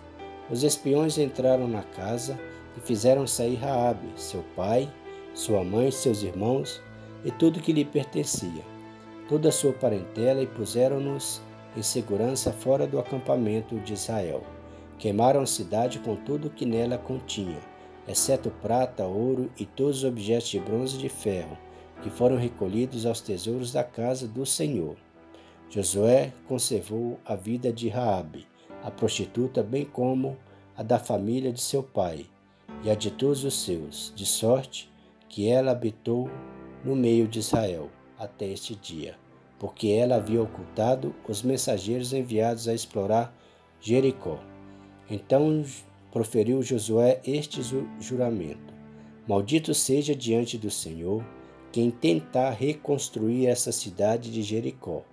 Os 0.50 0.64
espiões 0.64 1.18
entraram 1.18 1.68
na 1.68 1.84
casa 1.84 2.40
e 2.78 2.80
fizeram 2.80 3.26
sair 3.26 3.56
Raabe, 3.56 4.08
seu 4.16 4.44
pai, 4.56 4.90
sua 5.34 5.64
mãe, 5.64 5.92
seus 5.92 6.24
irmãos 6.24 6.82
e 7.24 7.32
tudo 7.32 7.60
que 7.60 7.74
lhe 7.74 7.84
pertencia, 7.84 8.64
toda 9.28 9.50
a 9.50 9.52
sua 9.52 9.74
parentela 9.74 10.42
e 10.42 10.48
puseram-nos 10.48 11.42
em 11.76 11.82
segurança 11.82 12.54
fora 12.54 12.88
do 12.88 13.00
acampamento 13.00 13.78
de 13.80 13.94
Israel. 13.94 14.44
Queimaram 14.98 15.42
a 15.42 15.46
cidade 15.46 16.00
com 16.00 16.16
tudo 16.16 16.50
que 16.50 16.66
nela 16.66 16.98
continha, 16.98 17.60
exceto 18.08 18.50
prata, 18.62 19.04
ouro 19.04 19.52
e 19.58 19.66
todos 19.66 19.98
os 19.98 20.04
objetos 20.06 20.48
de 20.48 20.60
bronze 20.60 20.96
e 20.96 21.00
de 21.00 21.10
ferro, 21.10 21.58
que 22.02 22.10
foram 22.10 22.38
recolhidos 22.38 23.06
aos 23.06 23.22
tesouros 23.22 23.72
da 23.72 23.84
casa 23.84 24.28
do 24.28 24.46
Senhor. 24.46 24.96
Josué 25.70 26.32
conservou 26.48 27.20
a 27.26 27.36
vida 27.36 27.72
de 27.74 27.90
Raabe, 27.90 28.48
a 28.84 28.92
prostituta, 28.92 29.64
bem 29.64 29.86
como 29.86 30.38
a 30.78 30.84
da 30.84 31.00
família 31.00 31.52
de 31.52 31.62
seu 31.62 31.82
pai 31.82 32.26
e 32.84 32.90
a 32.90 32.96
de 32.96 33.10
todos 33.10 33.44
os 33.44 33.56
seus, 33.64 34.14
de 34.16 34.26
sorte 34.26 34.92
que 35.28 35.50
ela 35.50 35.72
habitou 35.72 36.30
no 36.84 36.96
meio 36.96 37.28
de 37.28 37.40
Israel 37.40 37.90
até 38.18 38.46
este 38.46 38.76
dia, 38.76 39.16
porque 39.60 39.88
ela 39.90 40.16
havia 40.16 40.42
ocultado 40.42 41.16
os 41.28 41.42
mensageiros 41.42 42.14
enviados 42.14 42.68
a 42.68 42.74
explorar 42.74 43.36
Jericó. 43.82 44.40
Então 45.10 45.64
proferiu 46.12 46.62
Josué 46.62 47.20
este 47.26 47.62
juramento: 48.00 48.74
Maldito 49.28 49.74
seja 49.74 50.16
diante 50.16 50.58
do 50.58 50.70
Senhor 50.70 51.24
quem 51.76 51.92
tentar 51.92 52.52
reconstruir 52.52 53.48
essa 53.48 53.70
cidade 53.70 54.32
de 54.32 54.42
Jericó. 54.42 55.04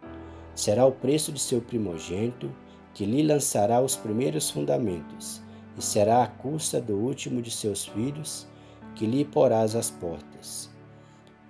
Será 0.54 0.86
o 0.86 0.92
preço 0.92 1.32
de 1.32 1.40
seu 1.40 1.60
primogênito 1.60 2.54
que 2.94 3.04
lhe 3.04 3.20
lançará 3.20 3.80
os 3.80 3.96
primeiros 3.96 4.48
fundamentos, 4.48 5.42
e 5.76 5.82
será 5.82 6.22
a 6.22 6.28
custa 6.28 6.80
do 6.80 6.94
último 6.94 7.42
de 7.42 7.50
seus 7.50 7.84
filhos 7.84 8.46
que 8.94 9.06
lhe 9.06 9.24
porás 9.24 9.74
as 9.74 9.90
portas. 9.90 10.70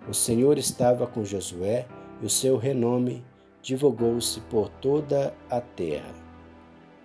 O 0.08 0.14
Senhor 0.14 0.56
estava 0.56 1.06
com 1.06 1.26
Josué 1.26 1.86
e 2.22 2.24
o 2.24 2.30
seu 2.30 2.56
renome 2.56 3.22
divulgou-se 3.60 4.40
por 4.40 4.70
toda 4.70 5.34
a 5.50 5.60
terra. 5.60 6.14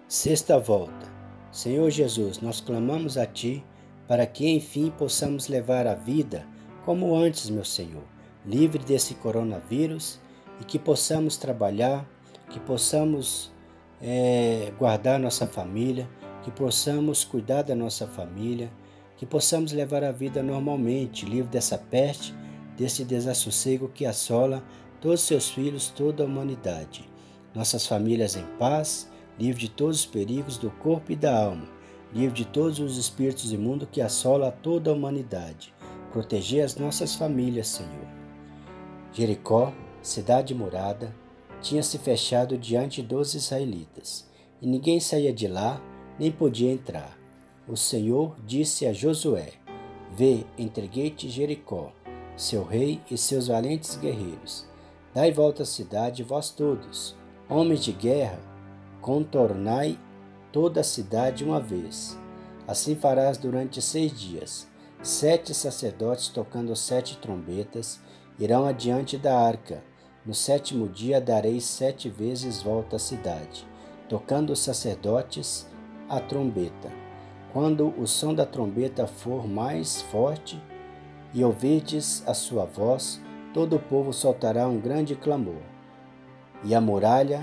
Sexta 0.08 0.58
volta. 0.58 1.12
Senhor 1.52 1.90
Jesus, 1.90 2.40
nós 2.40 2.62
clamamos 2.62 3.18
a 3.18 3.26
Ti 3.26 3.62
para 4.08 4.26
que 4.26 4.48
enfim 4.48 4.94
possamos 4.98 5.50
levar 5.50 5.86
a 5.86 5.94
vida 5.94 6.48
como 6.88 7.18
antes, 7.18 7.50
meu 7.50 7.66
Senhor, 7.66 8.06
livre 8.46 8.82
desse 8.82 9.14
coronavírus 9.16 10.22
e 10.62 10.64
que 10.64 10.80
possamos 10.80 11.36
trabalhar, 11.36 12.10
que 12.50 12.62
possamos 12.62 13.52
é, 14.02 14.72
guardar 14.80 15.20
nossa 15.20 15.46
família, 15.46 16.10
que 16.44 16.50
possamos 16.50 17.26
cuidar 17.26 17.64
da 17.64 17.76
nossa 17.76 18.08
família, 18.08 18.72
que 19.18 19.26
possamos 19.26 19.74
levar 19.74 20.02
a 20.02 20.14
vida 20.14 20.42
normalmente, 20.42 21.26
livre 21.26 21.52
dessa 21.52 21.78
peste, 21.78 22.34
desse 22.78 23.04
desassossego 23.04 23.90
que 23.90 24.06
assola 24.06 24.64
todos 25.02 25.20
seus 25.20 25.50
filhos, 25.50 25.90
toda 25.90 26.24
a 26.24 26.26
humanidade. 26.26 27.10
Nossas 27.54 27.86
famílias 27.86 28.38
em 28.38 28.46
paz, 28.58 29.12
livre 29.38 29.60
de 29.60 29.70
todos 29.70 30.00
os 30.00 30.06
perigos 30.06 30.58
do 30.58 30.72
corpo 30.72 31.12
e 31.12 31.18
da 31.18 31.38
alma, 31.38 31.68
livre 32.14 32.38
de 32.38 32.46
todos 32.46 32.80
os 32.80 32.98
espíritos 32.98 33.52
imundos 33.52 33.90
que 33.92 34.00
assolam 34.00 34.54
toda 34.64 34.90
a 34.90 34.94
humanidade. 34.94 35.76
Proteger 36.18 36.66
as 36.66 36.76
nossas 36.76 37.14
famílias, 37.14 37.68
Senhor. 37.68 38.08
Jericó, 39.14 39.72
cidade 40.02 40.56
murada, 40.56 41.16
tinha 41.62 41.84
se 41.84 42.00
fechado 42.00 42.58
diante 42.58 43.04
dos 43.04 43.36
israelitas, 43.36 44.28
e 44.60 44.66
ninguém 44.66 45.00
saía 45.00 45.32
de 45.32 45.48
lá, 45.48 45.80
nem 46.18 46.32
podia 46.32 46.72
entrar. 46.72 47.16
O 47.68 47.78
Senhor 47.78 48.36
disse 48.48 48.88
a 48.88 48.94
Josué: 48.94 49.54
Vê, 50.12 50.44
entreguei-te 50.58 51.30
Jericó, 51.30 51.94
seu 52.36 52.64
rei 52.64 53.00
e 53.12 53.16
seus 53.16 53.48
valentes 53.48 53.96
guerreiros. 53.96 54.66
Dai 55.14 55.32
volta 55.32 55.62
à 55.62 55.66
cidade, 55.68 56.24
vós 56.24 56.50
todos, 56.50 57.16
homens 57.48 57.84
de 57.84 57.92
guerra, 57.92 58.40
contornai 59.02 60.00
toda 60.52 60.82
a 60.82 60.84
cidade 60.84 61.44
uma 61.44 61.60
vez. 61.60 62.18
Assim 62.68 62.96
farás 62.96 63.38
durante 63.38 63.80
seis 63.84 64.20
dias. 64.20 64.68
Sete 65.08 65.54
sacerdotes 65.54 66.28
tocando 66.28 66.76
sete 66.76 67.16
trombetas 67.16 68.02
irão 68.38 68.66
adiante 68.66 69.18
da 69.18 69.40
arca 69.40 69.82
no 70.26 70.34
sétimo 70.34 70.90
dia 70.90 71.22
dareis 71.22 71.64
sete 71.64 72.10
vezes 72.10 72.62
volta 72.62 72.98
à 72.98 73.00
cidade, 73.00 73.66
tocando 74.10 74.52
os 74.52 74.60
sacerdotes 74.60 75.66
a 76.10 76.20
trombeta. 76.20 76.92
Quando 77.54 77.98
o 77.98 78.06
som 78.06 78.34
da 78.34 78.46
trombeta 78.46 79.08
for 79.08 79.48
mais 79.48 80.02
forte 80.02 80.62
e 81.34 81.42
ouvirdes 81.42 82.22
a 82.28 82.34
sua 82.34 82.66
voz, 82.66 83.22
todo 83.54 83.78
o 83.78 83.80
povo 83.80 84.12
soltará 84.12 84.68
um 84.68 84.78
grande 84.78 85.16
clamor, 85.16 85.64
e 86.66 86.76
a 86.76 86.82
muralha 86.82 87.42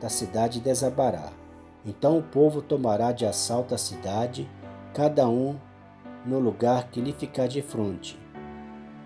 da 0.00 0.08
cidade 0.08 0.58
desabará. 0.58 1.30
Então 1.86 2.18
o 2.18 2.24
povo 2.24 2.60
tomará 2.60 3.12
de 3.12 3.24
assalto 3.24 3.72
a 3.72 3.78
cidade, 3.78 4.50
cada 4.92 5.28
um 5.28 5.67
no 6.28 6.38
lugar 6.38 6.90
que 6.90 7.00
lhe 7.00 7.12
ficar 7.12 7.48
de 7.48 7.62
frente. 7.62 8.18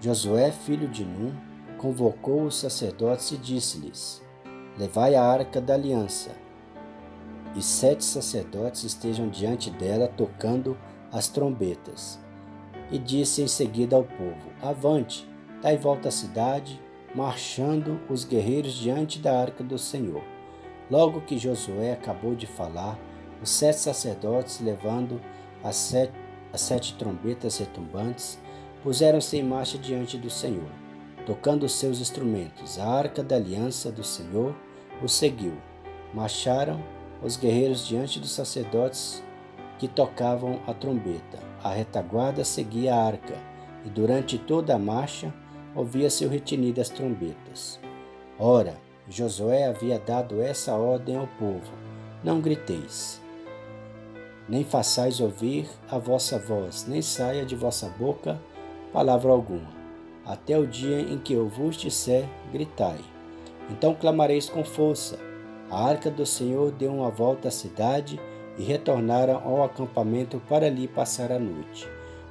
Josué, 0.00 0.50
filho 0.50 0.88
de 0.88 1.04
Num, 1.04 1.32
convocou 1.78 2.42
os 2.42 2.56
sacerdotes 2.56 3.30
e 3.30 3.36
disse-lhes: 3.36 4.20
Levai 4.76 5.14
a 5.14 5.22
arca 5.22 5.60
da 5.60 5.74
aliança. 5.74 6.30
E 7.54 7.62
sete 7.62 8.04
sacerdotes 8.04 8.82
estejam 8.82 9.28
diante 9.28 9.70
dela 9.70 10.08
tocando 10.08 10.76
as 11.12 11.28
trombetas. 11.28 12.18
E 12.90 12.98
disse 12.98 13.42
em 13.42 13.46
seguida 13.46 13.94
ao 13.94 14.02
povo: 14.02 14.50
Avante, 14.60 15.28
dai 15.60 15.76
volta 15.76 16.08
à 16.08 16.12
cidade, 16.12 16.80
marchando 17.14 18.00
os 18.10 18.24
guerreiros 18.24 18.72
diante 18.72 19.20
da 19.20 19.38
arca 19.40 19.62
do 19.62 19.78
Senhor. 19.78 20.24
Logo 20.90 21.20
que 21.20 21.38
Josué 21.38 21.92
acabou 21.92 22.34
de 22.34 22.46
falar, 22.46 22.98
os 23.40 23.50
sete 23.50 23.78
sacerdotes, 23.78 24.60
levando 24.60 25.20
as 25.62 25.76
sete, 25.76 26.12
as 26.52 26.60
sete 26.60 26.94
trombetas 26.94 27.58
retumbantes, 27.58 28.38
puseram-se 28.82 29.36
em 29.36 29.42
marcha 29.42 29.78
diante 29.78 30.18
do 30.18 30.30
Senhor 30.30 30.82
tocando 31.26 31.64
os 31.64 31.72
seus 31.72 32.00
instrumentos. 32.00 32.78
A 32.78 32.86
arca 32.86 33.22
da 33.22 33.36
aliança 33.36 33.90
do 33.90 34.04
Senhor 34.04 34.54
os 35.02 35.12
seguiu. 35.12 35.54
Marcharam 36.12 36.82
os 37.22 37.36
guerreiros 37.36 37.86
diante 37.86 38.18
dos 38.18 38.32
sacerdotes 38.32 39.22
que 39.78 39.88
tocavam 39.88 40.60
a 40.66 40.74
trombeta. 40.74 41.38
A 41.62 41.70
retaguarda 41.70 42.44
seguia 42.44 42.94
a 42.94 43.04
arca, 43.04 43.36
e 43.84 43.88
durante 43.88 44.38
toda 44.38 44.74
a 44.74 44.78
marcha 44.78 45.32
ouvia-se 45.74 46.24
o 46.24 46.28
retinir 46.28 46.74
das 46.74 46.88
trombetas. 46.88 47.80
Ora, 48.38 48.76
Josué 49.08 49.66
havia 49.66 49.98
dado 49.98 50.42
essa 50.42 50.74
ordem 50.74 51.16
ao 51.16 51.26
povo: 51.38 51.72
Não 52.22 52.40
griteis, 52.40 53.21
nem 54.48 54.64
façais 54.64 55.20
ouvir 55.20 55.68
a 55.90 55.98
vossa 55.98 56.38
voz, 56.38 56.86
nem 56.86 57.00
saia 57.00 57.44
de 57.44 57.54
vossa 57.54 57.88
boca 57.98 58.38
palavra 58.92 59.32
alguma, 59.32 59.70
até 60.24 60.58
o 60.58 60.66
dia 60.66 61.00
em 61.00 61.18
que 61.18 61.32
eu 61.32 61.48
vos 61.48 61.76
disser, 61.76 62.28
gritai. 62.52 62.98
Então 63.70 63.94
clamareis 63.94 64.48
com 64.48 64.62
força. 64.62 65.18
A 65.70 65.88
arca 65.88 66.10
do 66.10 66.26
Senhor 66.26 66.70
deu 66.72 66.92
uma 66.92 67.08
volta 67.08 67.48
à 67.48 67.50
cidade 67.50 68.20
e 68.58 68.62
retornaram 68.62 69.36
ao 69.42 69.64
acampamento 69.64 70.40
para 70.46 70.66
ali 70.66 70.86
passar 70.86 71.32
a 71.32 71.38
noite. 71.38 71.88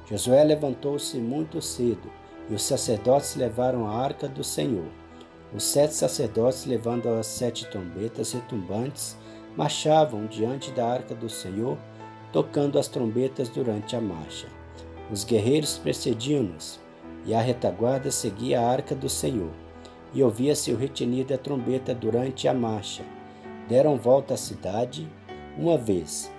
Josué 0.08 0.44
levantou-se 0.44 1.18
muito 1.18 1.60
cedo 1.60 2.10
e 2.48 2.54
os 2.54 2.62
sacerdotes 2.62 3.34
levaram 3.34 3.88
a 3.88 3.96
arca 3.96 4.28
do 4.28 4.44
Senhor. 4.44 4.86
Os 5.52 5.64
sete 5.64 5.94
sacerdotes, 5.94 6.64
levando 6.64 7.08
as 7.08 7.26
sete 7.26 7.68
trombetas 7.68 8.32
retumbantes, 8.32 9.16
marchavam 9.56 10.26
diante 10.26 10.70
da 10.70 10.86
arca 10.86 11.14
do 11.14 11.28
Senhor, 11.28 11.76
tocando 12.32 12.78
as 12.78 12.88
trombetas 12.88 13.48
durante 13.48 13.94
a 13.94 14.00
marcha. 14.00 14.48
Os 15.10 15.24
guerreiros 15.24 15.76
precediam-nos, 15.78 16.80
e 17.26 17.34
a 17.34 17.40
retaguarda 17.40 18.10
seguia 18.10 18.60
a 18.60 18.68
arca 18.68 18.94
do 18.94 19.08
Senhor, 19.08 19.50
e 20.14 20.22
ouvia-se 20.22 20.72
o 20.72 20.76
retinir 20.76 21.26
da 21.26 21.38
trombeta 21.38 21.94
durante 21.94 22.48
a 22.48 22.54
marcha. 22.54 23.04
Deram 23.68 23.96
volta 23.96 24.34
à 24.34 24.36
cidade 24.36 25.08
uma 25.56 25.76
vez, 25.76 26.32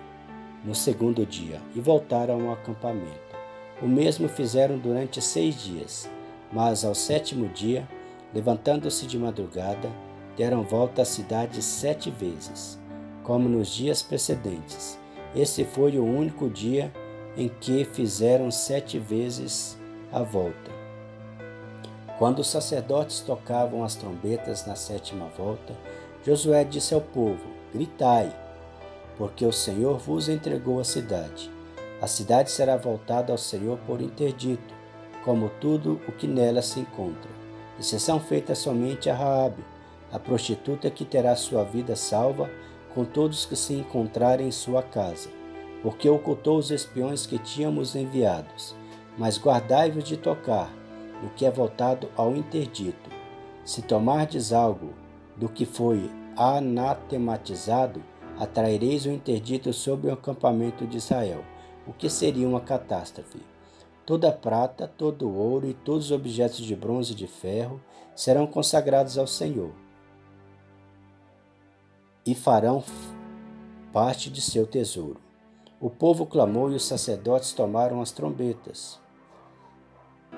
no 0.65 0.73
segundo 0.73 1.25
dia, 1.25 1.61
e 1.75 1.79
voltaram 1.79 2.47
ao 2.47 2.53
acampamento. 2.53 3.33
O 3.81 3.87
mesmo 3.87 4.27
fizeram 4.27 4.77
durante 4.77 5.21
seis 5.21 5.61
dias, 5.61 6.09
mas 6.51 6.83
ao 6.83 6.95
sétimo 6.95 7.47
dia, 7.49 7.87
levantando-se 8.33 9.05
de 9.05 9.17
madrugada, 9.17 9.91
deram 10.35 10.63
volta 10.63 11.03
à 11.03 11.05
cidade 11.05 11.61
sete 11.61 12.09
vezes, 12.09 12.79
como 13.23 13.47
nos 13.47 13.69
dias 13.69 14.01
precedentes. 14.01 14.99
Esse 15.35 15.65
foi 15.65 15.97
o 15.97 16.05
único 16.05 16.49
dia 16.49 16.91
em 17.35 17.49
que 17.49 17.83
fizeram 17.85 18.51
sete 18.51 18.99
vezes 18.99 19.77
a 20.11 20.21
volta. 20.21 20.71
Quando 22.19 22.39
os 22.39 22.47
sacerdotes 22.47 23.21
tocavam 23.21 23.83
as 23.83 23.95
trombetas 23.95 24.67
na 24.67 24.75
sétima 24.75 25.27
volta, 25.35 25.73
Josué 26.23 26.63
disse 26.63 26.93
ao 26.93 27.01
povo: 27.01 27.43
Gritai, 27.73 28.31
porque 29.17 29.45
o 29.45 29.51
Senhor 29.51 29.97
vos 29.97 30.29
entregou 30.29 30.79
a 30.79 30.83
cidade. 30.83 31.51
A 31.99 32.05
cidade 32.05 32.51
será 32.51 32.77
voltada 32.77 33.31
ao 33.31 33.37
Senhor 33.37 33.79
por 33.87 34.01
interdito, 34.01 34.73
como 35.25 35.49
tudo 35.59 35.99
o 36.07 36.11
que 36.11 36.27
nela 36.27 36.61
se 36.61 36.79
encontra. 36.79 37.29
Exceção 37.79 38.19
feita 38.19 38.53
somente 38.53 39.09
a 39.09 39.15
Raabe, 39.15 39.63
a 40.11 40.19
prostituta 40.19 40.91
que 40.91 41.03
terá 41.03 41.35
sua 41.35 41.63
vida 41.63 41.95
salva 41.95 42.49
com 42.93 43.05
todos 43.05 43.45
que 43.45 43.55
se 43.55 43.73
encontrarem 43.73 44.47
em 44.47 44.51
sua 44.51 44.81
casa 44.81 45.29
porque 45.83 46.09
ocultou 46.09 46.57
os 46.57 46.71
espiões 46.71 47.27
que 47.27 47.37
tínhamos 47.37 47.93
enviados. 47.93 48.73
Mas 49.17 49.37
guardai-vos 49.37 50.05
de 50.05 50.15
tocar 50.15 50.73
no 51.21 51.29
que 51.31 51.45
é 51.45 51.51
voltado 51.51 52.09
ao 52.15 52.35
interdito. 52.35 53.11
Se 53.65 53.81
tomardes 53.81 54.53
algo 54.53 54.93
do 55.35 55.49
que 55.49 55.65
foi 55.65 56.09
anatematizado, 56.37 58.01
atraireis 58.39 59.05
o 59.05 59.11
interdito 59.11 59.71
sobre 59.73 60.09
o 60.09 60.13
acampamento 60.13 60.87
de 60.87 60.97
Israel, 60.97 61.43
o 61.85 61.93
que 61.93 62.09
seria 62.09 62.47
uma 62.47 62.61
catástrofe. 62.61 63.41
Toda 64.05 64.31
prata, 64.31 64.87
todo 64.87 65.31
ouro 65.31 65.67
e 65.67 65.73
todos 65.73 66.05
os 66.05 66.11
objetos 66.11 66.59
de 66.59 66.75
bronze 66.75 67.11
e 67.11 67.15
de 67.15 67.27
ferro 67.27 67.79
serão 68.15 68.47
consagrados 68.47 69.17
ao 69.17 69.27
Senhor 69.27 69.82
e 72.25 72.33
farão 72.33 72.83
parte 73.91 74.29
de 74.29 74.41
seu 74.41 74.65
tesouro. 74.65 75.19
O 75.79 75.89
povo 75.89 76.25
clamou 76.25 76.71
e 76.71 76.75
os 76.75 76.85
sacerdotes 76.85 77.53
tomaram 77.53 78.01
as 78.01 78.11
trombetas. 78.11 78.99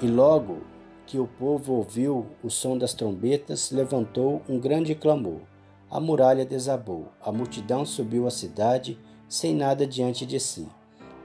E 0.02 0.08
logo 0.08 0.62
que 1.06 1.20
o 1.20 1.28
povo 1.28 1.74
ouviu 1.74 2.26
o 2.44 2.50
som 2.50 2.78
das 2.78 2.94
trombetas, 2.94 3.72
levantou 3.72 4.42
um 4.50 4.60
grande 4.60 4.96
clamor. 4.96 5.42
A 5.90 6.00
muralha 6.00 6.46
desabou, 6.46 7.10
a 7.22 7.32
multidão 7.32 7.86
subiu 7.86 8.28
à 8.28 8.32
cidade 8.32 9.00
sem 9.30 9.56
nada 9.56 9.86
diante 9.86 10.26
de 10.26 10.40
si. 10.40 10.68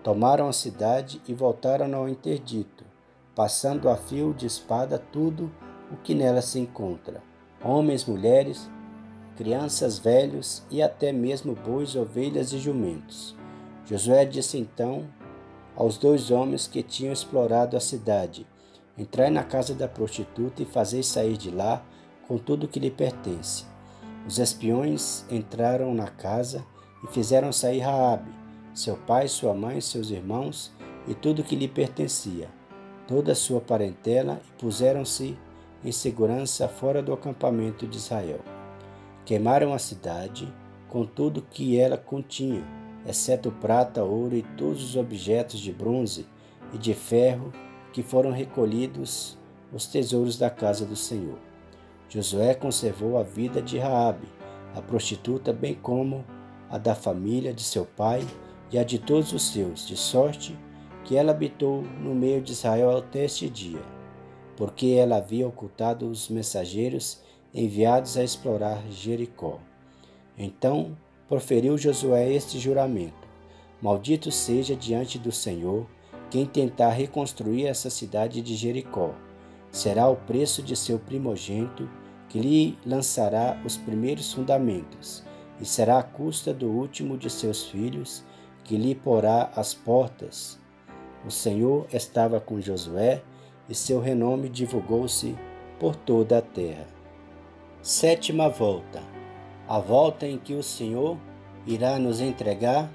Tomaram 0.02 0.48
a 0.48 0.52
cidade 0.52 1.20
e 1.26 1.34
voltaram 1.34 1.94
ao 1.94 2.08
interdito, 2.08 2.84
passando 3.34 3.88
a 3.88 3.96
fio 3.96 4.34
de 4.34 4.46
espada 4.46 4.98
tudo 4.98 5.50
o 5.90 5.96
que 5.96 6.14
nela 6.14 6.42
se 6.42 6.58
encontra: 6.58 7.22
homens, 7.64 8.04
mulheres, 8.04 8.70
crianças, 9.40 9.98
velhos 9.98 10.62
e 10.70 10.82
até 10.82 11.12
mesmo 11.12 11.54
bois, 11.54 11.96
ovelhas 11.96 12.52
e 12.52 12.58
jumentos. 12.58 13.34
Josué 13.86 14.26
disse 14.26 14.58
então 14.58 15.06
aos 15.74 15.96
dois 15.96 16.30
homens 16.30 16.66
que 16.66 16.82
tinham 16.82 17.10
explorado 17.10 17.74
a 17.74 17.80
cidade: 17.80 18.46
Entrai 18.98 19.30
na 19.30 19.42
casa 19.42 19.74
da 19.74 19.88
prostituta 19.88 20.62
e 20.62 20.66
fazei 20.66 21.02
sair 21.02 21.38
de 21.38 21.50
lá 21.50 21.82
com 22.28 22.36
tudo 22.36 22.68
que 22.68 22.78
lhe 22.78 22.90
pertence. 22.90 23.64
Os 24.28 24.38
espiões 24.38 25.24
entraram 25.30 25.94
na 25.94 26.08
casa 26.08 26.62
e 27.02 27.06
fizeram 27.06 27.50
sair 27.50 27.78
Raabe, 27.78 28.30
seu 28.74 28.94
pai, 28.94 29.26
sua 29.26 29.54
mãe, 29.54 29.80
seus 29.80 30.10
irmãos 30.10 30.70
e 31.08 31.14
tudo 31.14 31.42
que 31.42 31.56
lhe 31.56 31.66
pertencia, 31.66 32.50
toda 33.08 33.32
a 33.32 33.34
sua 33.34 33.62
parentela, 33.62 34.38
e 34.46 34.60
puseram-se 34.60 35.34
em 35.82 35.92
segurança 35.92 36.68
fora 36.68 37.02
do 37.02 37.14
acampamento 37.14 37.86
de 37.86 37.96
Israel. 37.96 38.59
Queimaram 39.24 39.72
a 39.72 39.78
cidade 39.78 40.52
com 40.88 41.04
tudo 41.04 41.42
que 41.42 41.78
ela 41.78 41.96
continha 41.96 42.64
exceto 43.06 43.50
prata, 43.50 44.02
ouro 44.02 44.36
e 44.36 44.42
todos 44.42 44.82
os 44.82 44.96
objetos 44.96 45.60
de 45.60 45.72
bronze 45.72 46.26
e 46.72 46.78
de 46.78 46.94
ferro 46.94 47.52
que 47.92 48.02
foram 48.02 48.30
recolhidos 48.30 49.38
os 49.72 49.86
tesouros 49.86 50.36
da 50.36 50.50
casa 50.50 50.84
do 50.84 50.96
Senhor. 50.96 51.38
Josué 52.08 52.54
conservou 52.54 53.18
a 53.18 53.22
vida 53.22 53.62
de 53.62 53.78
Raabe, 53.78 54.28
a 54.74 54.82
prostituta, 54.82 55.52
bem 55.52 55.74
como 55.74 56.24
a 56.68 56.78
da 56.78 56.94
família 56.94 57.52
de 57.52 57.62
seu 57.62 57.84
pai 57.84 58.26
e 58.70 58.78
a 58.78 58.84
de 58.84 58.98
todos 58.98 59.32
os 59.32 59.50
seus, 59.50 59.86
de 59.86 59.96
sorte 59.96 60.56
que 61.04 61.16
ela 61.16 61.32
habitou 61.32 61.82
no 61.82 62.14
meio 62.14 62.40
de 62.40 62.52
Israel 62.52 62.96
até 62.96 63.24
este 63.24 63.48
dia, 63.48 63.80
porque 64.56 64.88
ela 64.88 65.16
havia 65.16 65.46
ocultado 65.46 66.08
os 66.08 66.28
mensageiros 66.28 67.20
enviados 67.54 68.16
a 68.16 68.24
explorar 68.24 68.82
Jericó. 68.90 69.58
Então 70.38 70.96
proferiu 71.28 71.76
Josué 71.76 72.32
este 72.32 72.58
juramento: 72.58 73.28
Maldito 73.80 74.30
seja 74.30 74.76
diante 74.76 75.18
do 75.18 75.32
Senhor 75.32 75.86
quem 76.30 76.46
tentar 76.46 76.90
reconstruir 76.90 77.66
essa 77.66 77.90
cidade 77.90 78.40
de 78.40 78.54
Jericó. 78.54 79.14
Será 79.70 80.08
o 80.08 80.16
preço 80.16 80.62
de 80.62 80.76
seu 80.76 80.98
primogênito 80.98 81.88
que 82.28 82.38
lhe 82.38 82.78
lançará 82.86 83.60
os 83.64 83.76
primeiros 83.76 84.32
fundamentos, 84.32 85.24
e 85.60 85.64
será 85.64 85.98
a 85.98 86.02
custa 86.02 86.54
do 86.54 86.68
último 86.68 87.18
de 87.18 87.28
seus 87.28 87.64
filhos 87.64 88.24
que 88.64 88.76
lhe 88.76 88.94
porá 88.94 89.50
as 89.56 89.74
portas. 89.74 90.58
O 91.26 91.30
Senhor 91.30 91.86
estava 91.92 92.40
com 92.40 92.60
Josué 92.60 93.22
e 93.68 93.74
seu 93.74 94.00
renome 94.00 94.48
divulgou-se 94.48 95.36
por 95.78 95.96
toda 95.96 96.38
a 96.38 96.42
terra. 96.42 96.99
Sétima 97.82 98.46
volta 98.46 99.02
a 99.66 99.78
volta 99.78 100.26
em 100.26 100.36
que 100.36 100.52
o 100.52 100.62
Senhor 100.62 101.16
irá 101.66 101.98
nos 101.98 102.20
entregar 102.20 102.90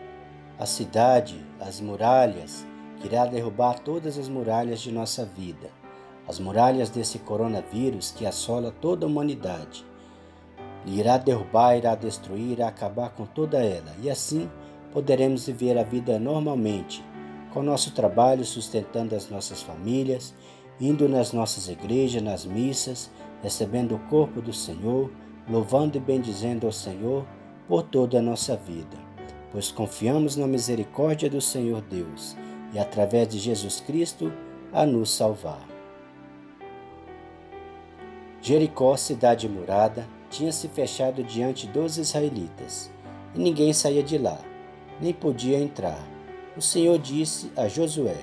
a 0.60 0.68
cidade, 0.68 1.44
as 1.60 1.82
muralhas, 1.82 2.68
que 2.98 3.08
irá 3.08 3.26
derrubar 3.26 3.80
todas 3.80 4.16
as 4.16 4.30
muralhas 4.30 4.80
de 4.82 4.92
nossa 4.92 5.26
vida, 5.26 5.72
as 6.28 6.38
muralhas 6.38 6.92
desse 6.92 7.18
coronavírus 7.18 8.12
que 8.12 8.28
assola 8.28 8.72
toda 8.80 9.08
a 9.08 9.10
humanidade. 9.10 9.84
Irá 10.86 11.18
derrubar, 11.18 11.76
irá 11.76 11.96
destruir, 11.96 12.52
irá 12.52 12.68
acabar 12.68 13.10
com 13.10 13.26
toda 13.26 13.66
ela, 13.66 13.92
e 14.04 14.10
assim 14.10 14.48
poderemos 14.94 15.48
viver 15.48 15.80
a 15.80 15.84
vida 15.84 16.20
normalmente, 16.20 17.04
com 17.52 17.64
nosso 17.64 17.92
trabalho 17.92 18.46
sustentando 18.46 19.16
as 19.16 19.32
nossas 19.32 19.64
famílias, 19.64 20.32
indo 20.80 21.10
nas 21.10 21.34
nossas 21.34 21.70
igrejas, 21.70 22.22
nas 22.22 22.46
missas, 22.46 23.10
recebendo 23.42 23.96
o 23.96 24.00
corpo 24.00 24.42
do 24.42 24.54
Senhor 24.54 25.12
louvando 25.50 25.98
e 25.98 26.02
bendizendo 26.02 26.66
ao 26.66 26.72
Senhor 26.72 27.26
por 27.68 27.84
toda 27.84 28.20
a 28.20 28.22
nossa 28.22 28.56
vida, 28.56 28.98
pois 29.52 29.72
confiamos 29.72 30.36
na 30.36 30.48
misericórdia 30.48 31.30
do 31.30 31.42
Senhor 31.42 31.82
Deus 31.82 32.36
e 32.74 32.80
através 32.80 33.28
de 33.28 33.40
Jesus 33.40 33.80
Cristo 33.80 34.32
a 34.74 34.86
nos 34.86 35.12
salvar. 35.12 35.66
Jericó, 38.42 38.96
cidade 38.96 39.50
murada, 39.50 40.08
tinha 40.30 40.52
se 40.52 40.68
fechado 40.68 41.24
diante 41.24 41.66
dos 41.68 41.98
israelitas, 41.98 42.92
e 43.34 43.40
ninguém 43.40 43.74
saía 43.74 44.04
de 44.04 44.18
lá, 44.18 44.40
nem 45.02 45.14
podia 45.14 45.58
entrar. 45.58 46.06
o 46.56 46.62
Senhor 46.62 46.98
disse 47.00 47.52
a 47.56 47.68
Josué: 47.68 48.18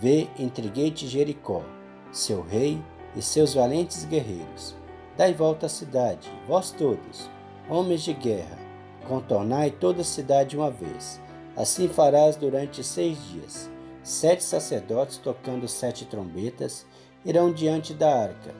Vê, 0.00 0.28
entreguei-te 0.38 1.06
Jericó, 1.06 1.62
seu 2.10 2.42
rei 2.42 2.82
e 3.14 3.22
seus 3.22 3.54
valentes 3.54 4.04
guerreiros. 4.04 4.74
Dai 5.16 5.34
volta 5.34 5.66
à 5.66 5.68
cidade, 5.68 6.30
vós 6.46 6.70
todos, 6.70 7.28
homens 7.68 8.02
de 8.02 8.12
guerra, 8.12 8.58
contornai 9.06 9.70
toda 9.70 10.00
a 10.00 10.04
cidade 10.04 10.56
uma 10.56 10.70
vez. 10.70 11.20
Assim 11.56 11.88
farás 11.88 12.36
durante 12.36 12.82
seis 12.82 13.18
dias. 13.30 13.70
Sete 14.02 14.42
sacerdotes, 14.42 15.18
tocando 15.18 15.68
sete 15.68 16.04
trombetas, 16.06 16.86
irão 17.24 17.52
diante 17.52 17.94
da 17.94 18.12
arca. 18.12 18.54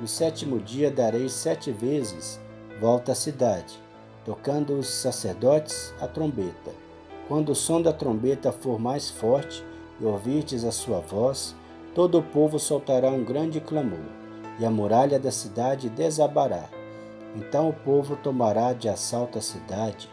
No 0.00 0.06
sétimo 0.06 0.58
dia 0.60 0.90
darei 0.90 1.28
sete 1.28 1.72
vezes 1.72 2.40
volta 2.80 3.12
à 3.12 3.14
cidade, 3.14 3.78
tocando 4.24 4.78
os 4.78 4.88
sacerdotes 4.88 5.92
a 6.00 6.06
trombeta. 6.06 6.72
Quando 7.28 7.50
o 7.50 7.54
som 7.54 7.82
da 7.82 7.92
trombeta 7.92 8.52
for 8.52 8.78
mais 8.78 9.10
forte 9.10 9.64
e 10.00 10.04
ouvirdes 10.04 10.64
a 10.64 10.70
sua 10.70 11.00
voz, 11.00 11.56
todo 11.96 12.18
o 12.18 12.22
povo 12.22 12.58
soltará 12.58 13.10
um 13.10 13.24
grande 13.24 13.58
clamor, 13.58 14.04
e 14.58 14.66
a 14.66 14.70
muralha 14.70 15.18
da 15.18 15.30
cidade 15.30 15.88
desabará. 15.88 16.68
Então 17.34 17.70
o 17.70 17.72
povo 17.72 18.16
tomará 18.16 18.74
de 18.74 18.86
assalto 18.86 19.38
a 19.38 19.40
cidade, 19.40 20.06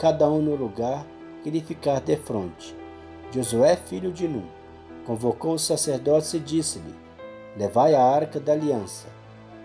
cada 0.00 0.28
um 0.28 0.42
no 0.42 0.56
lugar 0.56 1.06
que 1.44 1.48
lhe 1.48 1.60
ficar 1.60 2.00
defronte. 2.00 2.74
Josué, 3.30 3.76
filho 3.76 4.10
de 4.10 4.26
Num, 4.26 4.48
convocou 5.06 5.54
os 5.54 5.62
sacerdotes 5.62 6.34
e 6.34 6.40
disse-lhe: 6.40 6.92
Levai 7.56 7.94
a 7.94 8.02
arca 8.02 8.40
da 8.40 8.52
aliança. 8.52 9.06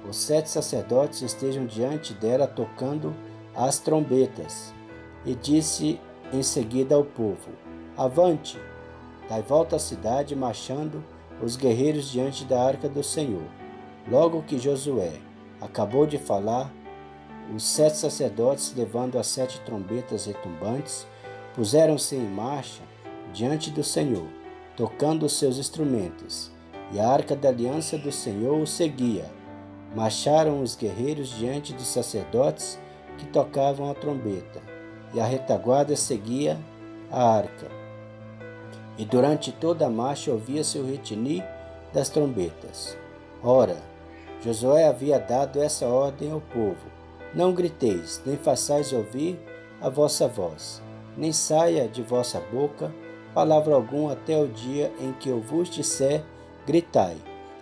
Os 0.07 0.17
sete 0.17 0.51
sacerdotes 0.51 1.23
estejam 1.23 1.65
diante 1.65 2.13
dela 2.13 2.45
tocando 2.45 3.15
as 3.55 3.79
trombetas. 3.79 4.71
E 5.25 5.33
disse 5.33 5.99
em 6.31 6.43
seguida 6.43 6.93
ao 6.93 7.03
povo: 7.03 7.49
Avante, 7.97 8.61
dai 9.27 9.41
volta 9.41 9.77
à 9.77 9.79
cidade, 9.79 10.35
marchando 10.35 11.03
os 11.43 11.55
guerreiros 11.55 12.09
diante 12.09 12.45
da 12.45 12.63
arca 12.63 12.87
do 12.87 13.03
Senhor. 13.03 13.43
Logo 14.09 14.43
que 14.43 14.57
Josué 14.57 15.13
acabou 15.59 16.05
de 16.05 16.17
falar, 16.17 16.71
os 17.53 17.63
sete 17.63 17.97
sacerdotes, 17.97 18.73
levando 18.75 19.19
as 19.19 19.27
sete 19.27 19.59
trombetas 19.61 20.25
retumbantes, 20.25 21.05
puseram-se 21.53 22.15
em 22.15 22.27
marcha 22.27 22.81
diante 23.33 23.69
do 23.69 23.83
Senhor, 23.83 24.27
tocando 24.77 25.25
os 25.25 25.37
seus 25.37 25.57
instrumentos, 25.57 26.51
e 26.91 26.99
a 26.99 27.07
arca 27.07 27.35
da 27.35 27.49
aliança 27.49 27.97
do 27.97 28.11
Senhor 28.11 28.59
o 28.59 28.67
seguia. 28.67 29.25
Marcharam 29.95 30.61
os 30.61 30.75
guerreiros 30.75 31.29
diante 31.29 31.73
dos 31.73 31.87
sacerdotes 31.87 32.79
que 33.17 33.25
tocavam 33.27 33.91
a 33.91 33.93
trombeta 33.93 34.61
e 35.13 35.19
a 35.19 35.25
retaguarda 35.25 35.95
seguia 35.95 36.57
a 37.11 37.37
arca. 37.37 37.82
E 38.97 39.05
durante 39.05 39.51
toda 39.51 39.87
a 39.87 39.89
marcha 39.89 40.31
ouvia-se 40.31 40.77
o 40.77 40.85
retinir 40.85 41.43
das 41.91 42.09
trombetas. 42.09 42.97
Ora, 43.43 43.77
Josué 44.41 44.87
havia 44.87 45.19
dado 45.19 45.61
essa 45.61 45.87
ordem 45.87 46.31
ao 46.31 46.41
povo: 46.41 46.87
Não 47.33 47.53
griteis, 47.53 48.21
nem 48.25 48.37
façais 48.37 48.93
ouvir 48.93 49.39
a 49.81 49.89
vossa 49.89 50.27
voz, 50.27 50.81
nem 51.17 51.31
saia 51.31 51.87
de 51.87 52.01
vossa 52.01 52.39
boca 52.51 52.91
palavra 53.33 53.73
alguma 53.73 54.13
até 54.13 54.37
o 54.37 54.47
dia 54.47 54.91
em 54.99 55.11
que 55.13 55.29
eu 55.29 55.41
vos 55.41 55.69
disser: 55.69 56.23
Gritai. 56.65 57.17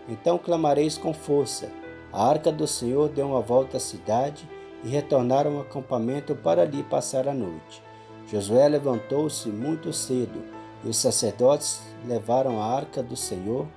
Então 0.07 0.37
clamareis 0.37 0.97
com 0.97 1.13
força. 1.13 1.69
A 2.11 2.27
arca 2.27 2.51
do 2.51 2.67
Senhor 2.67 3.07
deu 3.09 3.27
uma 3.27 3.41
volta 3.41 3.77
à 3.77 3.79
cidade 3.79 4.47
e 4.83 4.89
retornaram 4.89 5.55
ao 5.55 5.61
acampamento 5.61 6.35
para 6.35 6.63
ali 6.63 6.83
passar 6.83 7.27
a 7.27 7.33
noite. 7.33 7.81
Josué 8.27 8.67
levantou-se 8.67 9.47
muito 9.49 9.93
cedo 9.93 10.43
e 10.83 10.89
os 10.89 10.97
sacerdotes 10.97 11.81
levaram 12.05 12.61
a 12.61 12.65
arca 12.65 13.01
do 13.03 13.15
Senhor. 13.15 13.67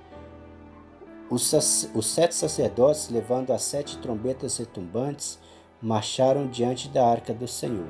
Os, 1.29 1.53
os 1.93 2.05
sete 2.05 2.35
sacerdotes, 2.35 3.09
levando 3.09 3.51
as 3.51 3.63
sete 3.63 3.97
trombetas 3.97 4.57
retumbantes, 4.57 5.39
marcharam 5.81 6.47
diante 6.47 6.87
da 6.89 7.05
arca 7.05 7.33
do 7.33 7.47
Senhor, 7.47 7.87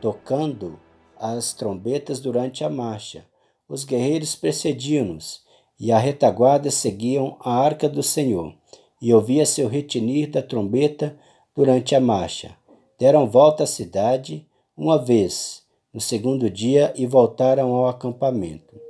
tocando 0.00 0.78
as 1.16 1.52
trombetas 1.52 2.20
durante 2.20 2.64
a 2.64 2.70
marcha. 2.70 3.24
Os 3.68 3.84
guerreiros 3.84 4.34
precediam-nos 4.34 5.42
e 5.78 5.92
a 5.92 5.98
retaguarda 5.98 6.70
seguiam 6.70 7.36
a 7.40 7.54
arca 7.54 7.88
do 7.88 8.02
Senhor, 8.02 8.54
e 9.00 9.14
ouvia-se 9.14 9.62
o 9.62 9.68
retinir 9.68 10.30
da 10.30 10.42
trombeta 10.42 11.18
durante 11.54 11.94
a 11.94 12.00
marcha. 12.00 12.54
Deram 12.98 13.26
volta 13.26 13.64
à 13.64 13.66
cidade 13.66 14.46
uma 14.76 15.02
vez 15.02 15.59
no 15.92 16.00
segundo 16.00 16.48
dia 16.48 16.92
e 16.96 17.06
voltaram 17.06 17.74
ao 17.74 17.88
acampamento. 17.88 18.80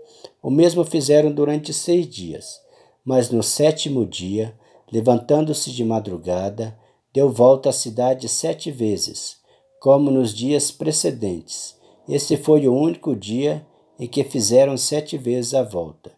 O 0.42 0.51
mesmo 0.51 0.84
fizeram 0.84 1.32
durante 1.32 1.72
seis 1.72 2.07
dias, 2.09 2.61
mas 3.05 3.30
no 3.30 3.42
sétimo 3.42 4.07
dia, 4.07 4.55
levantando-se 4.92 5.70
de 5.70 5.84
madrugada, 5.84 6.78
deu 7.12 7.30
volta 7.30 7.70
à 7.70 7.72
cidade 7.72 8.28
sete 8.28 8.70
vezes, 8.70 9.38
como 9.80 10.11
nos 10.11 10.34
dias 10.34 10.70
precedentes. 10.70 11.76
Esse 12.09 12.36
foi 12.36 12.68
o 12.68 12.74
único 12.74 13.16
dia 13.16 13.66
em 13.98 14.07
que 14.07 14.24
fizeram 14.24 14.76
sete 14.76 15.16
vezes 15.16 15.55
a 15.55 15.62
volta. 15.62 16.12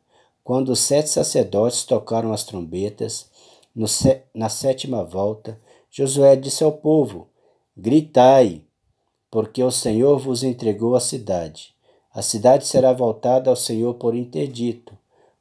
Quando 0.45 0.71
os 0.71 0.81
sete 0.81 1.09
sacerdotes 1.09 1.85
tocaram 1.85 2.33
as 2.33 2.45
trombetas, 2.45 3.31
na 4.35 4.49
sétima 4.49 5.05
volta, 5.05 5.59
Josué 5.91 6.37
disse 6.37 6.65
ao 6.65 6.73
povo: 6.73 7.29
Gritai, 7.77 8.63
porque 9.33 9.65
o 9.65 9.71
Senhor 9.71 10.19
vos 10.19 10.43
entregou 10.43 10.95
a 10.95 11.01
cidade. 11.01 11.75
A 12.15 12.21
cidade 12.21 12.67
será 12.67 12.93
voltada 12.93 13.49
ao 13.49 13.57
Senhor 13.57 13.95
por 13.95 14.15
interdito, 14.15 14.93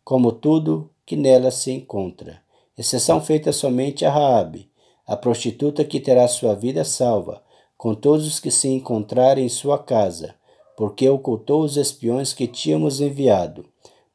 como 0.02 0.32
tudo 0.32 0.90
que 1.06 1.18
nela 1.18 1.52
se 1.52 1.74
encontra, 1.74 2.42
exceção 2.78 3.20
feita 3.20 3.52
somente 3.52 4.06
a 4.06 4.10
Raabe, 4.10 4.70
a 5.06 5.18
prostituta 5.18 5.84
que 5.84 6.00
terá 6.00 6.26
sua 6.30 6.56
vida 6.56 6.86
salva, 6.86 7.44
com 7.78 7.94
todos 7.94 8.26
os 8.26 8.40
que 8.40 8.50
se 8.50 8.70
encontrarem 8.70 9.46
em 9.46 9.50
sua 9.50 9.78
casa, 9.78 10.36
porque 10.78 11.10
ocultou 11.10 11.62
os 11.62 11.76
espiões 11.76 12.32
que 12.32 12.48
tínhamos 12.48 13.02
enviado. 13.02 13.66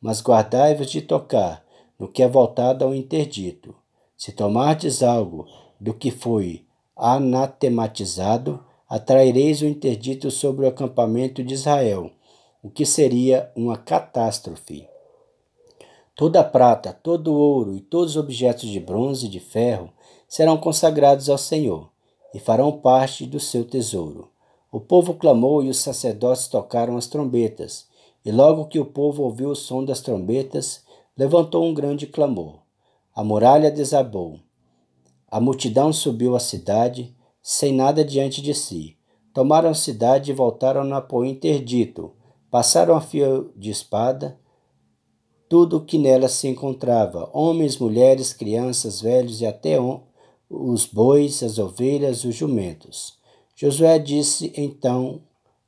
Mas 0.00 0.22
guardai-vos 0.22 0.90
de 0.90 1.02
tocar 1.02 1.62
no 1.98 2.08
que 2.08 2.22
é 2.22 2.28
voltado 2.28 2.82
ao 2.82 2.94
interdito. 2.94 3.74
Se 4.16 4.32
tomardes 4.32 5.02
algo 5.02 5.46
do 5.78 5.92
que 5.92 6.10
foi 6.10 6.64
anatematizado, 6.96 8.64
atraireis 8.88 9.62
o 9.62 9.66
interdito 9.66 10.30
sobre 10.30 10.64
o 10.64 10.68
acampamento 10.68 11.42
de 11.42 11.54
Israel, 11.54 12.10
o 12.62 12.70
que 12.70 12.86
seria 12.86 13.50
uma 13.56 13.76
catástrofe. 13.76 14.88
Toda 16.14 16.40
a 16.40 16.44
prata, 16.44 16.92
todo 16.92 17.32
o 17.32 17.36
ouro 17.36 17.76
e 17.76 17.80
todos 17.80 18.12
os 18.12 18.16
objetos 18.16 18.68
de 18.68 18.80
bronze 18.80 19.26
e 19.26 19.28
de 19.28 19.40
ferro 19.40 19.90
serão 20.28 20.56
consagrados 20.56 21.28
ao 21.28 21.38
Senhor 21.38 21.90
e 22.32 22.38
farão 22.38 22.72
parte 22.72 23.26
do 23.26 23.38
seu 23.38 23.64
tesouro. 23.64 24.30
O 24.70 24.80
povo 24.80 25.14
clamou 25.14 25.62
e 25.62 25.68
os 25.68 25.78
sacerdotes 25.78 26.48
tocaram 26.48 26.96
as 26.96 27.06
trombetas, 27.06 27.86
e 28.24 28.32
logo 28.32 28.66
que 28.66 28.78
o 28.78 28.84
povo 28.84 29.22
ouviu 29.22 29.50
o 29.50 29.56
som 29.56 29.84
das 29.84 30.00
trombetas, 30.00 30.82
levantou 31.16 31.64
um 31.64 31.72
grande 31.72 32.06
clamor. 32.06 32.58
A 33.14 33.22
muralha 33.22 33.70
desabou, 33.70 34.40
a 35.28 35.40
multidão 35.40 35.92
subiu 35.92 36.36
à 36.36 36.40
cidade, 36.40 37.15
sem 37.48 37.72
nada 37.72 38.04
diante 38.04 38.42
de 38.42 38.52
si. 38.52 38.96
Tomaram 39.32 39.70
a 39.70 39.74
cidade 39.74 40.32
e 40.32 40.34
voltaram-na 40.34 41.00
por 41.00 41.24
interdito. 41.24 42.12
Passaram 42.50 42.96
a 42.96 43.00
fio 43.00 43.52
de 43.54 43.70
espada 43.70 44.36
tudo 45.48 45.76
o 45.76 45.84
que 45.84 45.96
nela 45.96 46.28
se 46.28 46.48
encontrava: 46.48 47.30
homens, 47.32 47.78
mulheres, 47.78 48.32
crianças, 48.32 49.00
velhos 49.00 49.40
e 49.40 49.46
até 49.46 49.78
os 50.50 50.86
bois, 50.86 51.40
as 51.40 51.56
ovelhas, 51.56 52.24
os 52.24 52.34
jumentos. 52.34 53.16
Josué 53.54 53.96
disse 54.00 54.52
então 54.56 55.20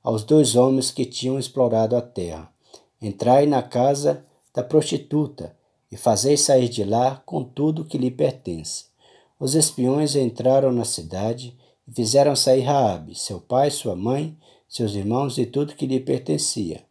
aos 0.02 0.24
dois 0.24 0.56
homens 0.56 0.90
que 0.90 1.04
tinham 1.04 1.38
explorado 1.38 1.94
a 1.94 2.02
terra: 2.02 2.52
Entrai 3.00 3.46
na 3.46 3.62
casa 3.62 4.26
da 4.52 4.64
prostituta 4.64 5.56
e 5.92 5.96
fazei 5.96 6.36
sair 6.36 6.68
de 6.68 6.82
lá 6.82 7.22
com 7.24 7.44
tudo 7.44 7.84
que 7.84 7.96
lhe 7.96 8.10
pertence. 8.10 8.86
Os 9.38 9.54
espiões 9.54 10.16
entraram 10.16 10.72
na 10.72 10.84
cidade 10.84 11.56
e 11.88 11.92
fizeram 11.92 12.36
sair 12.36 12.60
Raabe, 12.60 13.14
seu 13.14 13.40
pai, 13.40 13.70
sua 13.70 13.96
mãe, 13.96 14.36
seus 14.68 14.94
irmãos 14.94 15.38
e 15.38 15.46
tudo 15.46 15.74
que 15.74 15.86
lhe 15.86 15.98
pertencia, 15.98 16.84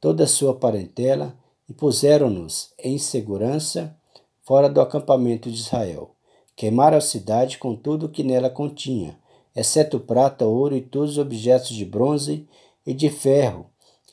toda 0.00 0.24
a 0.24 0.26
sua 0.26 0.54
parentela, 0.54 1.38
e 1.68 1.72
puseram-nos 1.72 2.72
em 2.82 2.98
segurança 2.98 3.96
fora 4.42 4.68
do 4.68 4.80
acampamento 4.80 5.48
de 5.48 5.56
Israel. 5.56 6.16
Queimaram 6.56 6.98
a 6.98 7.00
cidade 7.00 7.58
com 7.58 7.76
tudo 7.76 8.06
o 8.06 8.08
que 8.08 8.24
nela 8.24 8.50
continha, 8.50 9.16
exceto 9.54 10.00
prata, 10.00 10.44
ouro 10.44 10.76
e 10.76 10.80
todos 10.80 11.12
os 11.12 11.18
objetos 11.18 11.68
de 11.68 11.84
bronze 11.84 12.48
e 12.84 12.92
de 12.92 13.08
ferro 13.08 13.66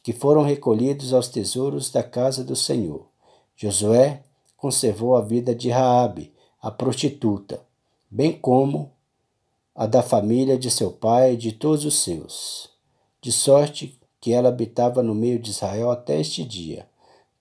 que 0.04 0.14
foram 0.14 0.44
recolhidos 0.44 1.14
aos 1.14 1.28
tesouros 1.28 1.90
da 1.90 2.04
casa 2.04 2.44
do 2.44 2.56
Senhor. 2.56 3.08
Josué 3.56 4.24
conservou 4.56 5.16
a 5.16 5.22
vida 5.22 5.56
de 5.56 5.70
Raabe, 5.70 6.32
a 6.62 6.70
prostituta, 6.70 7.62
bem 8.10 8.32
como 8.32 8.92
a 9.78 9.86
da 9.86 10.02
família 10.02 10.58
de 10.58 10.72
seu 10.72 10.92
pai 10.92 11.34
e 11.34 11.38
de 11.38 11.52
todos 11.52 11.86
os 11.86 12.00
seus, 12.00 12.68
de 13.22 13.32
sorte 13.32 14.00
que 14.20 14.34
ela 14.34 14.50
habitava 14.50 15.04
no 15.04 15.14
meio 15.14 15.38
de 15.38 15.52
Israel 15.52 15.92
até 15.92 16.20
este 16.20 16.44
dia, 16.44 16.88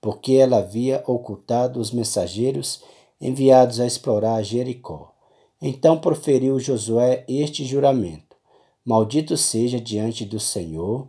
porque 0.03 0.35
ela 0.35 0.59
havia 0.59 1.03
ocultado 1.07 1.81
os 1.81 1.91
mensageiros 1.91 2.83
enviados 3.19 3.81
a 3.81 3.87
explorar 3.87 4.43
Jericó. 4.43 5.15
Então 5.63 5.99
proferiu 5.99 6.61
Josué 6.61 7.25
este 7.27 7.65
juramento: 7.65 8.37
Maldito 8.85 9.35
seja 9.39 9.81
diante 9.81 10.27
do 10.27 10.39
Senhor 10.39 11.09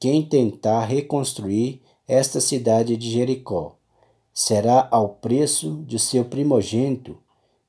quem 0.00 0.22
tentar 0.22 0.86
reconstruir 0.86 1.82
esta 2.08 2.40
cidade 2.40 2.96
de 2.96 3.10
Jericó. 3.10 3.76
Será 4.32 4.88
ao 4.90 5.10
preço 5.10 5.84
de 5.86 5.98
seu 5.98 6.24
primogênito 6.24 7.18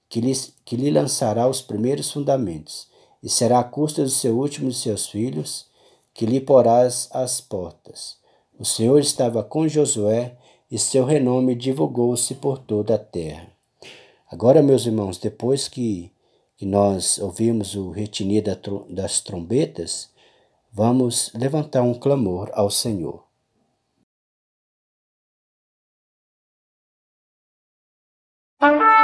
que 0.10 0.22
lhe, 0.22 0.34
que 0.64 0.76
lhe 0.76 0.89
lançará 0.89 1.47
os 1.47 1.62
primeiros 1.62 2.12
fundamentos, 2.12 2.88
e 3.22 3.30
será 3.30 3.60
à 3.60 3.64
custa 3.64 4.03
do 4.03 4.10
seu 4.10 4.38
último 4.38 4.70
de 4.70 4.76
seus 4.76 5.08
filhos 5.08 5.66
que 6.14 6.26
lhe 6.26 6.39
porás 6.39 7.10
as 7.12 7.39
portas. 7.39 8.18
O 8.60 8.66
Senhor 8.66 8.99
estava 8.99 9.43
com 9.43 9.68
Josué 9.68 10.36
e 10.70 10.80
seu 10.80 11.05
renome 11.05 11.55
divulgou-se 11.55 12.34
por 12.36 12.58
toda 12.58 12.95
a 12.95 12.97
terra. 12.97 13.47
Agora, 14.30 14.64
meus 14.64 14.86
irmãos, 14.86 15.18
depois 15.18 15.68
que, 15.68 16.12
que 16.58 16.66
nós 16.66 17.18
ouvimos 17.20 17.76
o 17.76 17.91
retinir 17.91 18.43
das 18.89 19.22
trombetas, 19.22 20.10
vamos 20.72 21.32
levantar 21.34 21.84
um 21.84 21.93
clamor 21.93 22.49
ao 22.53 22.70
Senhor. 22.70 23.24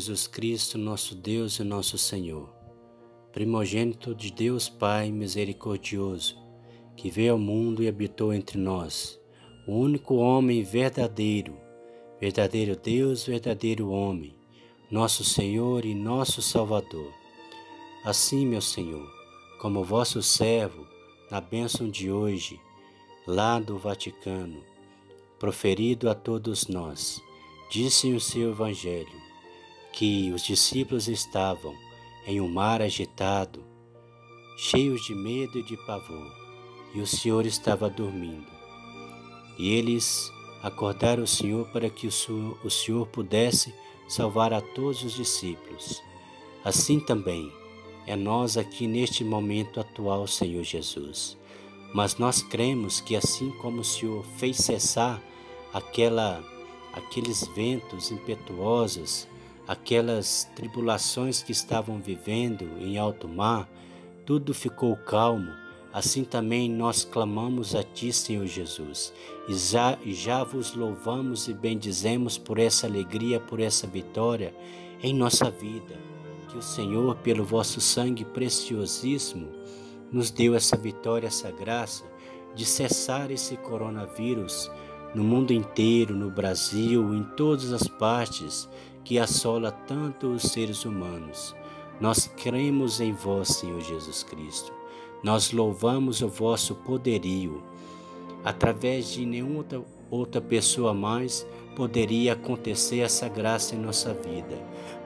Jesus 0.00 0.26
Cristo, 0.26 0.78
nosso 0.78 1.14
Deus 1.14 1.58
e 1.58 1.62
nosso 1.62 1.98
Senhor, 1.98 2.48
primogênito 3.32 4.14
de 4.14 4.32
Deus 4.32 4.66
Pai 4.66 5.12
misericordioso, 5.12 6.38
que 6.96 7.10
veio 7.10 7.32
ao 7.32 7.38
mundo 7.38 7.82
e 7.82 7.88
habitou 7.88 8.32
entre 8.32 8.56
nós, 8.56 9.20
o 9.68 9.74
único 9.74 10.14
homem 10.14 10.62
verdadeiro, 10.62 11.54
verdadeiro 12.18 12.76
Deus, 12.76 13.26
verdadeiro 13.26 13.90
homem, 13.90 14.34
nosso 14.90 15.22
Senhor 15.22 15.84
e 15.84 15.94
nosso 15.94 16.40
Salvador. 16.40 17.12
Assim, 18.02 18.46
meu 18.46 18.62
Senhor, 18.62 19.06
como 19.60 19.84
vosso 19.84 20.22
servo, 20.22 20.86
na 21.30 21.42
bênção 21.42 21.90
de 21.90 22.10
hoje, 22.10 22.58
lá 23.26 23.60
do 23.60 23.76
Vaticano, 23.76 24.64
proferido 25.38 26.08
a 26.08 26.14
todos 26.14 26.68
nós, 26.68 27.20
disse 27.70 28.10
o 28.14 28.18
seu 28.18 28.52
Evangelho, 28.52 29.29
que 29.92 30.32
os 30.32 30.42
discípulos 30.42 31.08
estavam 31.08 31.74
em 32.26 32.40
um 32.40 32.48
mar 32.48 32.82
agitado, 32.82 33.64
cheios 34.56 35.04
de 35.04 35.14
medo 35.14 35.58
e 35.58 35.62
de 35.62 35.76
pavor, 35.86 36.32
e 36.94 37.00
o 37.00 37.06
Senhor 37.06 37.46
estava 37.46 37.88
dormindo. 37.88 38.50
E 39.58 39.70
eles 39.70 40.30
acordaram 40.62 41.22
o 41.22 41.26
Senhor 41.26 41.66
para 41.68 41.88
que 41.88 42.06
o 42.06 42.12
Senhor, 42.12 42.58
o 42.64 42.70
Senhor 42.70 43.06
pudesse 43.06 43.74
salvar 44.08 44.52
a 44.52 44.60
todos 44.60 45.02
os 45.02 45.14
discípulos. 45.14 46.02
Assim 46.64 47.00
também 47.00 47.52
é 48.06 48.16
nós 48.16 48.56
aqui 48.56 48.86
neste 48.86 49.24
momento 49.24 49.80
atual, 49.80 50.26
Senhor 50.26 50.62
Jesus. 50.64 51.36
Mas 51.94 52.16
nós 52.16 52.42
cremos 52.42 53.00
que 53.00 53.16
assim 53.16 53.50
como 53.52 53.80
o 53.80 53.84
Senhor 53.84 54.24
fez 54.36 54.58
cessar 54.58 55.22
aquela 55.72 56.44
aqueles 56.92 57.46
ventos 57.54 58.10
impetuosos 58.10 59.28
aquelas 59.66 60.50
tribulações 60.56 61.42
que 61.42 61.52
estavam 61.52 62.00
vivendo 62.00 62.64
em 62.78 62.98
alto 62.98 63.28
mar, 63.28 63.68
tudo 64.26 64.52
ficou 64.54 64.96
calmo. 64.96 65.50
Assim 65.92 66.22
também 66.22 66.70
nós 66.70 67.04
clamamos 67.04 67.74
a 67.74 67.82
Ti, 67.82 68.12
Senhor 68.12 68.46
Jesus, 68.46 69.12
e 69.48 69.54
já, 69.54 69.98
já 70.06 70.44
vos 70.44 70.74
louvamos 70.74 71.48
e 71.48 71.52
bendizemos 71.52 72.38
por 72.38 72.58
essa 72.58 72.86
alegria, 72.86 73.40
por 73.40 73.58
essa 73.58 73.86
vitória 73.86 74.54
em 75.02 75.12
nossa 75.12 75.50
vida. 75.50 75.98
Que 76.48 76.58
o 76.58 76.62
Senhor, 76.62 77.16
pelo 77.16 77.44
vosso 77.44 77.80
sangue 77.80 78.24
preciosíssimo, 78.24 79.48
nos 80.12 80.30
deu 80.30 80.54
essa 80.54 80.76
vitória, 80.76 81.26
essa 81.26 81.50
graça 81.50 82.04
de 82.54 82.64
cessar 82.64 83.30
esse 83.30 83.56
coronavírus 83.56 84.70
no 85.14 85.24
mundo 85.24 85.52
inteiro, 85.52 86.14
no 86.14 86.30
Brasil, 86.30 87.14
em 87.14 87.24
todas 87.36 87.72
as 87.72 87.88
partes, 87.88 88.68
que 89.04 89.18
assola 89.18 89.70
tanto 89.70 90.28
os 90.28 90.42
seres 90.42 90.84
humanos. 90.84 91.54
Nós 92.00 92.26
cremos 92.26 93.00
em 93.00 93.12
vós, 93.12 93.48
Senhor 93.48 93.80
Jesus 93.80 94.22
Cristo. 94.22 94.72
Nós 95.22 95.52
louvamos 95.52 96.22
o 96.22 96.28
vosso 96.28 96.74
poderio. 96.74 97.62
Através 98.42 99.10
de 99.10 99.26
nenhuma 99.26 99.64
outra 100.10 100.40
pessoa 100.40 100.94
mais 100.94 101.46
poderia 101.76 102.32
acontecer 102.32 103.00
essa 103.00 103.28
graça 103.28 103.74
em 103.74 103.78
nossa 103.78 104.12
vida, 104.12 104.58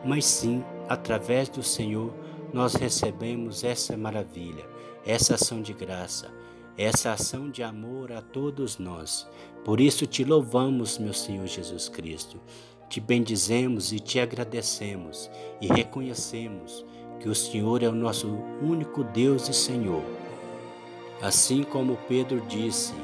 mas 0.05 0.25
sim, 0.25 0.65
através 0.89 1.49
do 1.49 1.63
Senhor, 1.63 2.13
nós 2.53 2.75
recebemos 2.75 3.65
essa 3.65 3.97
maravilha, 3.97 4.65
essa 5.05 5.35
ação 5.35 5.61
de 5.61 5.73
graça, 5.73 6.33
essa 6.77 7.13
ação 7.13 7.51
de 7.51 7.63
amor 7.63 8.13
a 8.13 8.23
todos 8.23 8.79
nós. 8.79 9.29
Por 9.65 9.81
isso 9.81 10.07
te 10.07 10.25
louvamos, 10.25 10.99
meu 10.99 11.13
Senhor 11.13 11.47
Jesus 11.47 11.89
Cristo. 11.89 12.41
Te 12.95 13.01
bendizemos 13.01 13.93
e 13.93 13.99
te 13.99 14.21
agradecemos 14.21 15.29
e 15.61 15.67
reconhecemos 15.67 16.87
que 17.19 17.29
o 17.29 17.35
Senhor 17.35 17.83
é 17.83 17.89
o 17.89 17.93
nosso 17.93 18.29
único 18.63 19.03
Deus 19.03 19.49
e 19.49 19.53
Senhor. 19.53 20.05
Assim 21.21 21.65
como 21.65 21.99
Pedro 22.09 22.41
disse, 22.43 22.95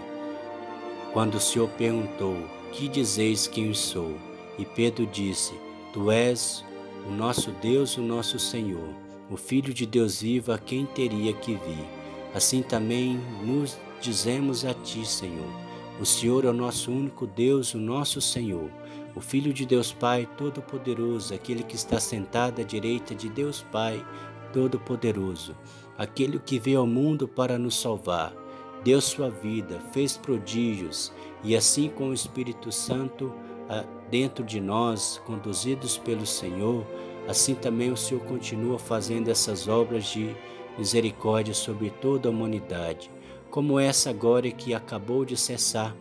quando 1.12 1.34
o 1.34 1.40
Senhor 1.40 1.68
perguntou: 1.70 2.36
Que 2.70 2.86
dizeis 2.86 3.48
que 3.48 3.66
eu 3.66 3.74
sou? 3.74 4.14
E 4.56 4.64
Pedro 4.64 5.06
disse: 5.06 5.52
Tu 5.92 6.08
és 6.12 6.64
o 7.08 7.10
nosso 7.10 7.50
Deus, 7.60 7.96
o 7.96 8.00
nosso 8.00 8.38
Senhor, 8.38 8.94
o 9.28 9.36
Filho 9.36 9.74
de 9.74 9.86
Deus 9.86 10.22
vivo 10.22 10.52
a 10.52 10.58
quem 10.58 10.86
teria 10.86 11.32
que 11.32 11.54
vir. 11.54 11.84
Assim 12.32 12.62
também 12.62 13.20
nos 13.44 13.76
dizemos 14.00 14.64
a 14.64 14.72
Ti, 14.72 15.04
Senhor. 15.04 15.50
O 16.00 16.06
Senhor 16.06 16.44
é 16.44 16.48
o 16.48 16.52
nosso 16.52 16.92
único 16.92 17.26
Deus, 17.26 17.74
o 17.74 17.78
nosso 17.78 18.20
Senhor, 18.20 18.70
o 19.14 19.20
Filho 19.20 19.52
de 19.52 19.66
Deus 19.66 19.92
Pai 19.92 20.28
Todo-Poderoso, 20.36 21.34
aquele 21.34 21.62
que 21.62 21.74
está 21.74 21.98
sentado 21.98 22.60
à 22.60 22.64
direita 22.64 23.14
de 23.14 23.28
Deus 23.28 23.64
Pai 23.72 24.04
Todo-Poderoso, 24.52 25.56
aquele 25.98 26.38
que 26.38 26.58
veio 26.58 26.80
ao 26.80 26.86
mundo 26.86 27.26
para 27.26 27.58
nos 27.58 27.80
salvar, 27.80 28.32
deu 28.84 29.00
sua 29.00 29.28
vida, 29.28 29.80
fez 29.92 30.16
prodígios 30.16 31.12
e 31.42 31.56
assim 31.56 31.88
com 31.88 32.10
o 32.10 32.14
Espírito 32.14 32.70
Santo 32.70 33.32
ah, 33.68 33.84
dentro 34.10 34.44
de 34.44 34.60
nós, 34.60 35.20
conduzidos 35.26 35.98
pelo 35.98 36.26
Senhor, 36.26 36.86
assim 37.28 37.54
também 37.54 37.90
o 37.90 37.96
Senhor 37.96 38.22
continua 38.24 38.78
fazendo 38.78 39.28
essas 39.28 39.68
obras 39.68 40.06
de 40.06 40.34
misericórdia 40.78 41.54
sobre 41.54 41.90
toda 41.90 42.28
a 42.28 42.32
humanidade, 42.32 43.10
como 43.50 43.78
essa 43.78 44.10
agora 44.10 44.50
que 44.50 44.72
acabou 44.72 45.24
de 45.24 45.36
cessar, 45.36 45.94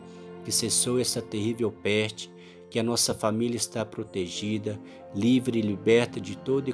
que 0.46 0.52
cessou 0.52 1.00
essa 1.00 1.22
terrível 1.22 1.72
peste, 1.72 2.32
que 2.70 2.80
a 2.80 2.84
nossa 2.84 3.14
família 3.14 3.58
está 3.58 3.84
protegida, 3.84 4.80
livre 5.16 5.58
e 5.58 5.62
liberta 5.62 6.22
de 6.22 6.38
todo 6.38 6.70
e 6.70 6.74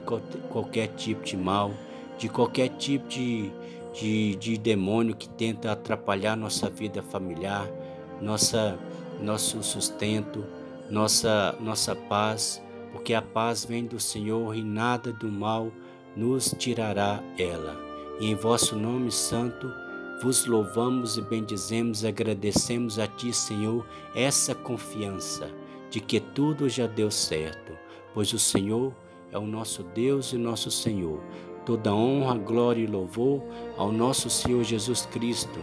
qualquer 0.50 0.88
tipo 0.90 1.24
de 1.24 1.38
mal, 1.38 1.72
de 2.18 2.28
qualquer 2.28 2.70
tipo 2.70 3.08
de, 3.08 3.50
de, 3.94 4.36
de 4.36 4.58
demônio 4.58 5.16
que 5.16 5.30
tenta 5.30 5.72
atrapalhar 5.72 6.36
nossa 6.36 6.70
vida 6.70 7.02
familiar, 7.02 7.70
nossa, 8.22 8.78
nosso 9.22 9.64
sustento, 9.64 10.44
nossa, 10.90 11.56
nossa 11.62 11.96
paz, 11.96 12.62
porque 12.92 13.14
a 13.14 13.22
paz 13.22 13.64
vem 13.64 13.86
do 13.86 14.00
Senhor 14.00 14.56
e 14.56 14.64
nada 14.64 15.14
do 15.14 15.30
mal 15.30 15.72
nos 16.16 16.54
tirará 16.58 17.22
ela. 17.38 17.76
E 18.20 18.30
em 18.30 18.36
vosso 18.36 18.76
nome 18.76 19.12
santo 19.12 19.72
vos 20.22 20.46
louvamos 20.46 21.18
e 21.18 21.22
bendizemos 21.22 22.06
agradecemos 22.06 23.00
a 23.00 23.08
Ti, 23.08 23.34
Senhor, 23.34 23.86
essa 24.14 24.56
confiança 24.56 25.50
de 25.96 26.02
que 26.02 26.20
tudo 26.20 26.68
já 26.68 26.88
deu 26.88 27.10
certo, 27.10 27.72
pois 28.14 28.34
o 28.34 28.38
Senhor 28.38 28.92
é 29.32 29.38
o 29.38 29.48
nosso 29.48 29.82
Deus 29.82 30.34
e 30.34 30.38
nosso 30.38 30.70
Senhor. 30.70 31.24
Toda 31.66 31.96
honra, 31.96 32.36
glória 32.36 32.82
e 32.84 32.86
louvor 32.86 33.42
ao 33.78 33.94
nosso 33.94 34.30
Senhor 34.30 34.62
Jesus 34.66 35.06
Cristo, 35.06 35.58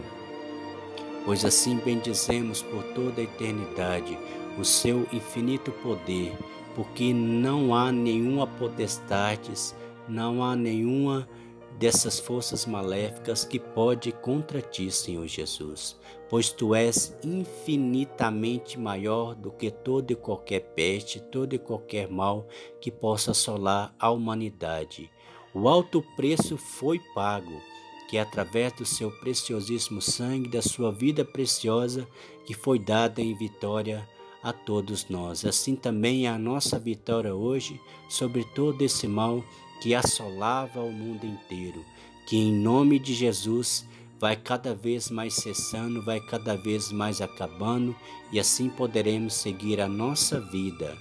pois 1.23 1.45
assim 1.45 1.77
bendizemos 1.85 2.63
por 2.63 2.81
toda 2.95 3.21
a 3.21 3.23
eternidade 3.23 4.17
o 4.57 4.65
seu 4.65 5.05
infinito 5.13 5.71
poder, 5.83 6.35
porque 6.73 7.13
não 7.13 7.75
há 7.75 7.91
nenhuma 7.91 8.47
potestades, 8.47 9.75
não 10.09 10.43
há 10.43 10.55
nenhuma 10.55 11.29
dessas 11.77 12.19
forças 12.19 12.65
maléficas 12.65 13.45
que 13.45 13.59
pode 13.59 14.11
contra 14.13 14.61
ti, 14.61 14.89
Senhor 14.89 15.27
Jesus, 15.27 15.95
pois 16.33 16.49
tu 16.49 16.73
és 16.73 17.15
infinitamente 17.23 18.79
maior 18.79 19.35
do 19.35 19.51
que 19.51 19.69
todo 19.69 20.09
e 20.09 20.15
qualquer 20.15 20.61
peste, 20.73 21.19
todo 21.19 21.53
e 21.53 21.59
qualquer 21.59 22.09
mal 22.09 22.47
que 22.81 22.89
possa 22.89 23.29
assolar 23.29 23.93
a 23.99 24.09
humanidade. 24.09 25.11
O 25.53 25.69
alto 25.69 26.01
preço 26.15 26.57
foi 26.57 26.99
pago, 27.13 27.61
que 28.09 28.17
é 28.17 28.21
através 28.21 28.73
do 28.73 28.83
seu 28.83 29.11
preciosíssimo 29.19 30.01
sangue, 30.01 30.49
da 30.49 30.63
sua 30.63 30.91
vida 30.91 31.23
preciosa, 31.23 32.07
que 32.47 32.55
foi 32.55 32.79
dada 32.79 33.21
em 33.21 33.35
vitória 33.35 34.09
a 34.41 34.51
todos 34.51 35.07
nós. 35.09 35.45
Assim 35.45 35.75
também 35.75 36.25
é 36.25 36.29
a 36.29 36.39
nossa 36.39 36.79
vitória 36.79 37.35
hoje 37.35 37.79
sobre 38.09 38.43
todo 38.43 38.81
esse 38.81 39.07
mal 39.07 39.45
que 39.83 39.93
assolava 39.93 40.81
o 40.81 40.91
mundo 40.91 41.27
inteiro, 41.27 41.85
que 42.25 42.37
em 42.37 42.51
nome 42.51 42.97
de 42.97 43.13
Jesus 43.13 43.85
vai 44.23 44.37
cada 44.37 44.73
vez 44.73 45.09
mais 45.09 45.33
cessando, 45.33 46.01
vai 46.01 46.17
cada 46.17 46.55
vez 46.55 46.93
mais 46.93 47.19
acabando 47.19 47.93
e 48.31 48.39
assim 48.39 48.69
poderemos 48.69 49.33
seguir 49.33 49.81
a 49.81 49.87
nossa 49.89 50.39
vida, 50.39 50.97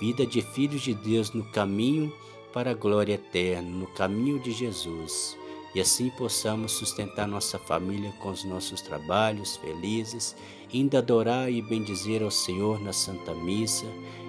vida 0.00 0.24
de 0.24 0.40
filhos 0.40 0.80
de 0.80 0.94
Deus 0.94 1.32
no 1.32 1.44
caminho 1.44 2.10
para 2.50 2.70
a 2.70 2.74
glória 2.74 3.12
eterna, 3.12 3.68
no 3.68 3.86
caminho 3.88 4.40
de 4.40 4.52
Jesus. 4.52 5.36
E 5.74 5.82
assim 5.82 6.08
possamos 6.16 6.72
sustentar 6.72 7.28
nossa 7.28 7.58
família 7.58 8.10
com 8.22 8.30
os 8.30 8.42
nossos 8.42 8.80
trabalhos 8.80 9.54
felizes, 9.58 10.34
indo 10.72 10.96
adorar 10.96 11.52
e 11.52 11.60
bendizer 11.60 12.22
ao 12.22 12.30
Senhor 12.30 12.80
na 12.80 12.94
Santa 12.94 13.34
Missa 13.34 13.84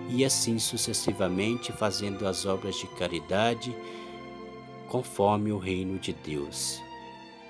e 0.10 0.26
assim 0.26 0.60
sucessivamente 0.60 1.72
fazendo 1.72 2.28
as 2.28 2.45
obras 2.45 2.76
de 2.76 2.88
caridade 2.88 3.74
conforme 4.90 5.49
o 5.49 5.57
reino 5.57 5.98
de 5.98 6.11
Deus. 6.11 6.84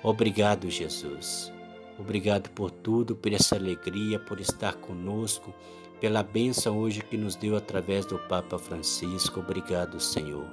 Obrigado, 0.04 0.68
Jesus. 0.68 1.50
Obrigado 1.98 2.50
por 2.50 2.70
tudo, 2.70 3.16
por 3.16 3.32
essa 3.32 3.56
alegria, 3.56 4.18
por 4.18 4.38
estar 4.38 4.74
conosco, 4.74 5.54
pela 5.98 6.22
bênção 6.22 6.78
hoje 6.78 7.00
que 7.00 7.16
nos 7.16 7.36
deu 7.36 7.56
através 7.56 8.04
do 8.04 8.18
Papa 8.18 8.58
Francisco. 8.58 9.40
Obrigado, 9.40 9.98
Senhor. 9.98 10.44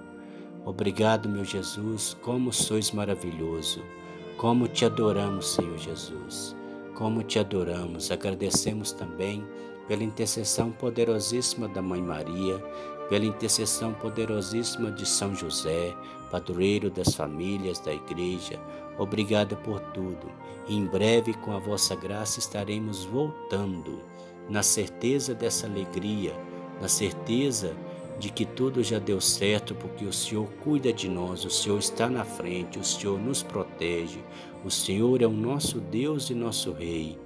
Obrigado, 0.64 1.28
meu 1.28 1.44
Jesus, 1.44 2.16
como 2.22 2.54
sois 2.54 2.92
maravilhoso. 2.92 3.84
Como 4.38 4.70
te 4.70 4.86
adoramos, 4.86 5.54
Senhor 5.56 5.78
Jesus. 5.78 6.56
Como 6.96 7.22
te 7.22 7.38
adoramos. 7.38 8.10
Agradecemos 8.10 8.94
também 8.94 9.46
pela 9.86 10.06
intercessão 10.06 10.72
poderosíssima 10.72 11.68
da 11.68 11.82
Mãe 11.82 12.02
Maria, 12.02 12.64
pela 13.12 13.26
intercessão 13.26 13.94
poderosíssima 13.94 14.90
de 14.90 15.06
São 15.06 15.36
José, 15.36 15.94
padroeiro 16.32 16.90
das 16.90 17.14
famílias 17.14 17.78
da 17.78 17.94
Igreja. 17.94 18.58
Obrigado 18.98 19.58
por 19.58 19.82
tudo. 19.92 20.32
Em 20.66 20.86
breve, 20.86 21.34
com 21.34 21.52
a 21.52 21.60
vossa 21.60 21.94
graça, 21.94 22.40
estaremos 22.40 23.04
voltando, 23.04 24.00
na 24.50 24.64
certeza 24.64 25.36
dessa 25.36 25.68
alegria, 25.68 26.34
na 26.80 26.88
certeza 26.88 27.76
de 28.18 28.30
que 28.30 28.46
tudo 28.46 28.82
já 28.82 28.98
deu 28.98 29.20
certo, 29.20 29.76
porque 29.76 30.06
o 30.06 30.14
Senhor 30.14 30.48
cuida 30.64 30.94
de 30.94 31.10
nós, 31.10 31.44
o 31.44 31.50
Senhor 31.50 31.80
está 31.80 32.10
na 32.10 32.24
frente, 32.24 32.80
o 32.80 32.84
Senhor 32.84 33.20
nos 33.20 33.44
protege, 33.44 34.24
o 34.64 34.72
Senhor 34.72 35.22
é 35.22 35.28
o 35.28 35.32
nosso 35.32 35.82
Deus 35.82 36.30
e 36.30 36.34
nosso 36.34 36.72
Rei. 36.72 37.20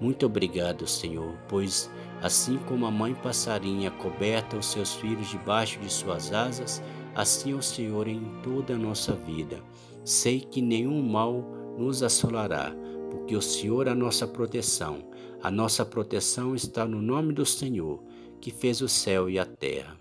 Muito 0.00 0.24
obrigado, 0.24 0.86
Senhor, 0.86 1.34
pois 1.46 1.90
assim 2.22 2.58
como 2.58 2.86
a 2.86 2.90
mãe 2.90 3.14
passarinha 3.14 3.90
coberta 3.90 4.56
os 4.56 4.66
seus 4.66 4.94
filhos 4.94 5.28
debaixo 5.28 5.78
de 5.80 5.92
suas 5.92 6.32
asas, 6.32 6.82
assim 7.14 7.54
o 7.54 7.62
Senhor 7.62 8.08
em 8.08 8.22
toda 8.42 8.74
a 8.74 8.78
nossa 8.78 9.14
vida. 9.14 9.62
Sei 10.04 10.40
que 10.40 10.60
nenhum 10.62 11.02
mal 11.02 11.42
nos 11.76 12.02
assolará, 12.02 12.74
porque 13.10 13.36
o 13.36 13.42
Senhor 13.42 13.86
é 13.86 13.90
a 13.90 13.94
nossa 13.94 14.26
proteção. 14.26 15.04
A 15.42 15.50
nossa 15.50 15.84
proteção 15.84 16.54
está 16.54 16.86
no 16.86 17.00
nome 17.00 17.32
do 17.32 17.44
Senhor, 17.44 18.02
que 18.40 18.50
fez 18.50 18.80
o 18.80 18.88
céu 18.88 19.28
e 19.28 19.38
a 19.38 19.44
terra. 19.44 19.96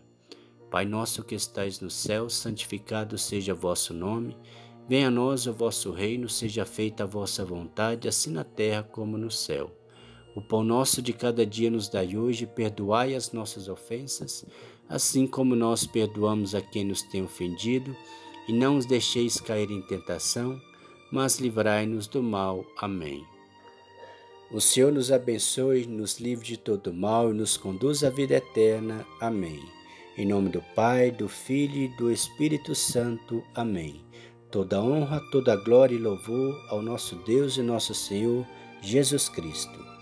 Pai 0.69 0.85
nosso 0.85 1.23
que 1.23 1.35
estais 1.35 1.79
no 1.79 1.89
céu, 1.89 2.29
santificado 2.29 3.17
seja 3.17 3.53
vosso 3.53 3.93
nome. 3.93 4.37
Venha 4.87 5.07
a 5.07 5.11
nós 5.11 5.47
o 5.47 5.53
vosso 5.53 5.91
reino, 5.91 6.27
seja 6.29 6.65
feita 6.65 7.03
a 7.03 7.07
vossa 7.07 7.45
vontade, 7.45 8.07
assim 8.07 8.31
na 8.31 8.43
terra 8.43 8.83
como 8.83 9.17
no 9.17 9.31
céu. 9.31 9.71
O 10.35 10.41
pão 10.41 10.65
nosso 10.65 11.01
de 11.01 11.13
cada 11.13 11.45
dia 11.45 11.71
nos 11.71 11.87
dai 11.87 12.17
hoje, 12.17 12.45
perdoai 12.45 13.15
as 13.15 13.31
nossas 13.31 13.69
ofensas, 13.69 14.45
assim 14.89 15.25
como 15.25 15.55
nós 15.55 15.87
perdoamos 15.87 16.53
a 16.53 16.61
quem 16.61 16.83
nos 16.83 17.01
tem 17.01 17.23
ofendido, 17.23 17.95
e 18.45 18.51
não 18.51 18.77
os 18.77 18.85
deixeis 18.85 19.39
cair 19.39 19.71
em 19.71 19.81
tentação, 19.81 20.61
mas 21.09 21.39
livrai-nos 21.39 22.05
do 22.05 22.21
mal. 22.21 22.65
Amém. 22.77 23.25
O 24.51 24.59
Senhor 24.59 24.91
nos 24.91 25.09
abençoe, 25.09 25.85
nos 25.85 26.19
livre 26.19 26.45
de 26.45 26.57
todo 26.57 26.93
mal 26.93 27.31
e 27.31 27.33
nos 27.33 27.55
conduz 27.55 28.03
à 28.03 28.09
vida 28.09 28.35
eterna. 28.35 29.05
Amém. 29.21 29.63
Em 30.17 30.25
nome 30.25 30.49
do 30.49 30.61
Pai, 30.75 31.11
do 31.11 31.29
Filho 31.29 31.77
e 31.77 31.87
do 31.97 32.11
Espírito 32.11 32.75
Santo. 32.75 33.41
Amém. 33.55 34.01
Toda 34.51 34.81
honra, 34.81 35.21
toda 35.31 35.55
glória 35.55 35.95
e 35.95 35.99
louvor 35.99 36.55
ao 36.69 36.81
nosso 36.81 37.15
Deus 37.25 37.57
e 37.57 37.61
nosso 37.61 37.93
Senhor 37.93 38.45
Jesus 38.81 39.27
Cristo. 39.27 39.94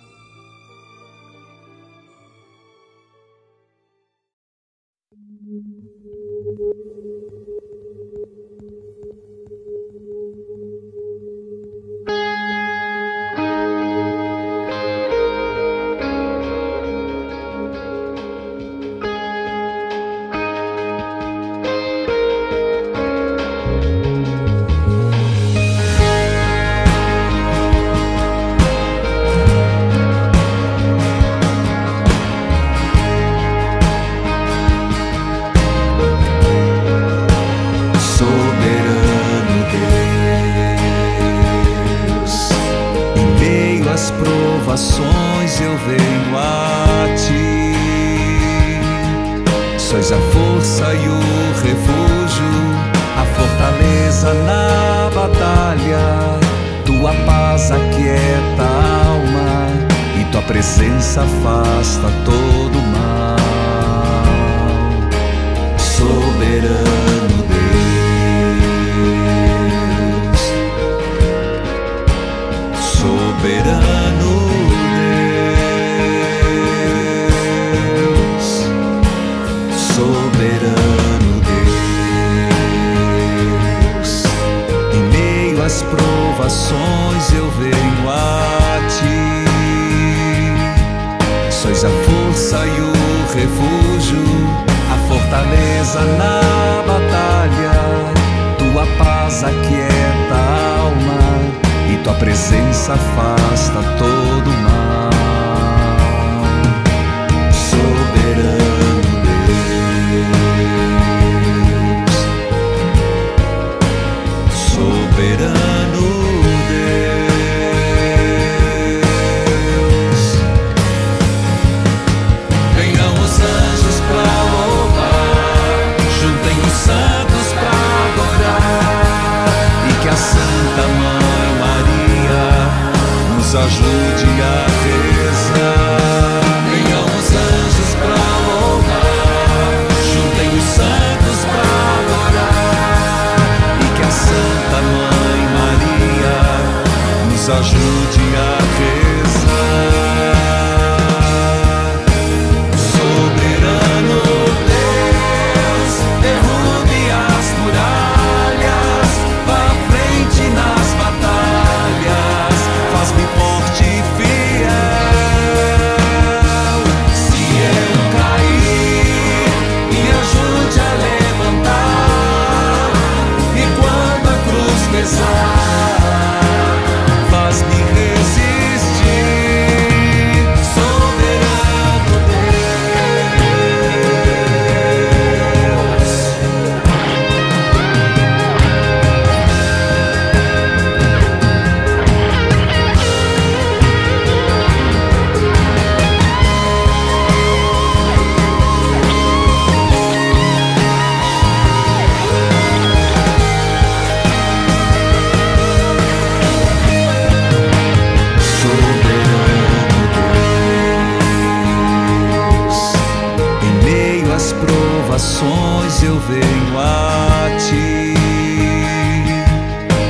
a 216.77 217.49
ti. 217.57 218.13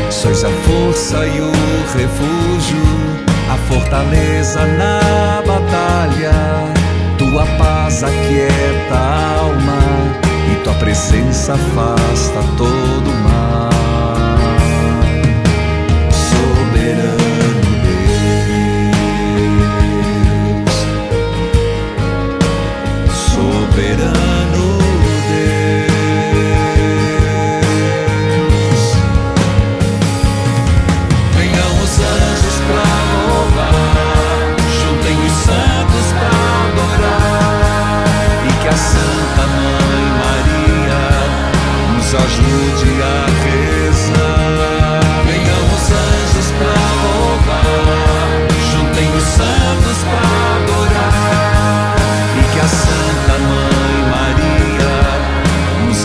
Sois 0.10 0.44
a 0.44 0.50
força 0.50 1.26
e 1.26 1.42
o 1.42 1.52
refúgio, 1.98 2.84
a 3.52 3.58
fortaleza 3.68 4.66
na 4.66 5.42
batalha. 5.46 6.34
Tua 7.18 7.46
paz 7.58 8.04
aquieta 8.04 8.96
a 8.96 9.40
alma 9.40 9.80
e 10.52 10.64
tua 10.64 10.74
presença 10.76 11.54
afasta 11.54 12.42
todo 12.58 13.10
o 13.10 13.16
mal. 13.24 13.73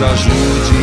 ajude. 0.01 0.78